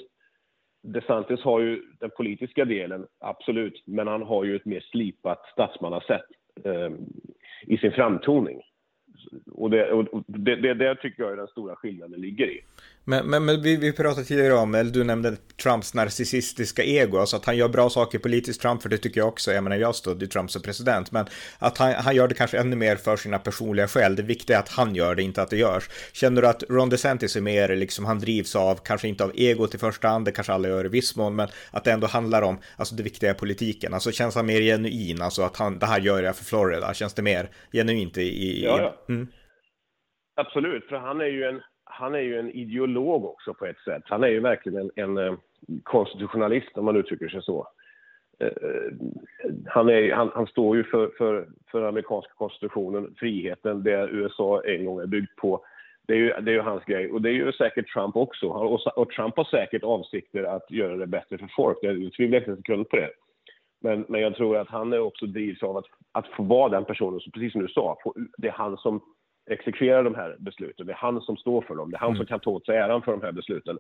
DeSantis 0.83 1.41
har 1.41 1.61
ju 1.61 1.83
den 2.01 2.11
politiska 2.17 2.65
delen, 2.65 3.07
absolut, 3.21 3.83
men 3.87 4.07
han 4.07 4.23
har 4.23 4.45
ju 4.45 4.57
ett 4.57 4.65
mer 4.65 4.81
slipat 4.81 5.47
statsmannasätt 5.53 6.27
eh, 6.65 6.91
i 7.67 7.79
sin 7.79 7.93
framtoning. 7.93 8.63
Och 9.53 9.71
det, 9.71 9.93
och 9.93 10.25
det, 10.27 10.57
det, 10.57 10.75
det 10.75 10.95
tycker 10.95 11.23
jag 11.23 11.33
är 11.33 11.37
den 11.37 11.47
stora 11.47 11.77
skillnaden 11.77 12.21
ligger 12.21 12.47
i. 12.47 12.61
Men, 13.07 13.27
men, 13.27 13.45
men 13.45 13.63
vi, 13.63 13.77
vi 13.77 13.93
pratade 13.93 14.27
tidigare 14.27 14.55
om, 14.55 14.75
eller 14.75 14.91
du 14.91 15.05
nämnde 15.05 15.37
Trumps 15.63 15.95
narcissistiska 15.95 16.85
ego, 16.85 17.19
alltså 17.19 17.37
att 17.37 17.45
han 17.45 17.57
gör 17.57 17.69
bra 17.69 17.91
saker 17.91 18.19
politiskt, 18.19 18.61
Trump, 18.61 18.83
för 18.83 18.89
det 18.89 18.99
tycker 18.99 19.21
jag 19.21 19.29
också, 19.29 19.53
jag 19.53 19.65
menar 19.65 19.77
jag 19.77 19.95
stödjer 19.95 20.29
Trump 20.29 20.51
som 20.51 20.63
president, 20.63 21.13
men 21.13 21.27
att 21.59 21.79
han, 21.79 21.93
han 21.93 22.17
gör 22.17 22.29
det 22.29 22.35
kanske 22.35 22.59
ännu 22.59 22.77
mer 22.77 22.97
för 22.97 23.17
sina 23.17 23.39
personliga 23.39 23.89
skäl, 23.89 24.17
det 24.17 24.23
viktiga 24.23 24.57
är 24.57 24.61
att 24.61 24.69
han 24.69 24.95
gör 24.95 25.15
det, 25.15 25.23
inte 25.23 25.43
att 25.43 25.51
det 25.51 25.57
görs. 25.57 25.89
Känner 26.13 26.43
du 26.43 26.49
att 26.49 26.63
Ron 26.69 26.89
DeSantis 26.89 27.37
är 27.37 27.41
mer, 27.41 27.77
liksom 27.77 28.05
han 28.05 28.19
drivs 28.19 28.57
av, 28.57 28.81
kanske 28.85 29.09
inte 29.09 29.25
av 29.25 29.33
egot 29.35 29.75
i 29.75 29.79
första 29.79 30.09
hand, 30.09 30.25
det 30.25 30.33
kanske 30.33 30.53
alla 30.53 30.69
gör 30.69 30.85
i 30.85 30.89
viss 30.89 31.17
mån, 31.17 31.37
men 31.37 31.49
att 31.71 31.85
det 31.85 31.93
ändå 31.93 32.07
handlar 32.07 32.43
om, 32.43 32.59
alltså 32.77 32.95
det 32.95 33.03
viktiga 33.03 33.31
är 33.31 33.35
politiken, 33.35 33.95
alltså 33.95 34.13
känns 34.13 34.35
han 34.35 34.47
mer 34.47 34.61
genuin, 34.61 35.23
alltså 35.23 35.43
att 35.43 35.57
han, 35.57 35.79
det 35.79 35.87
här 35.87 36.01
gör 36.01 36.23
jag 36.23 36.37
för 36.37 36.45
Florida, 36.45 36.95
känns 36.95 37.15
det 37.15 37.23
mer 37.23 37.51
genuint 37.73 38.19
i... 38.19 38.23
i 38.23 38.65
ja, 38.65 38.95
ja. 39.09 39.14
Absolut, 40.35 40.85
för 40.85 40.97
han 40.97 41.21
är 41.21 41.27
ju 41.27 41.45
en 41.45 41.63
han 41.85 42.15
är 42.15 42.21
ju 42.21 42.39
en 42.39 42.51
ideolog 42.51 43.25
också 43.25 43.55
på 43.55 43.67
ett 43.67 43.79
sätt. 43.79 44.03
Han 44.07 44.25
är 44.25 44.29
ju 44.29 44.41
verkligen 44.41 44.79
en, 44.79 44.91
en 44.95 45.19
eh, 45.19 45.35
konstitutionalist 45.83 46.79
om 46.79 46.85
man 46.85 46.97
uttrycker 46.97 47.29
sig 47.29 47.43
så. 47.43 47.69
Eh, 48.41 48.47
eh, 48.47 48.93
han, 49.67 49.89
är, 49.89 50.13
han, 50.13 50.31
han, 50.35 50.47
står 50.47 50.77
ju 50.77 50.85
för, 50.85 51.11
för, 51.19 51.49
för 51.71 51.79
den 51.79 51.89
amerikanska 51.89 52.33
konstitutionen, 52.37 53.15
friheten, 53.19 53.83
det 53.83 54.09
USA 54.13 54.63
en 54.65 54.85
gång 54.85 55.01
är 55.01 55.07
byggt 55.07 55.37
på. 55.37 55.65
Det 56.07 56.13
är, 56.13 56.19
ju, 56.19 56.29
det 56.29 56.51
är 56.51 56.55
ju 56.55 56.61
hans 56.61 56.85
grej. 56.85 57.11
Och 57.11 57.23
det 57.23 57.29
är 57.29 57.33
ju 57.33 57.53
säkert 57.53 57.93
Trump 57.93 58.17
också. 58.17 58.47
Och, 58.47 58.99
och 58.99 59.11
Trump 59.11 59.37
har 59.37 59.45
säkert 59.45 59.83
avsikter 59.83 60.45
att 60.45 60.71
göra 60.71 60.97
det 60.97 61.07
bättre 61.07 61.39
för 61.39 61.51
folk. 61.57 61.79
Jag 61.83 62.13
tvivlar 62.13 62.39
inte 62.39 62.51
en 62.51 62.57
sekund 62.57 62.89
på 62.89 62.97
det. 62.97 63.11
Men, 63.81 64.05
men 64.09 64.21
jag 64.21 64.35
tror 64.35 64.57
att 64.57 64.69
han 64.69 64.93
är 64.93 64.99
också 64.99 65.27
drivs 65.27 65.63
av 65.63 65.77
att, 65.77 65.85
att 66.13 66.27
få 66.27 66.43
vara 66.43 66.69
den 66.69 66.85
personen, 66.85 67.21
som, 67.21 67.33
precis 67.33 67.53
som 67.53 67.63
du 67.63 67.69
sa, 67.69 67.99
det 68.39 68.49
är 68.49 68.53
han 68.53 68.77
som 68.77 69.01
exekverar 69.47 70.05
de 70.05 70.15
här 70.15 70.37
besluten. 70.39 70.87
Det 70.87 70.93
är 70.93 70.97
han 70.97 71.21
som 71.21 71.37
står 71.37 71.63
för 71.63 71.75
dem. 71.75 71.91
Det 71.91 71.97
är 71.97 72.01
han 72.01 72.09
mm. 72.09 72.17
som 72.17 72.27
kan 72.27 72.41
ta 72.41 72.51
åt 72.51 72.67
sig 72.67 72.77
äran 72.77 73.03
för 73.03 73.13
de 73.13 73.23
här 73.23 73.33
besluten. 73.33 73.79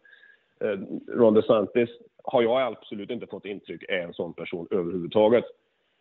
Eh, 0.60 0.78
Ron 1.08 1.34
DeSantis 1.34 1.90
har 2.24 2.42
jag 2.42 2.62
absolut 2.62 3.10
inte 3.10 3.26
fått 3.26 3.44
intryck 3.44 3.84
är 3.88 4.00
en 4.00 4.14
sån 4.14 4.32
person 4.34 4.68
överhuvudtaget. 4.70 5.44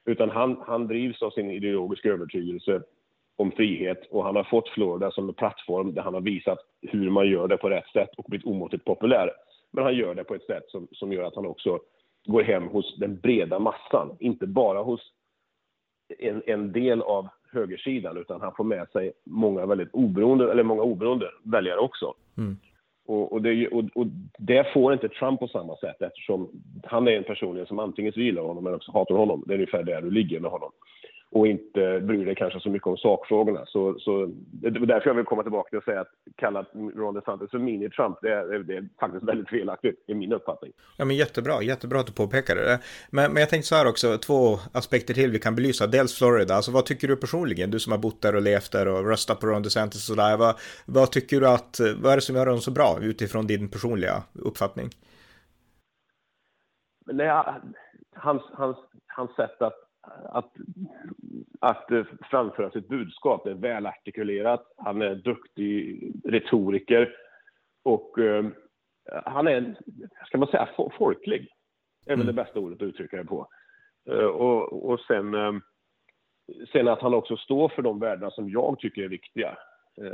Utan 0.06 0.30
han, 0.30 0.64
han 0.68 0.88
drivs 0.88 1.22
av 1.22 1.30
sin 1.30 1.52
ideologiska 1.52 2.10
övertygelse 2.10 2.82
om 3.36 3.52
frihet 3.52 4.08
och 4.10 4.24
han 4.24 4.36
har 4.36 4.44
fått 4.44 4.70
Florida 4.70 5.12
som 5.12 5.30
en 5.30 5.34
plattform 5.34 5.94
där 5.94 6.02
han 6.02 6.14
har 6.14 6.22
visat 6.22 6.60
hur 6.82 7.10
man 7.10 7.28
gör 7.28 7.48
det 7.48 7.58
på 7.58 7.70
rätt 7.70 7.88
sätt 7.88 8.10
och 8.18 8.26
blivit 8.28 8.48
omåttligt 8.48 8.86
populär. 8.86 9.32
Men 9.72 9.84
han 9.84 9.96
gör 9.96 10.16
det 10.16 10.24
på 10.24 10.36
ett 10.36 10.46
sätt 10.46 10.64
som, 10.68 10.88
som 10.92 11.14
gör 11.14 11.24
att 11.24 11.36
han 11.36 11.46
också 11.46 11.80
går 12.26 12.44
hem 12.44 12.68
hos 12.68 12.96
den 12.98 13.20
breda 13.20 13.60
massan, 13.60 14.18
inte 14.20 14.48
bara 14.48 14.82
hos 14.82 15.12
en, 16.20 16.44
en 16.46 16.72
del 16.72 17.02
av 17.02 17.28
högersidan 17.54 18.18
utan 18.18 18.42
han 18.42 18.54
får 18.58 18.64
med 18.64 18.88
sig 18.90 19.12
många 19.24 19.66
väldigt 19.66 19.94
oberoende, 19.94 20.52
eller 20.52 20.64
många 20.64 20.82
oberoende 20.82 21.30
väljare 21.44 21.80
också. 21.80 22.14
Mm. 22.38 22.58
Och, 23.06 23.34
och, 23.34 23.42
det, 23.42 23.68
och, 23.68 23.84
och, 23.96 24.08
det, 24.38 24.74
får 24.74 24.94
inte 24.94 25.10
Trump 25.10 25.40
på 25.40 25.48
samma 25.48 25.76
sätt 25.76 26.02
eftersom 26.02 26.50
han 26.84 27.08
är 27.08 27.12
en 27.12 27.24
person 27.24 27.66
som 27.66 27.80
antingen 27.80 28.14
gillar 28.16 28.42
honom 28.42 28.68
eller 28.68 28.76
också 28.76 28.92
hatar 28.92 29.16
honom. 29.16 29.44
Det 29.48 29.54
är 29.54 29.58
ungefär 29.58 29.84
där 29.84 30.02
du 30.02 30.12
ligger 30.12 30.40
med 30.40 30.52
honom 30.52 30.72
och 31.34 31.48
inte 31.48 32.00
bryr 32.00 32.26
dig 32.26 32.36
kanske 32.36 32.60
så 32.60 32.70
mycket 32.70 32.88
om 32.88 32.98
sakfrågorna. 32.98 33.66
Så, 33.66 34.00
så 34.00 34.30
det 34.36 34.68
är 34.68 34.72
därför 34.72 35.10
jag 35.10 35.16
vill 35.16 35.26
komma 35.26 35.44
tillbaka 35.44 35.70
till 35.70 35.78
att 35.78 35.86
säga 35.86 36.02
att 36.02 36.12
kalla 36.36 36.66
Ron 36.74 37.14
DeSantis 37.14 37.52
för 37.52 37.58
mini-Trump, 37.58 38.18
det 38.22 38.34
är, 38.34 38.60
det 38.60 38.78
är 38.78 38.90
faktiskt 39.00 39.24
väldigt 39.24 39.50
felaktigt 39.50 40.04
i 40.08 40.14
min 40.14 40.34
uppfattning. 40.34 40.72
Ja, 40.98 41.06
men 41.06 41.16
jättebra, 41.16 41.62
jättebra 41.62 42.00
att 42.00 42.08
du 42.08 42.14
påpekade 42.14 42.62
det. 42.62 42.80
Men, 43.10 43.34
men 43.34 43.40
jag 43.40 43.50
tänkte 43.50 43.68
så 43.68 43.76
här 43.76 43.88
också, 43.88 44.18
två 44.18 44.58
aspekter 44.74 45.14
till 45.14 45.32
vi 45.32 45.40
kan 45.40 45.56
belysa. 45.56 45.88
Dels 45.88 46.18
Florida, 46.18 46.56
alltså 46.56 46.72
vad 46.72 46.86
tycker 46.86 47.08
du 47.08 47.16
personligen, 47.16 47.72
du 47.72 47.80
som 47.80 47.92
har 47.92 48.00
bott 48.00 48.22
där 48.22 48.36
och 48.36 48.42
levt 48.42 48.72
där 48.72 48.88
och 48.88 49.10
röstat 49.10 49.40
på 49.40 49.48
Ron 49.48 49.64
DeSantis 49.64 50.10
och 50.10 50.16
sådär, 50.16 50.38
vad, 50.38 50.56
vad 50.86 51.12
tycker 51.12 51.40
du 51.40 51.48
att, 51.48 51.80
vad 52.02 52.12
är 52.12 52.16
det 52.16 52.22
som 52.22 52.36
gör 52.36 52.46
honom 52.46 52.62
så 52.62 52.72
bra 52.72 52.98
utifrån 53.02 53.48
din 53.48 53.70
personliga 53.70 54.24
uppfattning? 54.34 54.90
Nej, 57.06 57.44
hans, 58.16 58.42
hans, 58.54 58.78
hans 59.08 59.36
sätt 59.36 59.62
att 59.62 59.83
att, 60.30 60.52
att 61.60 61.90
framföra 62.32 62.72
sitt 62.72 62.88
budskap. 62.88 63.44
Det 63.44 63.52
är 63.52 63.56
välartikulerat, 63.56 64.74
han 64.78 65.02
är 65.02 65.16
duktig 65.16 66.12
retoriker 66.24 67.16
och 67.84 68.18
uh, 68.18 68.48
han 69.26 69.48
är, 69.48 69.76
ska 70.26 70.38
man 70.38 70.48
säga, 70.48 70.70
folklig. 70.98 71.48
Det 72.06 72.12
är 72.12 72.16
väl 72.16 72.24
mm. 72.24 72.36
det 72.36 72.44
bästa 72.44 72.60
ordet 72.60 72.82
att 72.82 72.88
uttrycka 72.88 73.18
det 73.18 73.26
på. 73.26 73.48
Uh, 74.10 74.26
och, 74.26 74.92
och 74.92 75.00
sen, 75.00 75.36
uh, 75.36 75.54
sen 76.72 76.88
att 76.88 77.02
han 77.02 77.14
också 77.14 77.38
står 77.38 77.70
för 77.70 77.82
de 77.82 78.00
värdena 78.00 78.32
som 78.32 78.50
jag 78.50 78.80
tycker 78.80 79.04
är 79.04 79.10
viktiga. 79.10 79.58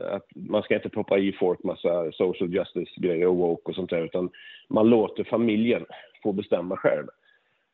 Att 0.09 0.25
man 0.35 0.63
ska 0.63 0.75
inte 0.75 0.89
poppa 0.89 1.17
i 1.17 1.31
folk 1.31 1.63
massa 1.63 2.11
social 2.11 2.53
justice-grejer 2.53 3.27
och 3.27 3.35
woke 3.35 3.69
och 3.69 3.75
sånt 3.75 3.89
där, 3.89 4.05
utan 4.05 4.29
man 4.69 4.89
låter 4.89 5.23
familjen 5.23 5.85
få 6.23 6.33
bestämma 6.33 6.77
själv. 6.77 7.07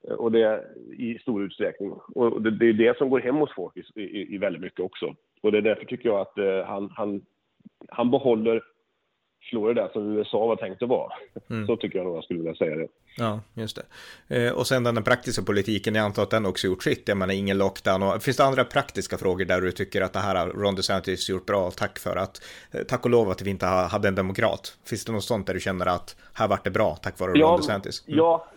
Och 0.10 0.32
det 0.32 0.64
i 0.98 1.20
stor 1.22 1.44
utsträckning. 1.44 1.92
Och 1.92 2.42
det, 2.42 2.52
det 2.52 2.66
är 2.66 2.74
det 2.74 2.98
som 2.98 3.10
går 3.10 3.20
hem 3.20 3.36
hos 3.36 3.56
folk 3.56 3.78
i, 3.78 4.02
i, 4.02 4.36
i, 4.36 4.38
väldigt 4.38 4.62
mycket 4.62 4.80
också. 4.80 5.16
Och 5.42 5.52
det 5.52 5.58
är 5.58 5.62
därför 5.62 5.86
tycker 5.86 6.10
jag 6.10 6.20
att 6.20 6.38
eh, 6.38 6.66
han, 6.66 6.90
han, 6.96 7.22
han 7.90 8.12
behåller 8.12 8.62
Florida 9.50 9.90
som 9.94 10.18
USA 10.18 10.48
var 10.48 10.56
tänkt 10.56 10.84
att 10.84 10.90
vara. 10.90 11.14
Mm. 11.50 11.68
Så 11.68 11.78
tycker 11.78 11.98
jag 11.98 12.06
nog 12.06 12.18
jag 12.18 12.24
skulle 12.24 12.40
vilja 12.40 12.56
säga 12.56 12.76
det. 12.76 12.88
Ja, 13.18 13.40
just 13.54 13.80
det. 14.28 14.46
Eh, 14.48 14.54
och 14.54 14.68
sen 14.68 14.84
den 14.84 15.04
praktiska 15.04 15.44
politiken, 15.44 15.96
jag 15.96 16.06
antar 16.06 16.24
att 16.24 16.30
den 16.30 16.46
också 16.46 16.68
gjort 16.68 16.84
sitt. 16.84 17.08
Jag 17.08 17.18
menar 17.18 17.34
ingen 17.34 17.58
lockdown. 17.58 18.04
Och, 18.04 18.24
finns 18.24 18.38
det 18.38 18.44
andra 18.44 18.64
praktiska 18.64 19.18
frågor 19.18 19.46
där 19.46 19.62
du 19.62 19.72
tycker 19.72 20.02
att 20.02 20.14
det 20.14 20.20
här 20.20 20.36
har 20.36 20.48
Ron 20.48 20.76
DeSantis 20.76 21.30
gjort 21.30 21.46
bra? 21.46 21.72
Tack 21.72 22.00
för 22.00 22.16
att, 22.16 22.42
eh, 22.72 22.82
tack 22.82 23.06
och 23.06 23.12
lov 23.12 23.30
att 23.30 23.42
vi 23.42 23.50
inte 23.50 23.66
hade 23.66 24.08
en 24.08 24.16
demokrat. 24.16 24.78
Finns 24.86 25.06
det 25.06 25.12
något 25.12 25.24
sånt 25.24 25.48
där 25.48 25.54
du 25.54 25.60
känner 25.60 25.86
att 25.86 26.16
här 26.34 26.48
vart 26.48 26.64
det 26.64 26.72
bra 26.72 26.96
tack 26.96 27.20
vare 27.20 27.32
ja, 27.36 27.48
Ron 27.48 27.58
DeSantis? 27.58 28.08
Mm. 28.08 28.18
Ja, 28.18 28.48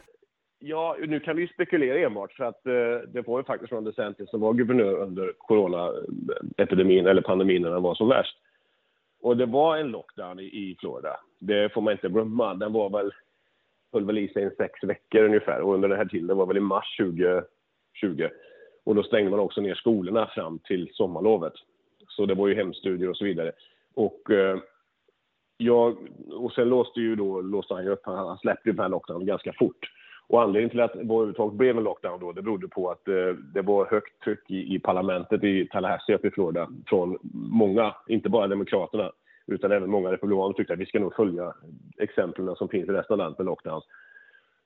Ja, 0.61 0.97
nu 1.07 1.21
kan 1.21 1.37
vi 1.37 1.49
spekulera 1.49 1.99
enbart 1.99 2.33
för 2.33 2.45
att 2.45 2.67
eh, 2.67 3.09
det 3.09 3.27
var 3.27 3.39
ju 3.39 3.45
faktiskt 3.45 3.73
Ron 3.73 3.85
DeSantis 3.85 4.31
som 4.31 4.41
var 4.41 4.53
guvernör 4.53 4.95
under 4.95 5.33
coronaepidemin 5.39 7.07
eller 7.07 7.23
pandemin 7.23 7.63
när 7.63 7.71
den 7.71 7.83
var 7.83 7.95
som 7.95 8.09
värst. 8.09 8.37
Och 9.21 9.37
det 9.37 9.47
var 9.47 9.77
en 9.77 9.89
lockdown 9.91 10.41
i, 10.41 10.43
i 10.43 10.77
Florida. 10.81 11.21
Det 11.39 11.73
får 11.73 11.81
man 11.81 11.93
inte 11.93 12.09
glömma. 12.09 12.55
Den 12.55 12.73
var 12.73 12.91
väl, 12.91 13.13
höll 13.93 14.05
väl 14.05 14.19
i 14.19 14.29
sig 14.29 14.45
i 14.45 14.51
sex 14.57 14.85
veckor 14.85 15.25
ungefär 15.25 15.61
och 15.61 15.75
under 15.75 15.89
den 15.89 15.99
här 15.99 16.05
tiden, 16.05 16.27
det 16.27 16.35
var 16.35 16.47
väl 16.47 16.57
i 16.57 16.61
mars 16.61 16.97
2020. 16.97 18.29
Och 18.85 18.95
då 18.95 19.03
stängde 19.03 19.31
man 19.31 19.41
också 19.41 19.61
ner 19.61 19.75
skolorna 19.75 20.27
fram 20.27 20.59
till 20.59 20.91
sommarlovet. 20.93 21.53
Så 22.09 22.27
det 22.27 22.35
var 22.35 22.49
ju 22.49 22.55
hemstudier 22.55 23.11
och 23.11 23.17
så 23.17 23.25
vidare. 23.25 23.53
Och 23.95 24.31
eh, 24.31 24.59
jag, 25.57 25.97
och 26.33 26.53
sen 26.53 26.69
låste 26.69 27.01
ju 27.01 27.17
då, 27.17 27.41
låste 27.41 27.75
han 27.75 27.85
ju 27.85 27.91
upp, 27.91 28.03
han 28.05 28.39
släppte 28.39 28.69
ju 28.69 28.73
den 28.73 28.83
här 28.83 28.89
lockdownen 28.89 29.27
ganska 29.27 29.53
fort. 29.53 29.91
Och 30.29 30.43
anledningen 30.43 30.71
till 30.71 30.81
att 30.81 30.93
det 30.93 31.01
överhuvudtaget 31.01 31.59
blev 31.59 31.79
en 31.79 31.85
lockdown 31.85 32.21
då, 32.21 32.33
det 32.33 32.43
berodde 32.43 32.69
på 32.69 32.91
att 32.91 33.09
eh, 33.09 33.35
det 33.55 33.63
var 33.63 33.87
högt 33.87 34.23
tryck 34.25 34.51
i, 34.51 34.75
i 34.75 34.79
parlamentet 34.79 35.45
i 35.45 35.69
Tallahassee 35.69 36.15
uppe 36.15 36.29
i 36.29 36.31
Florida 36.31 36.69
från 36.87 37.19
många, 37.33 37.95
inte 38.09 38.29
bara 38.29 38.47
Demokraterna, 38.47 39.13
utan 39.47 39.73
även 39.73 39.91
många 39.91 40.13
republikaner 40.13 40.55
tyckte 40.55 40.73
att 40.73 40.79
vi 40.79 40.87
ska 40.87 41.01
nog 41.01 41.15
följa 41.15 41.53
exemplen 41.99 42.57
som 42.57 42.69
finns 42.69 42.89
i 42.89 42.93
resten 42.93 43.15
av 43.15 43.19
landet 43.19 43.39
med 43.39 43.47
lockdowns. 43.47 43.85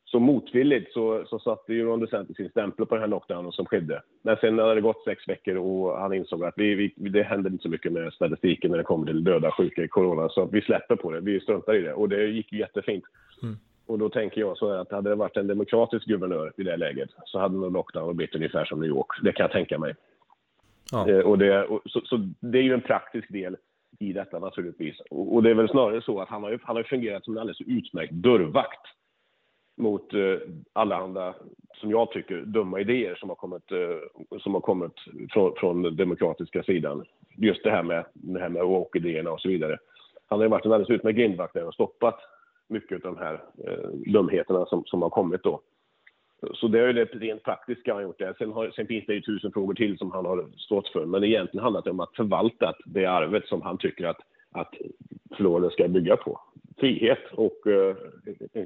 Så 0.05 0.19
motvilligt 0.21 0.93
så, 0.93 1.25
så 1.27 1.39
satte 1.39 1.75
ju 1.75 1.85
Ron 1.85 2.01
DeSantis 2.01 2.37
sin 2.37 2.51
stämpel 2.51 2.87
på 2.87 2.95
den 2.95 3.03
här 3.03 3.09
lockdownen 3.09 3.53
som 3.53 3.67
skedde. 3.67 4.03
Men 4.23 4.37
sen 4.37 4.57
när 4.57 4.75
det 4.75 4.81
gått 4.81 5.05
sex 5.05 5.29
veckor 5.29 5.57
och 5.57 5.99
han 5.99 6.13
insåg 6.13 6.45
att 6.45 6.55
vi, 6.57 6.75
vi, 6.75 7.09
det 7.09 7.23
händer 7.23 7.51
inte 7.51 7.63
så 7.63 7.69
mycket 7.69 7.93
med 7.93 8.13
statistiken 8.13 8.71
när 8.71 8.79
det 8.79 8.85
kommer 8.85 9.07
till 9.07 9.25
döda, 9.25 9.51
sjuka 9.51 9.83
i 9.83 9.89
corona, 9.89 10.29
så 10.29 10.45
vi 10.53 10.61
släpper 10.61 10.97
på 10.97 11.11
det. 11.11 11.21
Vi 11.21 11.41
struntar 11.41 11.75
i 11.75 11.83
det. 11.83 11.95
Och 11.95 12.09
det 12.09 12.27
gick 12.27 12.53
ju 12.53 12.59
jättefint. 12.59 13.05
Mm. 13.43 13.57
Och 13.93 13.99
då 13.99 14.09
tänker 14.09 14.41
jag 14.41 14.59
så 14.59 14.71
att 14.71 14.93
hade 14.93 15.11
det 15.11 15.17
varit 15.17 15.37
en 15.37 15.47
demokratisk 15.47 16.07
guvernör 16.07 16.53
i 16.57 16.63
det 16.63 16.77
läget 16.77 17.11
så 17.25 17.39
hade 17.39 17.55
nog 17.55 17.73
lockdown 17.73 18.17
blivit 18.17 18.35
ungefär 18.35 18.65
som 18.65 18.81
New 18.81 18.89
York. 18.89 19.07
Det 19.23 19.33
kan 19.33 19.45
jag 19.45 19.53
tänka 19.53 19.79
mig. 19.79 19.95
Ja. 20.93 21.09
Eh, 21.09 21.19
och 21.19 21.39
det, 21.39 21.65
och, 21.65 21.81
så, 21.85 22.01
så, 22.05 22.17
det 22.41 22.59
är 22.59 22.63
ju 22.63 22.75
en 22.75 22.81
praktisk 22.81 23.33
del 23.33 23.57
i 23.99 24.13
detta 24.13 24.39
naturligtvis. 24.39 25.01
Och, 25.11 25.35
och 25.35 25.43
det 25.43 25.51
är 25.51 25.55
väl 25.55 25.69
snarare 25.69 26.03
så 26.03 26.21
att 26.21 26.29
han 26.29 26.43
har, 26.43 26.51
ju, 26.51 26.59
han 26.63 26.77
har 26.77 26.83
fungerat 26.83 27.25
som 27.25 27.35
en 27.35 27.41
alldeles 27.41 27.61
utmärkt 27.61 28.13
dörrvakt 28.13 28.87
mot 29.77 30.15
eh, 30.15 30.39
alla 30.73 30.97
andra, 30.97 31.35
som 31.75 31.91
jag 31.91 32.11
tycker, 32.11 32.41
dumma 32.41 32.81
idéer 32.81 33.15
som 33.15 33.29
har 33.29 33.37
kommit, 33.37 33.73
eh, 33.73 34.39
som 34.41 34.55
har 34.55 34.61
kommit 34.61 34.95
från, 35.31 35.55
från 35.57 35.83
den 35.83 35.97
demokratiska 35.97 36.63
sidan. 36.63 37.05
Just 37.37 37.65
det 37.65 37.71
här 37.71 37.83
med, 37.83 38.05
det 38.13 38.41
här 38.41 38.49
med 38.49 38.65
woke-idéerna 38.65 39.31
och 39.31 39.41
så 39.41 39.49
vidare. 39.49 39.79
Han 40.29 40.39
har 40.39 40.45
ju 40.45 40.51
varit 40.51 40.65
en 40.65 40.73
alldeles 40.73 41.01
utmärkt 41.01 41.19
grindvakt 41.19 41.57
och 41.57 41.75
stoppat 41.75 42.21
mycket 42.73 43.05
av 43.05 43.15
de 43.15 43.23
här 43.23 43.35
eh, 43.67 44.13
dumheterna 44.13 44.67
som, 44.67 44.85
som 44.85 45.03
har 45.03 45.11
kommit 45.11 45.43
då. 45.43 45.61
Så 46.55 46.69
det 46.69 46.81
är 46.81 46.87
ju 46.87 46.93
det 46.93 47.05
rent 47.05 47.43
praktiska 47.43 47.95
han 47.95 48.03
gjort 48.03 48.19
där. 48.19 48.35
Sen, 48.39 48.53
har, 48.53 48.71
sen 48.71 48.87
finns 48.87 49.07
det 49.07 49.15
ju 49.15 49.21
tusen 49.21 49.53
frågor 49.53 49.75
till 49.75 49.99
som 49.99 50.11
han 50.11 50.27
har 50.27 50.47
stått 50.57 50.89
för. 50.89 51.07
Men 51.07 51.25
egentligen 51.25 51.63
handlar 51.63 51.83
det 51.83 51.91
om 51.91 52.01
att 52.01 52.17
förvalta 52.17 52.75
det 52.85 53.07
arvet 53.07 53.47
som 53.47 53.63
han 53.63 53.79
tycker 53.79 54.07
att, 54.07 54.21
att 54.51 54.75
Florida 55.37 55.71
ska 55.71 55.89
bygga 55.89 56.17
på. 56.17 56.41
Frihet 56.79 57.33
och 57.33 57.67
eh, 57.67 57.97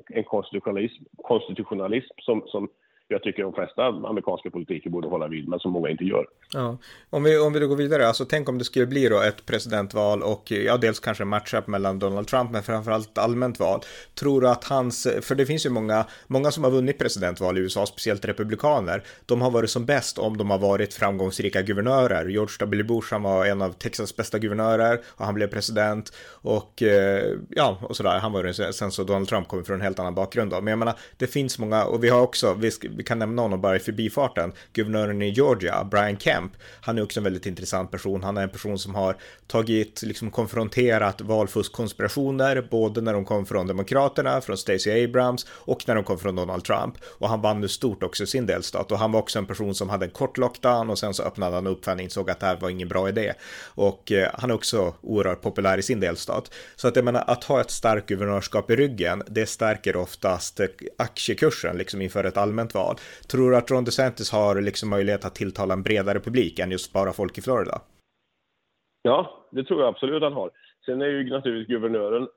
en 0.07 0.25
konstitutionalism, 0.25 1.05
konstitutionalism 1.17 2.15
som, 2.19 2.43
som 2.47 2.69
jag 3.09 3.23
tycker 3.23 3.43
de 3.43 3.53
flesta 3.53 3.87
amerikanska 3.87 4.51
politiker 4.51 4.91
borde 4.91 5.09
hålla 5.09 5.29
vid, 5.29 5.49
men 5.49 5.59
som 5.59 5.73
många 5.73 5.91
inte 5.91 6.05
gör. 6.05 6.27
Ja. 6.53 6.79
Om, 7.11 7.23
vi, 7.23 7.39
om 7.39 7.53
vi 7.53 7.61
då 7.61 7.67
går 7.67 7.77
vidare, 7.77 8.09
alltså 8.09 8.25
tänk 8.25 8.49
om 8.49 8.59
det 8.59 8.65
skulle 8.65 8.87
bli 8.87 9.09
då 9.09 9.21
ett 9.21 9.47
presidentval 9.47 10.23
och 10.23 10.51
ja, 10.51 10.77
dels 10.77 11.01
kanske 11.01 11.25
en 11.25 11.29
matchup 11.29 11.67
mellan 11.67 11.99
Donald 11.99 12.29
Trump, 12.29 12.51
men 12.51 12.63
framförallt 12.63 13.19
allmänt 13.19 13.61
val. 13.61 13.81
Tror 14.15 14.41
du 14.41 14.49
att 14.49 14.65
hans, 14.65 15.09
för 15.23 15.35
det 15.35 15.47
finns 15.47 15.67
ju 15.67 15.71
många, 15.71 16.05
många 16.27 16.51
som 16.51 16.65
har 16.65 16.71
vunnit 16.71 16.99
presidentval 16.99 17.59
i 17.59 17.61
USA, 17.61 17.87
speciellt 17.87 18.25
republikaner, 18.25 19.03
de 19.27 19.41
har 19.41 19.51
varit 19.51 19.71
som 19.71 19.87
bäst 19.87 20.19
om 20.19 20.37
de 20.37 20.51
har 20.51 20.59
varit 20.59 20.95
framgångsrika 20.95 21.63
guvernörer. 21.63 22.29
George 22.29 22.57
W. 22.61 22.83
Bush, 22.83 23.09
han 23.11 23.23
var 23.23 23.47
en 23.47 23.63
av 23.63 23.73
Texas 23.73 24.17
bästa 24.17 24.39
guvernörer 24.39 25.01
och 25.07 25.25
han 25.25 25.35
blev 25.35 25.47
president 25.47 26.13
och 26.29 26.83
eh, 26.83 27.35
ja, 27.49 27.79
och 27.83 27.97
sådär. 27.97 28.19
Han 28.19 28.33
var 28.33 28.45
ju 28.45 28.53
sen 28.53 28.91
så 28.91 29.05
Donald 29.05 29.29
Trump 29.29 29.49
kommer 29.49 29.63
från 29.63 29.75
en 29.75 29.83
helt 29.83 29.99
annan 29.99 30.15
bakgrund 30.15 30.51
då. 30.51 30.61
Men 30.61 30.71
jag 30.71 30.79
menar, 30.79 30.95
det 31.17 31.27
finns 31.27 31.59
många 31.59 31.85
och 31.85 32.05
vi 32.05 32.09
har 32.09 32.21
också, 32.21 32.55
vi, 32.55 32.71
vi 32.97 33.03
kan 33.03 33.19
nämna 33.19 33.43
honom 33.43 33.61
bara 33.61 33.77
i 33.77 33.79
förbifarten, 33.79 34.53
guvernören 34.73 35.23
i 35.23 35.29
Georgia, 35.29 35.85
Brian 35.85 36.19
Kemp, 36.19 36.53
han 36.81 36.99
är 36.99 37.03
också 37.03 37.21
en 37.21 37.25
väldigt 37.25 37.47
intressant 37.47 37.91
person. 37.91 38.23
Han 38.23 38.37
är 38.37 38.43
en 38.43 38.49
person 38.49 38.79
som 38.79 38.95
har 38.95 39.17
tagit, 39.47 40.03
liksom 40.03 40.31
konfronterat 40.31 41.21
valfuskkonspirationer, 41.21 42.67
både 42.71 43.01
när 43.01 43.13
de 43.13 43.25
kom 43.25 43.47
från 43.47 43.67
Demokraterna, 43.67 44.41
från 44.41 44.57
Stacey 44.57 45.05
Abrams 45.05 45.47
och 45.51 45.89
när 45.89 45.95
de 45.95 46.05
kom 46.05 46.19
från 46.19 46.37
Donald 46.37 46.65
Trump. 46.65 46.95
Och 47.19 47.29
han 47.29 47.41
vann 47.41 47.61
nu 47.61 47.69
stort 47.69 48.03
också 48.03 48.25
i 48.25 48.27
sin 48.27 48.47
delstat 48.47 48.93
och 48.93 48.99
han 48.99 49.13
var 49.13 49.21
också 49.21 49.39
en 49.39 49.47
person 49.47 49.75
som 49.75 49.89
hade 49.89 50.07
en 50.07 50.11
kort 50.11 50.39
lockdown 50.39 50.91
och 50.91 50.99
sen 50.99 51.15
så 51.15 51.23
öppnade 51.23 51.55
han 51.55 51.67
upp 51.67 51.85
för 51.85 51.91
han 51.91 52.01
insåg 52.01 52.31
att 52.31 52.41
det 52.41 52.47
här 52.47 52.57
var 52.57 52.71
ingen 52.71 52.89
bra 52.89 53.09
idé. 53.09 53.33
Och 53.75 54.13
eh, 54.13 54.31
han 54.35 54.51
är 54.51 54.55
också 54.55 54.95
oerhört 55.01 55.43
populär 55.43 55.79
i 55.79 55.83
sin 55.83 56.01
delstat. 56.01 56.51
Så 56.77 56.89
att 56.89 56.97
jag 56.97 57.05
menar, 57.05 57.25
att 57.27 57.45
ha 57.45 57.61
ett 57.61 57.71
starkt 57.71 58.09
guvernörskap 58.09 58.71
i 58.71 58.77
ryggen, 58.77 59.23
det 59.27 59.47
stärker 59.47 59.97
oftast 59.97 60.61
eh, 60.61 60.67
aktiekursen 60.99 61.77
liksom 61.79 62.03
inför 62.03 62.25
ett 62.25 62.37
allmänt 62.37 62.75
val 62.75 62.86
val. 62.87 62.97
Tror 63.31 63.51
du 63.51 63.57
att 63.57 63.71
Ron 63.71 63.85
DeSantis 63.85 64.33
har 64.33 64.61
liksom 64.61 64.91
möjlighet 64.91 65.25
att 65.25 65.35
tilltala 65.35 65.75
en 65.75 65.83
bredare 65.83 66.21
publik 66.21 66.59
än 66.59 66.71
just 66.71 66.93
bara 66.93 67.13
folk 67.13 67.39
i 67.39 67.43
Florida? 67.43 67.77
Ja, 69.03 69.47
det 69.51 69.65
tror 69.65 69.81
jag 69.81 69.89
absolut 69.89 70.23
han 70.23 70.33
har. 70.33 70.51
Sen 70.85 71.03
är 71.03 71.07
ju 71.07 71.31
naturligtvis 71.31 71.69
guvernören 71.69 72.29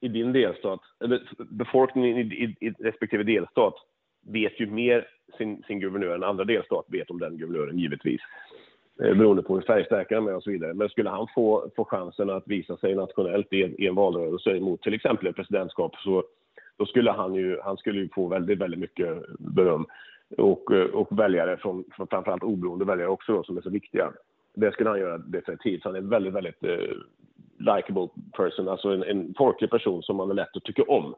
i 0.00 0.08
din 0.08 0.32
delstat, 0.32 0.80
eller 1.04 1.28
befolkningen 1.50 2.18
i, 2.18 2.20
i, 2.20 2.66
i 2.66 2.70
respektive 2.70 3.22
delstat 3.22 3.74
vet 4.26 4.60
ju 4.60 4.66
mer 4.66 5.08
sin, 5.38 5.62
sin 5.66 5.80
guvernör 5.80 6.14
än 6.14 6.24
andra 6.24 6.44
delstat 6.44 6.84
vet 6.88 7.10
om 7.10 7.18
den 7.18 7.36
guvernören 7.36 7.78
givetvis. 7.78 8.20
Eh, 9.02 9.14
beroende 9.14 9.42
på 9.42 9.54
hur 9.54 9.62
färgstarka 9.62 10.14
de 10.14 10.28
är 10.28 10.34
och 10.34 10.42
så 10.42 10.50
vidare. 10.50 10.74
Men 10.74 10.88
skulle 10.88 11.10
han 11.10 11.26
få, 11.34 11.70
få 11.76 11.84
chansen 11.84 12.30
att 12.30 12.42
visa 12.46 12.76
sig 12.76 12.94
nationellt 12.94 13.52
i 13.52 13.62
en, 13.62 13.80
i 13.80 13.86
en 13.86 13.94
valrörelse 13.94 14.60
mot 14.60 14.82
till 14.82 14.94
exempel 14.94 15.26
ett 15.26 15.36
presidentskap 15.36 15.96
så 15.96 16.24
då 16.76 16.86
skulle 16.86 17.10
han 17.10 17.34
ju, 17.34 17.58
han 17.64 17.76
skulle 17.76 18.00
ju 18.00 18.08
få 18.08 18.28
väldigt, 18.28 18.58
väldigt 18.58 18.80
mycket 18.80 19.22
beröm. 19.38 19.86
Och, 20.38 20.70
och 20.92 21.18
väljare 21.18 21.56
från, 21.56 21.84
från 21.96 22.06
framförallt 22.06 22.42
oberoende 22.42 22.84
väljare 22.84 23.08
också 23.08 23.32
då, 23.32 23.42
som 23.42 23.56
är 23.56 23.62
så 23.62 23.70
viktiga. 23.70 24.12
Det 24.54 24.72
skulle 24.72 24.90
han 24.90 24.98
göra 24.98 25.18
definitivt. 25.18 25.84
Han 25.84 25.94
är 25.94 25.98
en 25.98 26.08
väldigt, 26.08 26.34
väldigt 26.34 26.64
eh, 26.64 26.96
likable 27.58 28.08
person, 28.36 28.68
alltså 28.68 28.88
en, 28.88 29.02
en 29.02 29.34
folklig 29.38 29.70
person 29.70 30.02
som 30.02 30.16
man 30.16 30.30
är 30.30 30.34
lätt 30.34 30.56
att 30.56 30.64
tycka 30.64 30.82
om. 30.82 31.14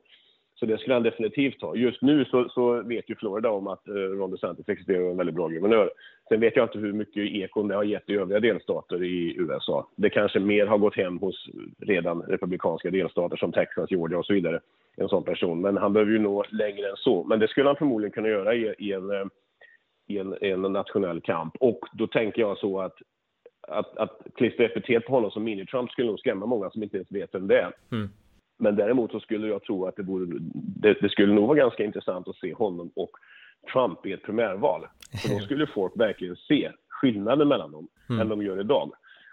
Så 0.58 0.66
det 0.66 0.78
skulle 0.78 0.94
han 0.94 1.02
definitivt 1.02 1.62
ha. 1.62 1.76
Just 1.76 2.02
nu 2.02 2.24
så, 2.24 2.48
så 2.48 2.82
vet 2.82 3.10
ju 3.10 3.14
Florida 3.14 3.50
om 3.50 3.66
att 3.66 3.88
eh, 3.88 3.92
Ron 3.92 4.30
DeSantis 4.30 4.68
existerar 4.68 5.10
en 5.10 5.16
väldigt 5.16 5.34
bra 5.34 5.48
guvernör. 5.48 5.90
Sen 6.28 6.40
vet 6.40 6.56
jag 6.56 6.64
inte 6.64 6.78
hur 6.78 6.92
mycket 6.92 7.32
ekon 7.32 7.68
det 7.68 7.74
har 7.74 7.84
gett 7.84 8.10
i 8.10 8.14
övriga 8.14 8.40
delstater 8.40 9.02
i 9.02 9.36
USA. 9.38 9.88
Det 9.96 10.10
kanske 10.10 10.40
mer 10.40 10.66
har 10.66 10.78
gått 10.78 10.96
hem 10.96 11.18
hos 11.18 11.48
redan 11.78 12.22
republikanska 12.22 12.90
delstater 12.90 13.36
som 13.36 13.52
Texas, 13.52 13.90
Georgia 13.90 14.18
och 14.18 14.26
så 14.26 14.32
vidare. 14.32 14.60
En 14.96 15.08
sån 15.08 15.24
person. 15.24 15.60
Men 15.60 15.76
han 15.76 15.92
behöver 15.92 16.12
ju 16.12 16.18
nå 16.18 16.44
längre 16.50 16.88
än 16.88 16.96
så. 16.96 17.24
Men 17.24 17.38
det 17.38 17.48
skulle 17.48 17.68
han 17.68 17.76
förmodligen 17.76 18.12
kunna 18.12 18.28
göra 18.28 18.54
i, 18.54 18.74
i 18.78 18.92
en, 18.92 19.10
eh, 19.10 19.26
i 20.08 20.18
en, 20.18 20.36
en 20.40 20.62
nationell 20.62 21.20
kamp. 21.20 21.56
Och 21.60 21.80
då 21.92 22.06
tänker 22.06 22.42
jag 22.42 22.58
så 22.58 22.80
att 22.80 22.94
att, 23.68 23.96
att 23.96 24.20
klistra 24.34 24.66
epitet 24.66 25.06
på 25.06 25.12
honom 25.12 25.30
som 25.30 25.48
mini-Trump 25.48 25.90
skulle 25.90 26.06
nog 26.06 26.18
skrämma 26.18 26.46
många 26.46 26.70
som 26.70 26.82
inte 26.82 26.96
ens 26.96 27.12
vet 27.12 27.34
vem 27.34 27.48
det 27.48 27.58
är. 27.58 27.72
Mm. 27.92 28.08
Men 28.58 28.76
däremot 28.76 29.12
så 29.12 29.20
skulle 29.20 29.48
jag 29.48 29.62
tro 29.62 29.86
att 29.86 29.96
det, 29.96 30.02
borde, 30.02 30.36
det, 30.54 30.96
det, 31.00 31.08
skulle 31.08 31.34
nog 31.34 31.46
vara 31.46 31.58
ganska 31.58 31.84
intressant 31.84 32.28
att 32.28 32.36
se 32.36 32.54
honom 32.54 32.90
och 32.96 33.10
Trump 33.72 34.06
i 34.06 34.12
ett 34.12 34.22
primärval. 34.22 34.86
För 35.22 35.34
då 35.34 35.40
skulle 35.40 35.66
folk 35.66 35.92
verkligen 35.96 36.36
se 36.36 36.70
skillnaden 36.88 37.48
mellan 37.48 37.72
dem 37.72 37.88
mm. 38.10 38.20
än 38.20 38.28
de 38.28 38.42
gör 38.42 38.60
idag. 38.60 38.92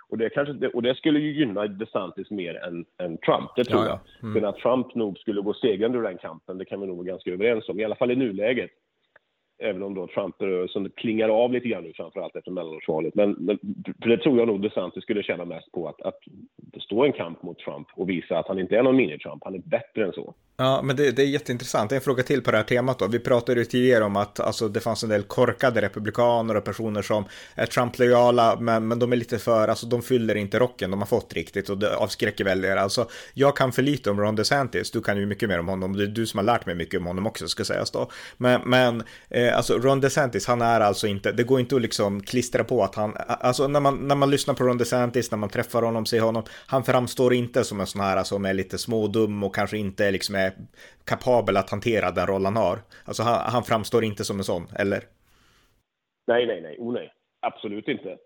Och 0.09 0.17
det, 0.17 0.30
kanske, 0.30 0.67
och 0.67 0.82
det 0.82 0.95
skulle 0.95 1.19
ju 1.19 1.32
gynna 1.32 1.67
DeSantis 1.67 2.32
mer 2.32 2.55
än, 2.55 2.86
än 2.97 3.17
Trump, 3.17 3.49
det 3.55 3.63
tror 3.63 3.82
ja, 3.82 3.88
ja. 3.88 3.99
Mm. 4.21 4.36
jag. 4.36 4.41
Men 4.41 4.49
att 4.49 4.57
Trump 4.57 4.95
nog 4.95 5.17
skulle 5.17 5.41
gå 5.41 5.53
segrande 5.53 5.97
ur 5.97 6.03
den 6.03 6.17
kampen, 6.17 6.57
det 6.57 6.65
kan 6.65 6.82
vi 6.82 6.88
nog 6.88 6.97
vara 6.97 7.07
ganska 7.07 7.32
överens 7.32 7.69
om, 7.69 7.80
i 7.80 7.84
alla 7.84 7.95
fall 7.95 8.11
i 8.11 8.15
nuläget. 8.15 8.71
Även 9.60 9.84
om 9.84 9.93
då 9.93 10.08
Trump-rörelsen 10.08 10.89
klingar 10.95 11.30
av 11.30 11.53
lite 11.53 11.68
grann 11.68 11.84
nu, 11.84 11.93
framförallt 11.93 12.36
efter 12.36 12.51
mellanårsvalet. 12.51 13.16
Men, 13.16 13.32
men 13.32 13.60
det 13.97 14.18
tror 14.18 14.38
jag 14.38 14.47
nog 14.47 14.62
DeSantis 14.62 15.03
skulle 15.03 15.24
tjäna 15.24 15.45
mest 15.45 15.72
på, 15.72 15.88
att, 15.88 16.01
att 16.01 16.20
stå 16.82 17.06
en 17.06 17.14
kamp 17.14 17.43
mot 17.43 17.60
Trump 17.60 17.88
och 17.95 18.10
visa 18.10 18.39
att 18.39 18.47
han 18.47 18.60
inte 18.60 18.78
är 18.78 18.84
någon 18.84 18.99
mini-Trump, 18.99 19.39
han 19.41 19.56
är 19.56 19.60
bättre 19.60 20.06
än 20.06 20.14
så. 20.14 20.34
Ja, 20.58 20.82
men 20.84 20.95
det, 20.95 21.12
det, 21.12 21.22
är 21.22 21.28
jätteintressant. 21.28 21.91
En 21.91 22.01
fråga 22.01 22.24
till 22.24 22.41
på 22.43 22.51
det 22.51 22.58
här 22.58 22.64
temat 22.64 22.99
då. 22.99 23.08
Vi 23.08 23.20
pratade 23.20 23.60
ju 23.60 23.66
tidigare 23.66 24.03
om 24.03 24.16
att 24.16 24.39
alltså, 24.39 24.68
det 24.68 24.80
fanns 24.80 25.03
en 25.03 25.10
del 25.10 25.24
korkade 25.24 25.82
republikaner 25.82 26.56
och 26.58 26.64
personer 26.64 27.01
som 27.01 27.26
är 27.56 27.66
Trump-lojala, 27.66 28.58
men, 28.60 28.88
men 28.88 28.99
de 28.99 29.12
är 29.12 29.16
lite 29.16 29.38
för, 29.38 29.68
alltså 29.68 29.88
de 29.88 30.01
fyller 30.01 30.36
inte 30.36 30.60
rocken 30.60 30.91
de 30.91 30.99
har 30.99 31.08
fått 31.08 31.34
riktigt 31.34 31.70
och 31.70 31.78
det 31.78 31.95
avskräcker 31.95 32.43
väljare. 32.43 32.82
Alltså, 32.82 33.08
jag 33.34 33.58
kan 33.58 33.72
för 33.72 33.82
lite 33.82 34.12
om 34.12 34.22
Ron 34.22 34.36
DeSantis, 34.36 34.91
du 34.91 35.01
kan 35.01 35.18
ju 35.18 35.26
mycket 35.26 35.49
mer 35.49 35.60
om 35.60 35.68
honom, 35.68 35.93
det 35.93 36.03
är 36.03 36.08
du 36.08 36.26
som 36.26 36.38
har 36.38 36.45
lärt 36.45 36.66
mig 36.66 36.76
mycket 36.76 36.99
om 36.99 37.06
honom 37.06 37.28
också 37.28 37.47
ska 37.47 37.64
sägas 37.64 37.91
då. 37.91 38.10
Men, 38.38 38.62
men 38.66 39.03
eh, 39.30 39.45
Eh, 39.46 39.58
alltså 39.58 39.74
Ron 39.74 40.02
DeSantis, 40.02 40.48
han 40.48 40.62
är 40.62 40.80
alltså 40.80 41.08
inte, 41.08 41.32
det 41.32 41.43
går 41.43 41.60
inte 41.60 41.76
att 41.76 41.82
liksom 41.82 42.22
klistra 42.22 42.64
på 42.64 42.82
att 42.82 42.96
han, 42.96 43.14
alltså 43.28 43.68
när 43.68 43.80
man, 43.80 44.08
när 44.08 44.16
man 44.16 44.32
lyssnar 44.32 44.54
på 44.54 44.64
Ron 44.64 44.78
DeSantis, 44.78 45.32
när 45.32 45.38
man 45.38 45.50
träffar 45.50 45.82
honom, 45.82 46.06
ser 46.06 46.22
honom, 46.22 46.43
han 46.68 46.84
framstår 46.84 47.34
inte 47.34 47.64
som 47.64 47.80
en 47.80 47.88
sån 47.88 48.02
här 48.02 48.18
alltså, 48.18 48.36
som 48.36 48.46
är 48.46 48.54
lite 48.54 48.78
smådum 48.78 49.43
och 49.43 49.56
kanske 49.56 49.78
inte 49.78 50.12
liksom 50.12 50.36
är 50.36 50.52
kapabel 51.06 51.58
att 51.58 51.70
hantera 51.70 52.12
den 52.12 52.28
roll 52.28 52.46
han 52.46 52.56
har. 52.56 52.78
Alltså 53.06 53.24
han, 53.24 53.52
han 53.54 53.64
framstår 53.64 54.04
inte 54.04 54.24
som 54.24 54.38
en 54.38 54.43
sån, 54.43 54.64
eller? 54.80 55.00
Nej, 56.28 56.48
nej, 56.48 56.62
nej, 56.62 56.76
oh 56.80 56.93
nej, 56.93 57.14
absolut 57.41 57.88
inte. 57.88 58.18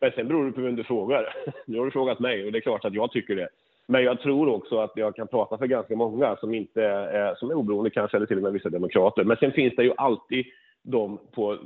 Men 0.00 0.12
sen 0.12 0.28
beror 0.28 0.46
det 0.46 0.52
på 0.52 0.60
vem 0.60 0.76
du 0.76 0.84
frågar. 0.84 1.36
Nu 1.66 1.78
har 1.78 1.84
du 1.84 1.90
frågat 1.90 2.20
mig 2.20 2.46
och 2.46 2.52
det 2.52 2.58
är 2.58 2.68
klart 2.68 2.84
att 2.84 2.94
jag 2.94 3.10
tycker 3.12 3.36
det. 3.36 3.48
Men 3.86 4.04
jag 4.04 4.20
tror 4.20 4.48
också 4.48 4.78
att 4.78 4.92
jag 4.94 5.16
kan 5.16 5.28
prata 5.28 5.58
för 5.58 5.66
ganska 5.66 5.96
många 5.96 6.36
som 6.36 6.54
inte 6.54 6.82
är, 6.82 7.34
som 7.34 7.50
är 7.50 7.54
oberoende 7.54 7.90
kanske, 7.90 8.16
eller 8.16 8.26
till 8.26 8.36
och 8.36 8.42
med 8.42 8.52
vissa 8.52 8.68
demokrater. 8.68 9.24
Men 9.24 9.36
sen 9.36 9.52
finns 9.52 9.76
det 9.76 9.84
ju 9.84 9.92
alltid 9.96 10.46
de 10.84 11.18
på 11.32 11.58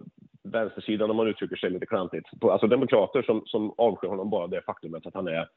vänstersidan, 0.43 1.11
om 1.11 1.16
man 1.16 1.29
uttrycker 1.29 1.57
sig 1.57 1.71
lite 1.71 1.87
klantigt, 1.87 2.27
alltså 2.43 2.66
demokrater 2.66 3.23
som, 3.23 3.43
som 3.47 3.75
avskyr 3.77 4.09
honom 4.09 4.31
bara 4.31 4.47
det 4.47 4.62
faktumet 4.62 5.07
att 5.07 5.14
han 5.14 5.29
är 5.29 5.49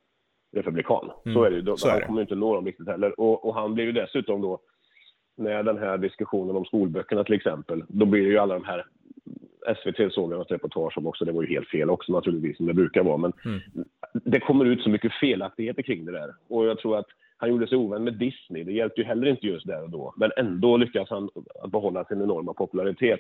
republikan. 0.52 1.12
Mm. 1.26 1.36
Så 1.36 1.44
är 1.44 1.52
det 1.52 1.58
ju. 1.58 1.78
Så 1.78 1.90
han 1.90 2.02
kommer 2.02 2.22
inte 2.22 2.36
nå 2.36 2.56
dem 2.56 2.66
riktigt 2.66 2.88
heller. 2.88 3.20
Och, 3.20 3.46
och 3.46 3.56
han 3.56 3.74
blir 3.74 3.86
ju 3.86 3.92
dessutom 3.92 4.42
då, 4.42 4.60
när 5.38 5.64
den 5.64 5.78
här 5.78 5.98
diskussionen 5.98 6.56
om 6.56 6.66
skolböckerna 6.66 7.24
till 7.24 7.36
exempel, 7.36 7.84
då 7.88 8.06
blir 8.06 8.24
det 8.24 8.30
ju 8.30 8.38
alla 8.38 8.54
de 8.54 8.64
här 8.66 8.86
SVT 9.76 10.14
såg 10.14 10.34
jag 10.34 10.42
ett 10.42 10.52
reportage 10.52 10.98
om 10.98 11.08
också, 11.08 11.26
det 11.26 11.32
var 11.32 11.42
ju 11.42 11.50
helt 11.50 11.70
fel 11.70 11.90
också 11.90 12.12
naturligtvis 12.12 12.58
som 12.58 12.66
det 12.66 12.74
brukar 12.74 13.04
vara, 13.04 13.18
men 13.18 13.34
mm. 13.46 13.60
det 14.14 14.40
kommer 14.40 14.66
ut 14.66 14.82
så 14.82 14.90
mycket 14.90 15.14
felaktigheter 15.14 15.82
kring 15.82 16.06
det 16.06 16.12
där. 16.12 16.34
Och 16.48 16.66
jag 16.66 16.80
tror 16.80 16.98
att 16.98 17.08
han 17.38 17.50
gjorde 17.50 17.68
sig 17.68 17.78
ovän 17.78 18.04
med 18.04 18.14
Disney, 18.14 18.64
det 18.64 18.72
hjälpte 18.72 19.02
ju 19.02 19.08
heller 19.08 19.28
inte 19.28 19.48
just 19.48 19.68
där 19.68 19.84
och 19.84 19.90
då, 19.90 20.14
men 20.18 20.32
ändå 20.38 20.78
lyckas 20.78 21.10
han 21.10 21.30
att 21.64 21.72
behålla 21.72 22.06
sin 22.06 22.22
enorma 22.22 22.54
popularitet. 22.54 23.20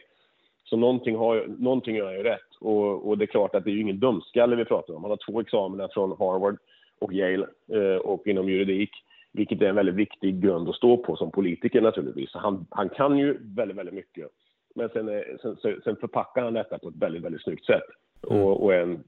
Så 0.71 0.77
någonting, 0.77 1.15
har, 1.15 1.45
någonting 1.47 1.95
gör 1.95 2.05
han 2.05 2.15
ju 2.15 2.23
rätt. 2.23 2.55
Och, 2.59 3.07
och, 3.07 3.17
det 3.17 3.25
är 3.25 3.27
klart 3.27 3.55
att 3.55 3.63
det 3.63 3.69
är 3.69 3.73
ju 3.73 3.81
ingen 3.81 3.99
dumskalle 3.99 4.55
vi 4.55 4.65
pratar 4.65 4.93
om. 4.93 5.03
Han 5.03 5.11
har 5.11 5.31
två 5.31 5.41
examina 5.41 5.87
från 5.93 6.09
Harvard 6.19 6.57
och 6.99 7.13
Yale 7.13 7.47
eh, 7.73 7.95
och 7.95 8.27
inom 8.27 8.49
juridik, 8.49 8.89
vilket 9.31 9.61
är 9.61 9.65
en 9.65 9.75
väldigt 9.75 9.95
viktig 9.95 10.41
grund 10.41 10.69
att 10.69 10.75
stå 10.75 10.97
på 10.97 11.15
som 11.15 11.31
politiker 11.31 11.81
naturligtvis. 11.81 12.29
Han, 12.33 12.65
han 12.69 12.89
kan 12.89 13.17
ju 13.17 13.37
väldigt, 13.41 13.77
väldigt 13.77 13.95
mycket. 13.95 14.27
Men 14.75 14.85
eh, 14.85 15.21
sen, 15.41 15.55
sen, 15.61 15.81
sen 15.83 15.95
förpackar 15.95 16.41
han 16.41 16.53
detta 16.53 16.79
på 16.79 16.89
ett 16.89 16.95
väldigt, 16.95 17.23
väldigt 17.23 17.43
snyggt 17.43 17.65
sätt 17.65 17.89
och, 18.21 18.63
och 18.63 18.73
är 18.73 18.79
en, 18.79 19.03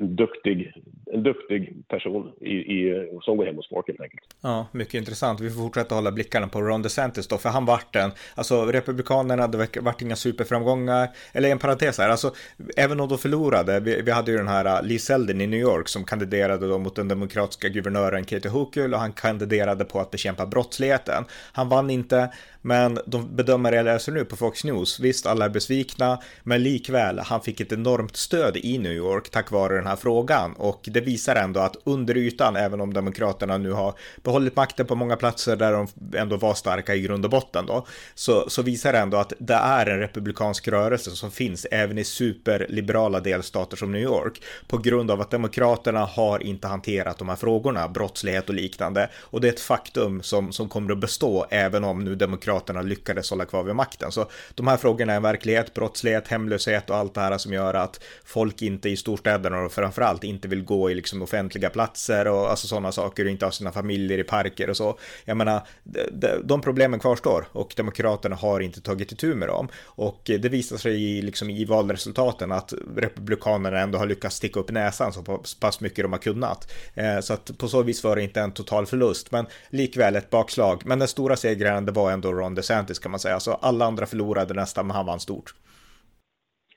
en, 0.00 0.16
duktig, 0.16 0.72
en 1.12 1.22
duktig 1.22 1.88
person 1.88 2.32
i, 2.40 2.54
i, 2.54 3.08
som 3.22 3.36
går 3.36 3.46
hem 3.46 3.56
hos 3.56 3.68
folk 3.68 3.88
helt 3.88 4.00
enkelt. 4.00 4.22
Ja, 4.40 4.66
mycket 4.72 4.94
intressant. 4.94 5.40
Vi 5.40 5.50
får 5.50 5.62
fortsätta 5.62 5.94
hålla 5.94 6.12
blickarna 6.12 6.48
på 6.48 6.60
Ron 6.60 6.82
DeSantis 6.82 7.28
då, 7.28 7.38
för 7.38 7.48
han 7.48 7.64
vart 7.64 7.92
den. 7.92 8.10
Alltså 8.34 8.64
Republikanerna, 8.64 9.46
det 9.46 9.80
vart 9.80 10.02
inga 10.02 10.16
superframgångar. 10.16 11.08
Eller 11.32 11.48
en 11.48 11.58
parentes 11.58 11.98
här, 11.98 12.08
alltså 12.08 12.34
även 12.76 13.00
om 13.00 13.08
de 13.08 13.18
förlorade, 13.18 13.80
vi, 13.80 14.02
vi 14.02 14.10
hade 14.10 14.30
ju 14.30 14.36
den 14.36 14.48
här 14.48 14.82
uh, 14.82 14.88
Lee 14.88 14.98
Selden 14.98 15.40
i 15.40 15.46
New 15.46 15.60
York 15.60 15.88
som 15.88 16.04
kandiderade 16.04 16.68
då 16.68 16.78
mot 16.78 16.96
den 16.96 17.08
demokratiska 17.08 17.68
guvernören 17.68 18.24
Katie 18.24 18.50
Hochul 18.50 18.94
och 18.94 19.00
han 19.00 19.12
kandiderade 19.12 19.84
på 19.84 20.00
att 20.00 20.10
bekämpa 20.10 20.46
brottsligheten. 20.46 21.24
Han 21.52 21.68
vann 21.68 21.90
inte, 21.90 22.32
men 22.62 22.98
de 23.06 23.36
bedömare 23.36 23.76
jag 23.76 23.84
läser 23.84 24.12
nu 24.12 24.24
på 24.24 24.36
Fox 24.36 24.64
News, 24.64 25.00
visst 25.00 25.26
alla 25.26 25.44
är 25.44 25.48
besvikna, 25.48 26.18
men 26.42 26.62
likväl, 26.62 27.18
han 27.18 27.40
fick 27.40 27.60
ett 27.60 27.72
enormt 27.72 28.16
stöd 28.16 28.45
i 28.54 28.78
New 28.78 28.92
York 28.92 29.30
tack 29.30 29.50
vare 29.50 29.74
den 29.74 29.86
här 29.86 29.96
frågan 29.96 30.52
och 30.52 30.88
det 30.92 31.00
visar 31.00 31.36
ändå 31.36 31.60
att 31.60 31.76
under 31.84 32.16
ytan, 32.16 32.56
även 32.56 32.80
om 32.80 32.94
Demokraterna 32.94 33.58
nu 33.58 33.72
har 33.72 33.94
behållit 34.22 34.56
makten 34.56 34.86
på 34.86 34.94
många 34.94 35.16
platser 35.16 35.56
där 35.56 35.72
de 35.72 35.88
ändå 36.18 36.36
var 36.36 36.54
starka 36.54 36.94
i 36.94 37.00
grund 37.00 37.24
och 37.24 37.30
botten 37.30 37.66
då, 37.66 37.86
så, 38.14 38.50
så 38.50 38.62
visar 38.62 38.92
det 38.92 38.98
ändå 38.98 39.16
att 39.16 39.32
det 39.38 39.54
är 39.54 39.86
en 39.86 39.98
republikansk 39.98 40.68
rörelse 40.68 41.10
som 41.10 41.30
finns 41.30 41.66
även 41.70 41.98
i 41.98 42.04
superliberala 42.04 43.20
delstater 43.20 43.76
som 43.76 43.92
New 43.92 44.02
York 44.02 44.42
på 44.66 44.78
grund 44.78 45.10
av 45.10 45.20
att 45.20 45.30
Demokraterna 45.30 46.04
har 46.04 46.42
inte 46.42 46.68
hanterat 46.68 47.18
de 47.18 47.28
här 47.28 47.36
frågorna, 47.36 47.88
brottslighet 47.88 48.48
och 48.48 48.54
liknande 48.54 49.10
och 49.16 49.40
det 49.40 49.48
är 49.48 49.52
ett 49.52 49.60
faktum 49.60 50.22
som, 50.22 50.52
som 50.52 50.68
kommer 50.68 50.92
att 50.92 50.98
bestå 50.98 51.46
även 51.50 51.84
om 51.84 52.04
nu 52.04 52.14
Demokraterna 52.14 52.66
Demokraterna 52.66 52.82
lyckades 52.82 53.30
hålla 53.30 53.44
kvar 53.44 53.62
vid 53.62 53.74
makten. 53.74 54.12
Så 54.12 54.26
de 54.54 54.66
här 54.66 54.76
frågorna 54.76 55.12
är 55.12 55.16
en 55.16 55.22
verklighet, 55.22 55.74
brottslighet, 55.74 56.28
hemlöshet 56.28 56.90
och 56.90 56.96
allt 56.96 57.14
det 57.14 57.20
här 57.20 57.38
som 57.38 57.52
gör 57.52 57.74
att 57.74 58.00
folk 58.36 58.62
inte 58.62 58.88
i 58.88 58.96
storstäderna 58.96 59.60
och 59.60 59.72
framförallt 59.72 60.24
inte 60.24 60.48
vill 60.48 60.64
gå 60.64 60.90
i 60.90 60.94
liksom 60.94 61.22
offentliga 61.22 61.70
platser 61.70 62.28
och 62.28 62.50
alltså 62.50 62.66
sådana 62.66 62.92
saker 62.92 63.24
och 63.24 63.30
inte 63.30 63.44
ha 63.44 63.52
sina 63.52 63.72
familjer 63.72 64.18
i 64.18 64.24
parker 64.24 64.70
och 64.70 64.76
så. 64.76 64.98
Jag 65.24 65.36
menar, 65.36 65.60
de, 65.84 66.28
de, 66.44 66.60
problemen 66.60 67.00
kvarstår 67.00 67.48
och 67.52 67.74
Demokraterna 67.76 68.36
har 68.36 68.60
inte 68.60 68.80
tagit 68.80 69.12
itu 69.12 69.34
med 69.34 69.48
dem 69.48 69.68
och 69.84 70.20
det 70.24 70.48
visar 70.48 70.76
sig 70.76 71.02
i, 71.02 71.22
liksom, 71.22 71.50
i 71.50 71.64
valresultaten 71.64 72.52
att 72.52 72.72
Republikanerna 72.96 73.78
ändå 73.80 73.98
har 73.98 74.06
lyckats 74.06 74.36
sticka 74.36 74.60
upp 74.60 74.70
näsan 74.70 75.12
så 75.12 75.22
pass 75.60 75.80
mycket 75.80 76.04
de 76.04 76.12
har 76.12 76.18
kunnat. 76.18 76.72
Eh, 76.94 77.20
så 77.20 77.32
att 77.32 77.58
på 77.58 77.68
så 77.68 77.82
vis 77.82 78.04
var 78.04 78.16
det 78.16 78.22
inte 78.22 78.40
en 78.40 78.52
total 78.52 78.86
förlust, 78.86 79.32
men 79.32 79.46
likväl 79.70 80.16
ett 80.16 80.30
bakslag. 80.30 80.82
Men 80.84 80.98
den 80.98 81.08
stora 81.08 81.36
segraren 81.36 81.86
det 81.86 81.92
var 81.92 82.12
ändå 82.12 82.32
Ron 82.32 82.54
DeSantis 82.54 82.98
kan 82.98 83.10
man 83.10 83.20
säga. 83.20 83.40
Så 83.40 83.52
alla 83.52 83.84
andra 83.84 84.06
förlorade 84.06 84.54
nästan, 84.54 84.86
men 84.86 84.96
han 84.96 85.06
vann 85.06 85.20
stort. 85.20 85.54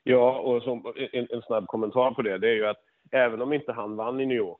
Ja, 0.04 0.38
och 0.38 0.62
som, 0.62 0.92
en, 1.12 1.26
en, 1.30 1.42
snabb 1.42 1.66
kommentar 1.66 2.10
på 2.10 2.22
det, 2.22 2.38
det 2.38 2.48
är 2.48 2.54
ju 2.54 2.66
att 2.66 2.80
även 3.10 3.42
om 3.42 3.52
inte 3.52 3.72
han 3.72 3.96
vann 3.96 4.20
i 4.20 4.26
New 4.26 4.36
York, 4.36 4.58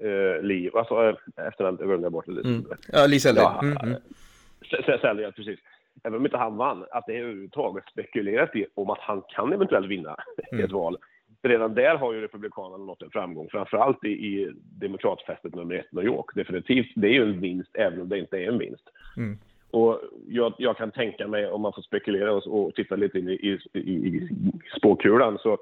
eh, 0.00 0.42
Lee, 0.42 0.70
alltså 0.74 1.08
eh, 1.08 1.46
efternamnet 1.46 1.80
glömde 1.80 2.04
jag 2.04 2.12
bort. 2.12 2.28
Mm. 2.28 2.64
Ja, 2.92 3.06
Lee 3.06 3.20
Selly. 3.20 3.40
Ja, 3.40 3.60
mm, 3.62 3.76
mm. 3.82 5.00
Selly, 5.00 5.22
ja, 5.22 5.32
precis. 5.36 5.58
Även 6.04 6.18
om 6.18 6.24
inte 6.24 6.36
han 6.36 6.56
vann, 6.56 6.84
att 6.90 7.06
det 7.06 7.16
är 7.16 7.22
överhuvudtaget 7.22 7.84
spekulerat 7.92 8.56
i 8.56 8.66
om 8.74 8.90
att 8.90 9.00
han 9.00 9.22
kan 9.28 9.52
eventuellt 9.52 9.88
vinna 9.88 10.16
mm. 10.52 10.64
ett 10.64 10.72
val. 10.72 10.96
Redan 11.42 11.74
där 11.74 11.96
har 11.96 12.12
ju 12.12 12.20
Republikanerna 12.20 12.84
nått 12.84 13.02
en 13.02 13.10
framgång, 13.10 13.48
framförallt 13.50 14.04
i, 14.04 14.08
i 14.08 14.52
demokratfästet 14.80 15.54
nummer 15.54 15.74
ett, 15.74 15.92
New 15.92 16.04
York. 16.04 16.26
Definitivt, 16.34 16.92
det 16.96 17.08
är 17.08 17.12
ju 17.12 17.22
en 17.22 17.40
vinst, 17.40 17.70
även 17.74 18.00
om 18.00 18.08
det 18.08 18.18
inte 18.18 18.36
är 18.36 18.48
en 18.48 18.58
vinst. 18.58 18.84
Mm. 19.16 19.38
Och 19.70 20.00
jag, 20.26 20.54
jag, 20.58 20.76
kan 20.76 20.90
tänka 20.90 21.28
mig, 21.28 21.46
om 21.46 21.60
man 21.60 21.72
får 21.72 21.82
spekulera 21.82 22.32
och, 22.32 22.46
och 22.46 22.74
titta 22.74 22.96
lite 22.96 23.18
in 23.18 23.28
i, 23.28 23.58
i, 23.72 23.80
i 23.80 24.28
spåkulan, 24.76 25.38
så 25.38 25.58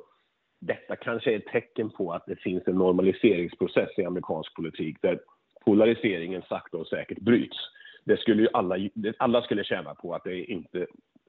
detta 0.60 0.96
kanske 0.96 1.32
är 1.32 1.36
ett 1.36 1.46
tecken 1.46 1.90
på 1.90 2.12
att 2.12 2.26
det 2.26 2.36
finns 2.36 2.68
en 2.68 2.74
normaliseringsprocess 2.74 3.98
i 3.98 4.04
amerikansk 4.04 4.54
politik 4.54 4.96
där 5.02 5.20
polariseringen 5.64 6.42
sakta 6.48 6.76
och 6.76 6.86
säkert 6.86 7.18
bryts. 7.18 7.56
Det 8.04 8.16
skulle 8.16 8.42
ju 8.42 8.48
alla, 8.52 8.76
alla 9.18 9.42
skulle 9.42 9.64
tjäna 9.64 9.94
på 9.94 10.14
att 10.14 10.24
det 10.24 10.44
inte 10.44 10.86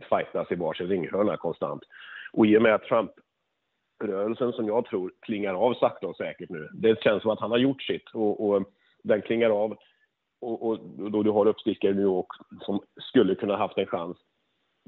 fightas 0.10 0.52
i 0.52 0.56
varsin 0.56 0.88
ringhörna 0.88 1.38
konstant. 1.38 1.84
Och 2.32 2.48
i 2.48 2.58
och 2.58 2.62
med 2.62 2.76
att 2.76 2.84
Trump-rörelsen, 2.84 4.52
som 4.54 4.68
jag 4.68 4.86
tror, 4.86 5.12
klingar 5.22 5.54
av 5.54 5.74
sakta 5.74 6.08
och 6.08 6.16
säkert 6.16 6.50
nu. 6.50 6.70
Det 6.74 7.04
känns 7.04 7.22
som 7.22 7.32
att 7.32 7.40
han 7.40 7.52
har 7.52 7.58
gjort 7.58 7.82
sitt 7.82 8.10
och, 8.14 8.50
och 8.50 8.64
den 9.04 9.22
klingar 9.22 9.50
av 9.50 9.78
och, 10.42 10.68
och 10.68 10.80
då 11.12 11.24
du 11.24 11.32
har 11.32 11.46
uppstickare 11.46 11.92
i 11.92 11.96
New 11.96 12.04
York 12.04 12.28
som 12.62 12.82
skulle 13.02 13.36
kunna 13.36 13.58
haft 13.58 13.78
en 13.78 13.86
chans 13.86 14.18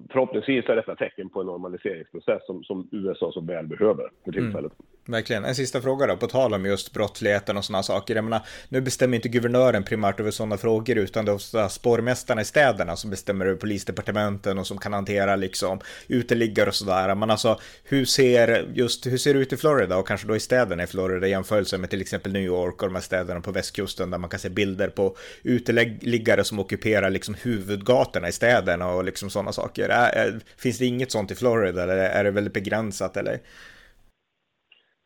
förhoppningsvis 0.09 0.69
är 0.69 0.75
detta 0.75 0.95
tecken 0.95 1.29
på 1.29 1.39
en 1.41 1.45
normaliseringsprocess 1.45 2.45
som, 2.45 2.63
som 2.63 2.89
USA 2.91 3.31
så 3.31 3.41
väl 3.41 3.67
behöver 3.67 4.09
för 4.25 4.31
tillfället. 4.31 4.71
Mm. 4.79 4.90
Verkligen. 5.05 5.45
En 5.45 5.55
sista 5.55 5.81
fråga 5.81 6.07
då, 6.07 6.17
på 6.17 6.27
tal 6.27 6.53
om 6.53 6.65
just 6.65 6.93
brottsligheten 6.93 7.57
och 7.57 7.65
sådana 7.65 7.83
saker. 7.83 8.15
Jag 8.15 8.23
menar, 8.23 8.45
nu 8.69 8.81
bestämmer 8.81 9.15
inte 9.15 9.29
guvernören 9.29 9.83
primärt 9.83 10.19
över 10.19 10.31
sådana 10.31 10.57
frågor, 10.57 10.97
utan 10.97 11.25
det 11.25 11.31
är 11.31 11.35
ofta 11.35 11.69
spårmästarna 11.69 12.41
i 12.41 12.45
städerna 12.45 12.95
som 12.95 13.09
bestämmer 13.09 13.45
över 13.45 13.57
polisdepartementen 13.57 14.59
och 14.59 14.67
som 14.67 14.77
kan 14.77 14.93
hantera 14.93 15.35
liksom 15.35 15.79
uteliggare 16.07 16.69
och 16.69 16.75
sådär. 16.75 17.15
Men 17.15 17.29
alltså, 17.29 17.59
hur 17.83 18.05
ser, 18.05 18.67
just, 18.73 19.07
hur 19.07 19.17
ser 19.17 19.33
det 19.33 19.39
ut 19.39 19.53
i 19.53 19.57
Florida 19.57 19.97
och 19.97 20.07
kanske 20.07 20.27
då 20.27 20.35
i 20.35 20.39
städerna 20.39 20.83
i 20.83 20.87
Florida 20.87 21.27
i 21.27 21.29
jämförelse 21.29 21.77
med 21.77 21.89
till 21.89 22.01
exempel 22.01 22.31
New 22.31 22.43
York 22.43 22.81
och 22.81 22.87
de 22.87 22.95
här 22.95 23.01
städerna 23.01 23.41
på 23.41 23.51
västkusten 23.51 24.11
där 24.11 24.17
man 24.17 24.29
kan 24.29 24.39
se 24.39 24.49
bilder 24.49 24.87
på 24.87 25.15
uteliggare 25.43 26.43
som 26.43 26.59
ockuperar 26.59 27.09
liksom 27.09 27.35
huvudgatorna 27.41 28.27
i 28.27 28.31
städerna 28.31 28.91
och 28.91 29.03
liksom 29.03 29.29
sådana 29.29 29.51
saker. 29.53 29.89
Är, 29.89 30.09
är, 30.09 30.39
finns 30.57 30.77
det 30.77 30.85
inget 30.85 31.11
sånt 31.11 31.31
i 31.31 31.35
Florida 31.35 31.83
eller 31.83 31.95
är 31.95 32.23
det 32.23 32.31
väldigt 32.31 32.53
begränsat 32.53 33.17
eller? 33.17 33.39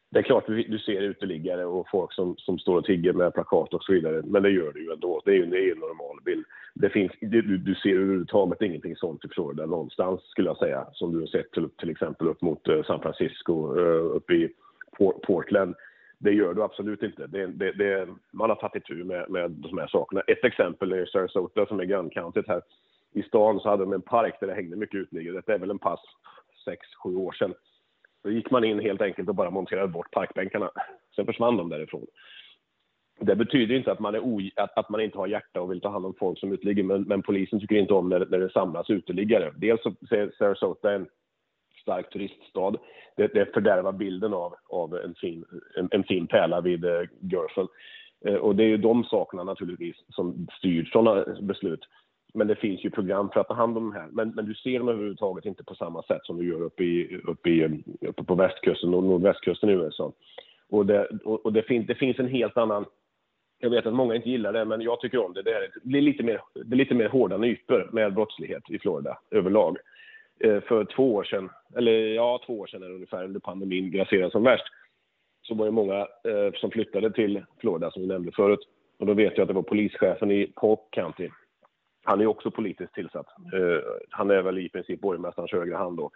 Det 0.09 0.19
är 0.19 0.23
klart 0.23 0.47
du 0.47 0.79
ser 0.79 1.01
uteliggare 1.01 1.65
och 1.65 1.89
folk 1.89 2.13
som, 2.13 2.35
som 2.37 2.59
står 2.59 2.77
och 2.77 2.85
tigger 2.85 3.13
med 3.13 3.33
plakat 3.33 3.73
och 3.73 3.83
så 3.83 3.93
vidare, 3.93 4.21
men 4.25 4.43
det 4.43 4.49
gör 4.49 4.71
du 4.73 4.83
ju 4.83 4.91
ändå. 4.91 5.21
Det 5.25 5.31
är 5.31 5.35
ju, 5.35 5.45
det 5.45 5.69
är 5.69 5.75
normal 5.75 6.23
bild. 6.25 6.45
Det 6.73 6.89
finns, 6.89 7.11
du, 7.21 7.41
du 7.57 7.75
ser 7.75 7.95
överhuvudtaget 7.95 8.61
ingenting 8.61 8.95
sånt 8.95 9.25
i 9.25 9.27
Florida 9.27 9.65
någonstans 9.65 10.21
skulle 10.21 10.49
jag 10.49 10.57
säga, 10.57 10.87
som 10.93 11.11
du 11.11 11.19
har 11.19 11.27
sett 11.27 11.51
till, 11.51 11.69
till 11.69 11.89
exempel 11.89 12.27
upp 12.27 12.41
mot 12.41 12.67
eh, 12.67 12.83
San 12.83 13.01
Francisco, 13.01 13.79
eh, 13.79 14.15
upp 14.15 14.31
i 14.31 14.49
Portland. 15.27 15.75
Det 16.17 16.31
gör 16.31 16.53
du 16.53 16.63
absolut 16.63 17.03
inte. 17.03 17.27
Det, 17.27 17.47
det, 17.47 17.71
det, 17.71 18.07
man 18.31 18.49
har 18.49 18.55
tagit 18.55 18.75
itu 18.75 19.03
med, 19.03 19.29
med 19.29 19.51
de 19.51 19.77
här 19.77 19.87
sakerna. 19.87 20.21
Ett 20.21 20.43
exempel 20.43 20.91
är 20.91 21.05
Sarasota 21.05 21.65
som 21.65 21.79
är 21.79 21.85
grannkantigt 21.85 22.47
här. 22.47 22.61
I 23.13 23.23
stan 23.23 23.59
så 23.59 23.69
hade 23.69 23.83
de 23.83 23.93
en 23.93 24.01
park 24.01 24.37
där 24.39 24.47
det 24.47 24.53
hängde 24.53 24.75
mycket 24.75 24.99
uteliggare. 24.99 25.35
Detta 25.35 25.53
är 25.53 25.59
väl 25.59 25.71
en 25.71 25.79
pass 25.79 25.99
sex, 26.65 26.87
sju 27.03 27.15
år 27.15 27.31
sedan. 27.31 27.53
Då 28.25 28.31
gick 28.31 28.51
man 28.51 28.63
in 28.63 28.79
helt 28.79 29.01
enkelt 29.01 29.29
och 29.29 29.35
bara 29.35 29.49
monterade 29.49 29.87
bort 29.87 30.11
parkbänkarna. 30.11 30.71
Sen 31.15 31.25
försvann 31.25 31.57
de 31.57 31.69
därifrån. 31.69 32.05
Det 33.19 33.35
betyder 33.35 33.75
inte 33.75 33.91
att 33.91 33.99
man, 33.99 34.15
är 34.15 34.51
att, 34.55 34.77
att, 34.77 34.89
man 34.89 35.01
inte 35.01 35.17
har 35.17 35.27
hjärta 35.27 35.61
och 35.61 35.71
vill 35.71 35.81
ta 35.81 35.89
hand 35.89 36.05
om 36.05 36.13
folk 36.19 36.39
som 36.39 36.51
uteligger, 36.51 36.83
men, 36.83 37.01
men 37.01 37.21
polisen 37.21 37.59
tycker 37.59 37.75
inte 37.75 37.93
om 37.93 38.09
när, 38.09 38.25
när 38.25 38.39
det 38.39 38.49
samlas 38.49 38.89
uteliggare. 38.89 39.53
Dels 39.57 39.81
så 39.83 39.89
är 40.09 40.31
Sarasota 40.37 40.91
en 40.91 41.07
stark 41.81 42.09
turiststad. 42.09 42.77
Det, 43.17 43.27
det 43.27 43.53
fördärvar 43.53 43.91
bilden 43.91 44.33
av, 44.33 44.55
av 44.69 44.95
en, 44.95 45.15
fin, 45.15 45.45
en, 45.77 45.87
en 45.91 46.03
fin 46.03 46.27
pärla 46.27 46.61
vid 46.61 46.85
eh, 46.85 47.01
Görfen. 47.21 47.67
Eh, 48.25 48.35
och 48.35 48.55
det 48.55 48.63
är 48.63 48.67
ju 48.67 48.77
de 48.77 49.03
sakerna 49.03 49.43
naturligtvis 49.43 49.95
som 50.09 50.47
styr 50.57 50.85
sådana 50.85 51.25
beslut. 51.41 51.81
Men 52.35 52.47
det 52.47 52.55
finns 52.55 52.85
ju 52.85 52.89
program 52.89 53.29
för 53.29 53.39
att 53.39 53.47
ta 53.47 53.53
hand 53.53 53.77
om 53.77 53.83
de 53.83 53.93
här. 53.93 54.07
Men, 54.11 54.29
men 54.29 54.45
du 54.45 54.53
ser 54.55 54.79
dem 54.79 54.89
överhuvudtaget 54.89 55.45
inte 55.45 55.63
på 55.63 55.75
samma 55.75 56.03
sätt 56.03 56.21
som 56.23 56.37
du 56.37 56.47
gör 56.47 56.61
uppe, 56.61 56.83
i, 56.83 57.21
uppe, 57.23 57.49
i, 57.49 57.83
uppe 58.01 58.23
på 58.23 58.35
västkusten 58.35 58.93
och 58.93 59.03
nordvästkusten 59.03 59.69
i 59.69 59.73
USA. 59.73 60.11
Och, 60.69 60.85
det, 60.85 61.07
och, 61.23 61.45
och 61.45 61.53
det, 61.53 61.63
fin, 61.63 61.85
det 61.85 61.95
finns 61.95 62.19
en 62.19 62.27
helt 62.27 62.57
annan 62.57 62.85
jag 63.59 63.69
vet 63.69 63.85
att 63.85 63.93
många 63.93 64.15
inte 64.15 64.29
gillar 64.29 64.53
det, 64.53 64.65
men 64.65 64.81
jag 64.81 64.99
tycker 64.99 65.25
om 65.25 65.33
det. 65.33 65.41
Det 65.41 65.53
är, 65.53 65.71
det 65.83 65.97
är, 65.97 66.01
lite, 66.01 66.23
mer, 66.23 66.41
det 66.53 66.75
är 66.75 66.77
lite 66.77 66.93
mer 66.93 67.09
hårda 67.09 67.37
nypor 67.37 67.89
med 67.91 68.13
brottslighet 68.13 68.63
i 68.69 68.79
Florida 68.79 69.17
överlag. 69.31 69.77
Eh, 70.39 70.61
för 70.61 70.85
två 70.85 71.15
år 71.15 71.23
sedan, 71.23 71.49
eller 71.75 71.91
ja, 71.91 72.41
två 72.45 72.59
år 72.59 72.67
sedan 72.67 72.83
är 72.83 72.87
det 72.87 72.93
ungefär, 72.93 73.23
under 73.23 73.39
pandemin 73.39 73.91
grasserade 73.91 74.31
som 74.31 74.43
värst, 74.43 74.65
så 75.41 75.55
var 75.55 75.65
det 75.65 75.71
många 75.71 75.95
eh, 75.99 76.53
som 76.55 76.71
flyttade 76.71 77.11
till 77.11 77.43
Florida, 77.59 77.91
som 77.91 78.01
vi 78.01 78.07
nämnde 78.07 78.31
förut. 78.31 78.59
Och 78.99 79.05
då 79.05 79.13
vet 79.13 79.33
jag 79.37 79.41
att 79.41 79.47
det 79.47 79.53
var 79.53 79.61
polischefen 79.61 80.31
i 80.31 80.51
Polk 80.55 80.79
County. 80.91 81.29
Han 82.05 82.21
är 82.21 82.25
också 82.27 82.51
politiskt 82.51 82.93
tillsatt. 82.93 83.27
Eh, 83.53 83.79
han 84.09 84.31
är 84.31 84.41
väl 84.41 84.57
i 84.57 84.69
princip 84.69 85.01
borgmästarens 85.01 85.51
högra 85.51 85.77
hand 85.77 85.97
då. 85.97 86.11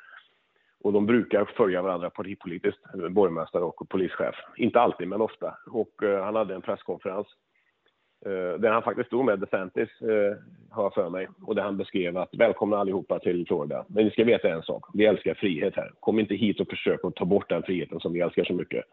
Och 0.84 0.94
de 0.94 1.06
brukar 1.06 1.46
följa 1.46 1.82
varandra 1.82 2.10
partipolitiskt, 2.10 2.82
borgmästare 3.10 3.64
och 3.64 3.90
polischef. 3.90 4.36
Inte 4.58 4.80
alltid, 4.80 5.08
men 5.08 5.22
ofta. 5.22 5.58
Och 5.68 6.04
eh, 6.04 6.24
han 6.24 6.36
hade 6.36 6.56
en 6.56 6.62
presskonferens 6.62 7.28
eh, 8.26 8.60
där 8.60 8.72
han 8.72 8.84
faktiskt 8.84 9.08
stod 9.08 9.26
med 9.26 9.40
DeSantis, 9.40 10.02
eh, 10.02 10.38
har 10.70 10.84
jag 10.84 10.94
för 10.94 11.10
mig, 11.10 11.28
och 11.46 11.56
där 11.56 11.64
han 11.64 11.78
beskrev 11.78 12.18
att 12.18 12.36
välkomna 12.36 12.78
allihopa 12.78 13.20
till 13.20 13.48
Florida. 13.48 13.86
Men 13.88 14.06
ni 14.06 14.12
ska 14.12 14.24
veta 14.24 14.50
en 14.50 14.64
sak, 14.64 14.86
vi 14.94 15.06
älskar 15.06 15.34
frihet 15.34 15.76
här. 15.76 15.92
Kom 16.00 16.20
inte 16.20 16.36
hit 16.36 16.60
och 16.60 16.70
försök 16.70 17.06
att 17.06 17.16
ta 17.16 17.26
bort 17.26 17.50
den 17.50 17.64
friheten 17.64 18.00
som 18.00 18.14
vi 18.14 18.20
älskar 18.20 18.44
så 18.44 18.54
mycket. 18.54 18.86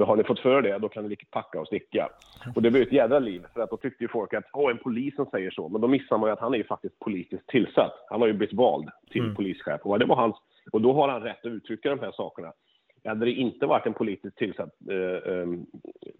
För 0.00 0.06
har 0.06 0.16
ni 0.16 0.24
fått 0.24 0.40
för 0.40 0.62
det, 0.62 0.78
då 0.78 0.88
kan 0.88 1.06
ni 1.06 1.16
packa 1.30 1.60
och 1.60 1.66
sticka. 1.66 2.08
Och 2.54 2.62
det 2.62 2.70
blev 2.70 2.82
ett 2.82 2.92
jädra 2.92 3.18
liv, 3.18 3.46
för 3.54 3.60
att 3.60 3.70
då 3.70 3.76
tyckte 3.76 4.04
ju 4.04 4.08
folk 4.08 4.34
att, 4.34 4.44
åh, 4.52 4.70
en 4.70 4.78
polis 4.78 5.16
som 5.16 5.26
säger 5.26 5.50
så. 5.50 5.68
Men 5.68 5.80
då 5.80 5.88
missar 5.88 6.18
man 6.18 6.28
ju 6.28 6.32
att 6.32 6.40
han 6.40 6.54
är 6.54 6.58
ju 6.58 6.64
faktiskt 6.64 6.98
politiskt 6.98 7.46
tillsatt. 7.46 8.06
Han 8.10 8.20
har 8.20 8.28
ju 8.28 8.32
blivit 8.32 8.56
vald 8.56 8.88
till 9.10 9.20
mm. 9.20 9.34
polischef. 9.34 9.80
Och 9.84 9.98
det 9.98 10.04
var 10.04 10.16
hans 10.16 10.36
och 10.72 10.80
då 10.80 10.92
har 10.92 11.08
han 11.08 11.22
rätt 11.22 11.46
att 11.46 11.52
uttrycka 11.52 11.90
de 11.90 12.00
här 12.00 12.12
sakerna. 12.12 12.52
Hade 13.04 13.24
det 13.24 13.32
inte 13.32 13.66
varit 13.66 13.86
en 13.86 13.94
politiskt 13.94 14.36
tillsatt 14.36 14.70
eh, 14.90 15.32
eh, 15.32 15.46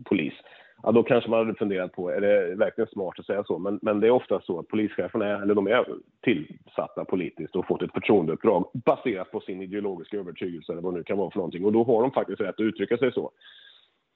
polis, 0.04 0.34
ja, 0.82 0.92
då 0.92 1.02
kanske 1.02 1.30
man 1.30 1.38
hade 1.38 1.58
funderat 1.58 1.92
på, 1.92 2.10
är 2.10 2.20
det 2.20 2.54
verkligen 2.54 2.90
smart 2.90 3.18
att 3.18 3.26
säga 3.26 3.44
så? 3.44 3.58
Men, 3.58 3.78
men 3.82 4.00
det 4.00 4.06
är 4.06 4.10
ofta 4.10 4.40
så 4.40 4.58
att 4.58 4.68
polischeferna 4.68 5.26
är, 5.26 5.42
eller 5.42 5.54
de 5.54 5.66
är 5.66 5.84
tillsatta 6.22 7.04
politiskt 7.04 7.56
och 7.56 7.66
fått 7.66 7.82
ett 7.82 7.92
förtroendeuppdrag 7.92 8.70
baserat 8.72 9.30
på 9.30 9.40
sin 9.40 9.62
ideologiska 9.62 10.16
övertygelse 10.16 10.72
eller 10.72 10.82
vad 10.82 10.94
det 10.94 10.98
nu 10.98 11.04
kan 11.04 11.18
vara 11.18 11.30
för 11.30 11.38
någonting. 11.38 11.64
Och 11.64 11.72
då 11.72 11.84
har 11.84 12.02
de 12.02 12.10
faktiskt 12.10 12.40
rätt 12.40 12.54
att 12.54 12.60
uttrycka 12.60 12.96
sig 12.96 13.12
så. 13.12 13.30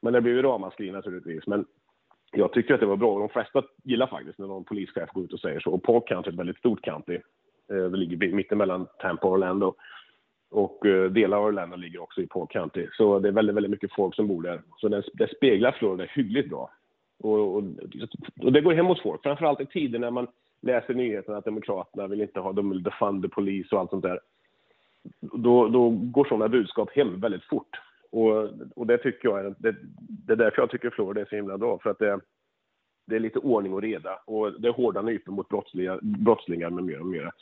Men 0.05 0.13
det 0.13 0.21
blir 0.21 0.33
ju 0.33 0.43
ramaskri 0.43 0.91
naturligtvis. 0.91 1.47
Men 1.47 1.65
jag 2.33 2.53
tycker 2.53 2.75
att 2.75 2.81
det 2.81 2.87
var 2.87 2.97
bra. 2.97 3.19
De 3.19 3.29
flesta 3.29 3.63
gillar 3.83 4.07
faktiskt 4.07 4.39
när 4.39 4.47
någon 4.47 4.65
polischef 4.65 5.11
går 5.13 5.25
ut 5.25 5.33
och 5.33 5.41
säger 5.41 5.61
så. 5.61 5.71
Och 5.71 5.83
Park 5.83 6.09
County 6.09 6.29
är 6.29 6.33
ett 6.33 6.39
väldigt 6.39 6.59
stort 6.59 6.85
county. 6.85 7.19
Det 7.69 7.77
eh, 7.77 7.91
ligger 7.91 8.33
mittemellan 8.33 8.87
Tampa 8.99 9.27
och 9.27 9.33
Orlando. 9.33 9.75
Och 10.51 10.87
eh, 10.87 11.11
delar 11.11 11.37
av 11.37 11.45
Orlando 11.45 11.77
ligger 11.77 12.03
också 12.03 12.21
i 12.21 12.27
Paul 12.27 12.47
County. 12.47 12.87
Så 12.93 13.19
det 13.19 13.29
är 13.29 13.33
väldigt, 13.33 13.57
väldigt 13.57 13.71
mycket 13.71 13.95
folk 13.95 14.15
som 14.15 14.29
bor 14.29 14.43
där. 14.43 14.63
Så 14.77 14.89
det, 14.89 15.03
det 15.13 15.37
speglar 15.37 15.73
Florida 15.73 16.05
hyggligt 16.05 16.49
bra. 16.49 16.71
Och, 17.19 17.57
och, 17.57 17.65
och, 18.43 18.53
det 18.53 18.61
går 18.61 18.73
hem 18.73 18.87
hos 18.87 19.03
folk, 19.03 19.23
framförallt 19.23 19.61
i 19.61 19.67
tider 19.67 19.99
när 19.99 20.11
man 20.11 20.27
läser 20.61 20.95
nyheterna 20.95 21.39
att 21.39 21.45
Demokraterna 21.45 22.07
vill 22.07 22.21
inte 22.21 22.41
ha, 22.41 22.53
de 22.53 22.71
vill 22.71 22.83
defund 22.83 23.33
polis 23.33 23.73
och 23.73 23.81
allt 23.81 23.91
sånt 23.91 24.03
där. 24.03 24.21
Då, 25.21 25.69
då 25.69 25.91
går 25.91 26.25
sådana 26.25 26.49
budskap 26.49 26.91
hem 26.91 27.21
väldigt 27.21 27.45
fort. 27.45 27.81
Och, 28.15 28.49
och 28.77 28.87
det 28.87 28.99
tycker 28.99 29.29
jag 29.29 29.41
är, 29.41 29.55
det, 29.59 29.75
det 30.27 30.33
är 30.33 30.37
därför 30.37 30.63
jag 30.63 30.71
tycker 30.71 30.91
Florida 30.91 31.21
är 31.21 31.25
så 31.25 31.37
himla 31.37 31.59
bra. 31.59 31.79
För 31.79 31.91
att 31.91 31.99
det, 31.99 32.21
det 33.07 33.17
är 33.17 33.21
lite 33.21 33.39
ordning 33.39 33.73
och 33.73 33.83
reda 33.83 34.19
och 34.25 34.61
det 34.61 34.69
är 34.69 34.73
hårda 34.73 35.03
nypor 35.03 35.33
mot 35.33 35.49
brottslingar, 35.49 35.99
brottslingar 36.03 36.71
med 36.71 36.85
mera 36.85 37.01
och 37.01 37.07
mera. 37.07 37.33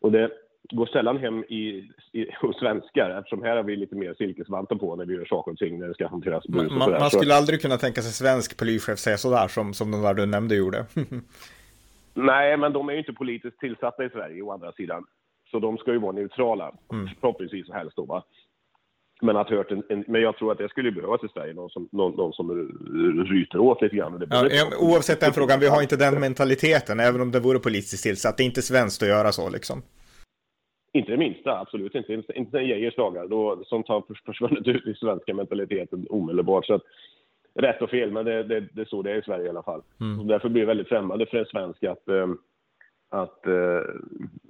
Och 0.00 0.12
det, 0.12 0.30
går 0.72 0.86
sällan 0.86 1.18
hem 1.18 1.44
i, 1.44 1.90
i, 2.12 2.26
hos 2.40 2.58
svenskar 2.58 3.10
eftersom 3.18 3.42
här 3.42 3.56
har 3.56 3.62
vi 3.62 3.76
lite 3.76 3.96
mer 3.96 4.14
silkesvantar 4.14 4.76
på 4.76 4.96
när 4.96 5.04
vi 5.04 5.14
gör 5.14 5.24
saker 5.24 5.52
och 5.52 5.58
ting 5.58 5.78
när 5.78 5.88
det 5.88 5.94
ska 5.94 6.08
hanteras 6.08 6.46
brus 6.46 6.72
Man, 6.72 6.90
man 6.90 7.10
skulle 7.10 7.34
aldrig 7.34 7.62
kunna 7.62 7.76
tänka 7.76 8.02
sig 8.02 8.12
svensk 8.12 8.58
polischef 8.58 8.98
säga 8.98 9.16
sådär 9.16 9.48
som, 9.48 9.74
som 9.74 9.90
de 9.90 10.02
där 10.02 10.14
du 10.14 10.26
nämnde 10.26 10.54
gjorde. 10.54 10.86
Nej, 12.14 12.56
men 12.56 12.72
de 12.72 12.88
är 12.88 12.92
ju 12.92 12.98
inte 12.98 13.12
politiskt 13.12 13.58
tillsatta 13.58 14.04
i 14.04 14.10
Sverige 14.10 14.42
å 14.42 14.52
andra 14.52 14.72
sidan. 14.72 15.04
Så 15.50 15.58
de 15.58 15.78
ska 15.78 15.92
ju 15.92 15.98
vara 15.98 16.12
neutrala, 16.12 16.72
mm. 16.92 17.08
förhoppningsvis 17.20 17.70
helst 17.70 17.96
då 17.96 18.04
va. 18.04 18.24
Men, 19.22 19.36
att 19.36 19.50
hört 19.50 19.70
en, 19.70 19.82
en, 19.88 20.04
men 20.08 20.22
jag 20.22 20.36
tror 20.36 20.52
att 20.52 20.58
det 20.58 20.68
skulle 20.68 20.92
behövas 20.92 21.24
i 21.24 21.28
Sverige, 21.28 21.54
någon 21.54 21.70
som, 21.70 21.88
någon, 21.92 22.12
någon 22.16 22.32
som 22.32 22.50
ryter 23.30 23.58
åt 23.58 23.82
lite 23.82 23.96
grann. 23.96 24.26
Ja, 24.30 24.46
oavsett 24.80 25.20
den 25.20 25.32
frågan, 25.32 25.60
vi 25.60 25.66
har 25.66 25.82
inte 25.82 25.96
den 25.96 26.20
mentaliteten, 26.20 27.00
även 27.00 27.20
om 27.20 27.30
det 27.30 27.40
vore 27.40 27.58
politiskt 27.58 28.02
tillsatt. 28.02 28.36
Det 28.36 28.42
är 28.42 28.44
inte 28.44 28.62
svenskt 28.62 29.02
att 29.02 29.08
göra 29.08 29.32
så 29.32 29.50
liksom. 29.50 29.82
Inte 30.92 31.10
det 31.10 31.18
minsta, 31.18 31.58
absolut 31.58 31.94
inte. 31.94 32.12
Inte, 32.12 32.32
inte 32.32 32.58
Geijers 32.58 32.96
dagar, 32.96 33.26
då, 33.26 33.62
sånt 33.64 33.88
har 33.88 34.04
försvunnit 34.26 34.66
ut 34.66 34.86
i 34.86 34.94
svenska 34.94 35.34
mentaliteten 35.34 36.06
omedelbart. 36.10 36.66
Så 36.66 36.74
att, 36.74 36.82
rätt 37.54 37.82
och 37.82 37.90
fel, 37.90 38.10
men 38.10 38.24
det, 38.24 38.42
det, 38.42 38.60
det 38.72 38.80
är 38.80 38.84
så 38.84 39.02
det 39.02 39.10
är 39.10 39.18
i 39.18 39.22
Sverige 39.22 39.46
i 39.46 39.48
alla 39.48 39.62
fall. 39.62 39.82
Mm. 40.00 40.26
därför 40.26 40.48
blir 40.48 40.62
det 40.62 40.66
väldigt 40.66 40.88
främmande 40.88 41.26
för 41.26 41.38
en 41.38 41.46
svensk 41.46 41.84
att, 41.84 42.08
äh, 42.08 42.26
att, 43.08 43.46
äh, 43.46 43.80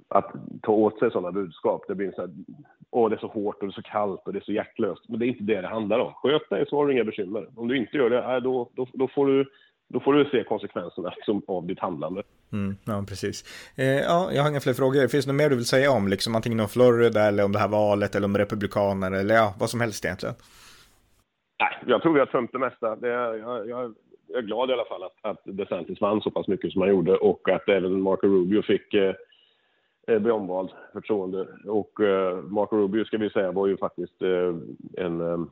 att 0.07 0.31
ta 0.61 0.71
åt 0.71 0.99
sig 0.99 1.11
sådana 1.11 1.31
budskap. 1.31 1.83
Det 1.87 1.95
blir 1.95 2.11
så 2.11 2.21
här, 2.21 2.29
åh 2.91 3.09
det 3.09 3.15
är 3.15 3.19
så 3.19 3.27
hårt 3.27 3.55
och 3.55 3.67
det 3.67 3.71
är 3.71 3.81
så 3.81 3.81
kallt 3.81 4.21
och 4.25 4.33
det 4.33 4.39
är 4.39 4.43
så 4.43 4.51
hjärtlöst. 4.51 5.09
Men 5.09 5.19
det 5.19 5.25
är 5.25 5.27
inte 5.27 5.43
det 5.43 5.61
det 5.61 5.67
handlar 5.67 5.99
om. 5.99 6.13
Sköt 6.13 6.49
dig 6.49 6.65
så 6.69 6.77
har 6.77 6.87
du 6.87 6.93
inga 6.93 7.03
bekymmer. 7.03 7.47
Om 7.55 7.67
du 7.67 7.77
inte 7.77 7.97
gör 7.97 8.09
det, 8.09 8.39
då, 8.39 8.69
då, 8.75 8.87
då 8.93 9.07
får 9.07 9.27
du 9.27 9.45
då 9.87 9.99
får 9.99 10.13
du 10.13 10.25
se 10.25 10.43
konsekvenserna 10.43 11.13
liksom, 11.15 11.41
av 11.47 11.67
ditt 11.67 11.79
handlande. 11.79 12.23
Mm, 12.51 12.75
ja, 12.85 13.03
precis. 13.07 13.43
Eh, 13.77 13.85
ja, 13.85 14.31
jag 14.31 14.41
har 14.41 14.49
inga 14.49 14.59
fler 14.59 14.73
frågor. 14.73 15.07
Finns 15.07 15.25
det 15.25 15.31
något 15.31 15.37
mer 15.37 15.49
du 15.49 15.55
vill 15.55 15.65
säga 15.65 15.91
om, 15.91 16.07
liksom, 16.07 16.35
antingen 16.35 16.59
om 16.59 16.67
Florida 16.67 17.21
eller 17.21 17.45
om 17.45 17.51
det 17.51 17.59
här 17.59 17.67
valet 17.67 18.15
eller 18.15 18.25
om 18.25 18.37
republikaner 18.37 19.11
eller 19.11 19.35
ja, 19.35 19.53
vad 19.59 19.69
som 19.69 19.81
helst 19.81 20.05
egentligen? 20.05 20.35
Nej, 21.59 21.83
jag 21.85 22.01
tror 22.01 22.13
vi 22.13 22.19
har 22.19 22.25
tömt 22.25 22.51
det 22.51 22.59
mesta. 22.59 22.95
Det 22.95 23.09
är, 23.09 23.33
jag, 23.33 23.69
jag, 23.69 23.95
jag, 24.27 24.37
är 24.37 24.41
glad 24.41 24.69
i 24.69 24.73
alla 24.73 24.85
fall 24.85 25.03
att, 25.03 25.17
att 25.21 25.41
DeSantis 25.43 26.01
vann 26.01 26.21
så 26.21 26.31
pass 26.31 26.47
mycket 26.47 26.71
som 26.71 26.81
han 26.81 26.89
gjorde 26.89 27.15
och 27.15 27.49
att 27.49 27.69
även 27.69 28.01
Marco 28.01 28.27
Rubio 28.27 28.61
fick 28.61 28.93
eh, 28.93 29.15
eh 30.07 30.19
bli 30.19 30.31
omvald 30.31 30.69
förtroende. 30.93 31.47
Och 31.65 32.01
eh, 32.01 32.37
Marco 32.37 32.77
Rubio, 32.77 33.05
ska 33.05 33.17
vi 33.17 33.29
säga, 33.29 33.51
var 33.51 33.67
ju 33.67 33.77
faktiskt 33.77 34.21
eh, 34.21 34.55
en 35.05 35.21
eh, 35.21 35.45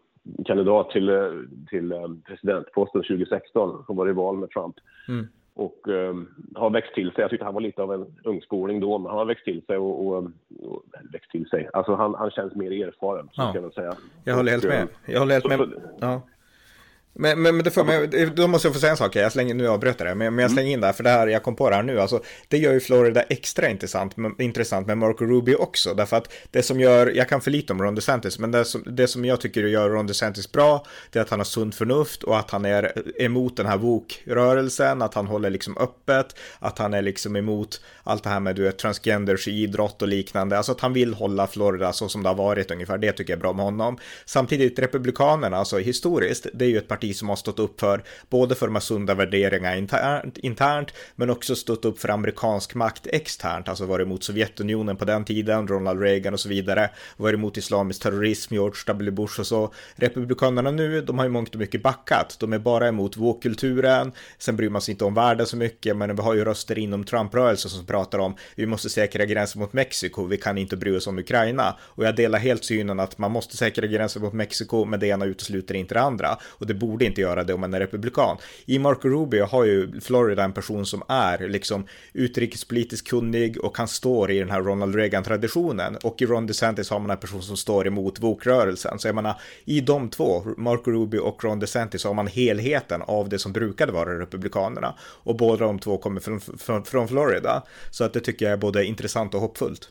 kandidat 0.46 0.90
till, 0.90 1.10
eh, 1.10 1.32
till 1.70 1.94
presidentposten 2.26 3.02
2016 3.02 3.84
som 3.86 3.96
var 3.96 4.10
i 4.10 4.14
val 4.14 4.38
med 4.38 4.50
Trump. 4.50 4.76
Mm. 5.08 5.28
Och 5.56 5.80
har 6.56 6.70
växt 6.70 6.94
till 6.94 7.12
sig. 7.12 7.22
Jag 7.22 7.30
tyckte 7.30 7.46
han 7.46 7.54
var 7.54 7.62
lite 7.62 7.82
av 7.82 7.94
en 7.94 8.06
ungskoling 8.24 8.80
då, 8.80 8.98
men 8.98 9.10
han 9.10 9.18
har 9.18 9.26
växt 9.26 9.46
till 9.46 9.66
sig 9.66 9.78
och, 9.78 10.08
och, 10.08 10.24
och 10.60 10.84
växt 11.12 11.32
till 11.32 11.50
sig. 11.50 11.70
Alltså 11.74 11.96
han, 11.96 12.16
han 12.16 12.32
känns 12.32 12.56
mer 12.56 12.72
erfaren, 12.72 13.30
så 13.32 13.42
ja. 13.42 13.50
ska 13.50 13.62
jag 13.62 13.74
säga. 13.74 13.96
Jag 14.24 14.36
håller 14.36 14.52
helt 14.52 14.64
med. 14.64 14.88
Jag 15.06 15.20
håller 15.20 15.34
helt 15.34 15.48
med. 15.48 15.58
Så, 15.58 15.66
ja. 16.00 16.22
Men, 17.16 17.42
men, 17.42 17.56
men 17.56 17.64
det 17.64 17.72
för 17.72 17.84
mig, 17.84 18.30
då 18.36 18.48
måste 18.48 18.68
jag 18.68 18.74
få 18.74 18.80
säga 18.80 18.92
en 18.92 18.98
sak, 18.98 19.16
jag 19.16 19.32
slänger, 19.32 19.54
nu 19.54 19.68
avbröt 19.68 19.96
jag 20.00 20.08
det, 20.08 20.16
men, 20.16 20.36
men 20.36 20.44
jag 20.44 20.52
mm. 20.52 20.56
slänger 20.56 20.72
in 20.72 20.82
det 20.82 20.86
här, 20.86 20.94
för 20.94 21.04
det 21.04 21.10
här, 21.10 21.28
jag 21.28 21.44
kom 21.44 21.56
på 21.56 21.70
det 21.70 21.76
här 21.76 21.84
nu, 21.84 22.00
alltså, 22.00 22.24
det 22.48 22.58
gör 22.58 22.74
ju 22.74 22.80
Florida 22.80 23.22
extra 23.22 23.70
intressant, 23.70 24.16
intressant 24.40 24.88
med 24.88 24.98
Marco 24.98 25.26
Rubio 25.26 25.56
också, 25.56 25.94
därför 25.94 26.18
att 26.18 26.34
det 26.52 26.64
som 26.64 26.80
gör, 26.80 27.08
jag 27.08 27.30
kan 27.30 27.42
för 27.42 27.52
lite 27.52 27.74
om 27.74 27.82
Ron 27.82 27.96
DeSantis, 27.96 28.40
men 28.40 28.52
det 28.52 28.66
som, 28.66 28.84
det 28.86 29.08
som 29.08 29.26
jag 29.26 29.42
tycker 29.42 29.64
gör 29.64 29.90
Ron 29.90 30.08
DeSantis 30.08 30.52
bra, 30.52 30.86
det 31.12 31.20
är 31.20 31.24
att 31.24 31.30
han 31.30 31.40
har 31.40 31.46
sunt 31.46 31.76
förnuft 31.76 32.24
och 32.24 32.40
att 32.40 32.52
han 32.52 32.66
är 32.66 32.92
emot 33.22 33.58
den 33.58 33.66
här 33.66 33.78
VOK-rörelsen, 33.78 35.02
att 35.02 35.14
han 35.14 35.28
håller 35.28 35.50
liksom 35.50 35.78
öppet, 35.78 36.36
att 36.60 36.80
han 36.80 36.94
är 36.94 37.02
liksom 37.02 37.36
emot 37.36 37.82
allt 38.04 38.24
det 38.24 38.30
här 38.30 38.40
med 38.40 38.56
du 38.56 38.64
vet, 38.64 38.78
transgenders 38.78 39.48
i 39.48 39.52
idrott 39.52 40.02
och 40.02 40.08
liknande, 40.08 40.58
alltså 40.58 40.72
att 40.72 40.82
han 40.82 40.94
vill 40.94 41.14
hålla 41.14 41.48
Florida 41.48 41.94
så 41.94 42.10
som 42.10 42.24
det 42.24 42.30
har 42.30 42.36
varit 42.36 42.72
ungefär, 42.72 42.98
det 42.98 43.12
tycker 43.12 43.34
jag 43.34 43.38
är 43.38 43.42
bra 43.42 43.54
med 43.54 43.66
honom. 43.66 43.98
Samtidigt, 44.26 44.80
Republikanerna, 44.80 45.58
alltså 45.58 45.78
historiskt, 45.78 46.48
det 46.54 46.66
är 46.66 46.70
ju 46.70 46.78
ett 46.78 46.88
parti 46.88 47.03
parti 47.04 47.16
som 47.16 47.30
har 47.30 47.36
stått 47.36 47.60
upp 47.60 47.80
för 47.80 48.04
både 48.30 48.56
för 48.56 48.68
de 48.68 48.76
här 48.76 48.82
sunda 48.82 49.14
värderingarna 49.14 49.78
internt, 49.78 50.38
internt 50.38 50.94
men 51.16 51.30
också 51.30 51.56
stått 51.56 51.86
upp 51.86 52.00
för 52.00 52.10
amerikansk 52.10 52.76
makt 52.76 53.08
externt, 53.08 53.70
alltså 53.70 53.86
varit 53.86 54.06
emot 54.06 54.24
Sovjetunionen 54.24 54.98
på 54.98 55.06
den 55.06 55.26
tiden, 55.26 55.68
Ronald 55.68 56.02
Reagan 56.02 56.34
och 56.34 56.40
så 56.40 56.50
vidare, 56.50 56.90
varit 57.18 57.34
emot 57.34 57.58
islamisk 57.58 58.02
terrorism, 58.02 58.54
George 58.54 58.84
W. 58.88 59.12
Bush 59.12 59.40
och 59.40 59.48
så. 59.48 59.74
Republikanerna 59.96 60.72
nu, 60.72 61.02
de 61.02 61.18
har 61.18 61.26
ju 61.26 61.32
mångt 61.32 61.54
och 61.54 61.60
mycket 61.60 61.84
backat. 61.84 62.38
De 62.40 62.54
är 62.54 62.60
bara 62.60 62.88
emot 62.88 63.18
vågkulturen, 63.18 64.12
sen 64.38 64.56
bryr 64.56 64.70
man 64.70 64.82
sig 64.82 64.92
inte 64.92 65.06
om 65.06 65.14
världen 65.14 65.46
så 65.46 65.58
mycket, 65.58 65.98
men 65.98 66.16
vi 66.16 66.22
har 66.22 66.36
ju 66.36 66.46
röster 66.46 66.78
inom 66.80 67.04
Trump-rörelsen 67.04 67.72
som 67.72 67.86
pratar 67.86 68.20
om 68.20 68.36
vi 68.56 68.66
måste 68.66 68.90
säkra 68.90 69.26
gränsen 69.26 69.62
mot 69.62 69.74
Mexiko, 69.74 70.26
vi 70.26 70.38
kan 70.38 70.58
inte 70.58 70.78
bry 70.78 70.98
oss 70.98 71.08
om 71.08 71.18
Ukraina. 71.20 71.76
Och 71.82 72.06
jag 72.06 72.16
delar 72.16 72.40
helt 72.40 72.66
synen 72.66 73.00
att 73.00 73.18
man 73.18 73.32
måste 73.32 73.58
säkra 73.58 73.88
gränsen 73.88 74.22
mot 74.22 74.34
Mexiko, 74.34 74.86
men 74.86 75.00
det 75.00 75.08
ena 75.08 75.26
utesluter 75.26 75.76
inte 75.76 75.94
det 75.94 76.02
andra. 76.02 76.38
Och 76.44 76.68
det 76.68 76.74
borde 76.74 76.93
borde 76.94 77.06
inte 77.06 77.22
göra 77.22 77.44
det 77.44 77.54
om 77.54 77.62
man 77.62 77.74
är 77.74 77.80
republikan. 77.80 78.38
I 78.66 78.80
Marco 78.80 79.10
Rubio 79.10 79.46
har 79.46 79.66
ju 79.66 80.02
Florida 80.02 80.44
en 80.44 80.54
person 80.54 80.86
som 80.86 81.04
är 81.08 81.50
liksom 81.50 81.86
utrikespolitiskt 82.14 83.10
kunnig 83.10 83.64
och 83.64 83.78
han 83.78 83.88
står 83.88 84.32
i 84.32 84.40
den 84.40 84.50
här 84.50 84.62
Ronald 84.62 84.96
Reagan-traditionen. 84.96 85.98
Och 86.04 86.22
i 86.22 86.26
Ron 86.26 86.48
DeSantis 86.48 86.90
har 86.90 87.00
man 87.00 87.12
en 87.12 87.18
person 87.18 87.42
som 87.42 87.58
står 87.58 87.88
emot 87.88 88.20
bokrörelsen. 88.20 89.00
Så 89.00 89.08
jag 89.08 89.16
menar, 89.16 89.34
i 89.66 89.82
de 89.82 90.10
två, 90.10 90.42
Marco 90.58 90.92
Rubio 90.92 91.20
och 91.20 91.44
Ron 91.44 91.60
DeSantis, 91.60 92.06
har 92.06 92.14
man 92.14 92.28
helheten 92.28 93.02
av 93.02 93.30
det 93.30 93.40
som 93.40 93.54
brukade 93.54 93.92
vara 93.92 94.20
Republikanerna. 94.20 94.94
Och 95.24 95.36
båda 95.38 95.66
de 95.66 95.80
två 95.80 95.98
kommer 95.98 96.22
från, 96.22 96.40
från, 96.40 96.84
från 96.84 97.08
Florida. 97.08 97.64
Så 97.92 98.04
att 98.04 98.14
det 98.14 98.20
tycker 98.20 98.46
jag 98.46 98.54
är 98.54 98.58
både 98.58 98.86
intressant 98.86 99.34
och 99.34 99.42
hoppfullt. 99.42 99.90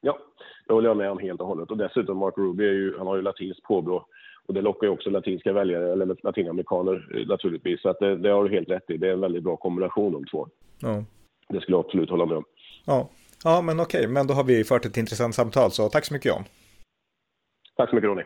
Ja, 0.00 0.18
det 0.66 0.72
håller 0.72 0.88
jag 0.88 0.96
med 0.96 1.10
om 1.10 1.18
helt 1.18 1.40
och 1.40 1.46
hållet. 1.46 1.70
Och 1.70 1.76
dessutom, 1.76 2.18
Mark 2.18 2.34
Rubio 2.36 2.68
är 2.68 2.72
ju, 2.72 2.98
han 2.98 3.06
har 3.06 3.16
ju 3.16 3.22
latinskt 3.22 3.62
påbrå. 3.62 4.06
Och 4.46 4.54
det 4.54 4.60
lockar 4.60 4.86
ju 4.86 4.92
också 4.92 5.10
latinska 5.10 5.52
väljare, 5.52 5.92
eller 5.92 6.16
latinamerikaner 6.22 7.08
eh, 7.14 7.26
naturligtvis. 7.26 7.82
Så 7.82 7.88
att 7.88 7.98
det, 7.98 8.16
det 8.16 8.28
har 8.28 8.44
du 8.44 8.50
helt 8.50 8.70
rätt 8.70 8.90
i. 8.90 8.96
Det 8.96 9.08
är 9.08 9.12
en 9.12 9.20
väldigt 9.20 9.44
bra 9.44 9.56
kombination 9.56 10.12
de 10.12 10.24
två. 10.24 10.48
Ja. 10.80 11.04
Det 11.48 11.60
skulle 11.60 11.76
jag 11.76 11.84
absolut 11.84 12.10
hålla 12.10 12.26
med 12.26 12.36
om. 12.36 12.44
Ja, 12.84 13.08
ja 13.44 13.62
men 13.62 13.80
okej. 13.80 14.06
Men 14.08 14.26
då 14.26 14.34
har 14.34 14.44
vi 14.44 14.64
fört 14.64 14.84
ett 14.84 14.96
intressant 14.96 15.34
samtal. 15.34 15.70
Så 15.70 15.88
tack 15.88 16.04
så 16.04 16.14
mycket 16.14 16.28
John. 16.28 16.44
Tack 17.76 17.88
så 17.90 17.94
mycket 17.94 18.08
Ronny. 18.08 18.22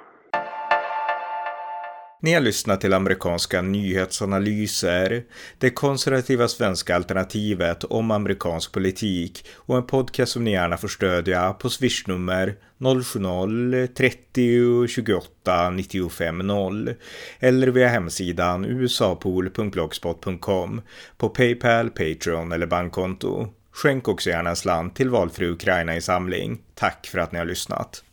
Ni 2.24 2.34
har 2.34 2.40
lyssnat 2.40 2.80
till 2.80 2.92
amerikanska 2.92 3.62
nyhetsanalyser, 3.62 5.24
det 5.58 5.70
konservativa 5.70 6.48
svenska 6.48 6.96
alternativet 6.96 7.84
om 7.84 8.10
amerikansk 8.10 8.72
politik 8.72 9.46
och 9.56 9.76
en 9.76 9.86
podcast 9.86 10.32
som 10.32 10.44
ni 10.44 10.52
gärna 10.52 10.76
får 10.76 10.88
stödja 10.88 11.52
på 11.52 11.70
swishnummer 11.70 12.56
070-30 12.78 14.86
28 14.86 15.70
95 15.70 16.38
0 16.38 16.94
eller 17.38 17.66
via 17.66 17.88
hemsidan 17.88 18.64
usapool.blogspot.com 18.64 20.82
på 21.16 21.28
Paypal, 21.28 21.90
Patreon 21.90 22.52
eller 22.52 22.66
bankkonto. 22.66 23.48
Skänk 23.72 24.08
också 24.08 24.30
gärna 24.30 24.50
en 24.50 24.56
slant 24.56 24.96
till 24.96 25.10
valfri 25.10 25.46
Ukraina-insamling. 25.46 26.58
Tack 26.74 27.06
för 27.06 27.18
att 27.18 27.32
ni 27.32 27.38
har 27.38 27.46
lyssnat. 27.46 28.04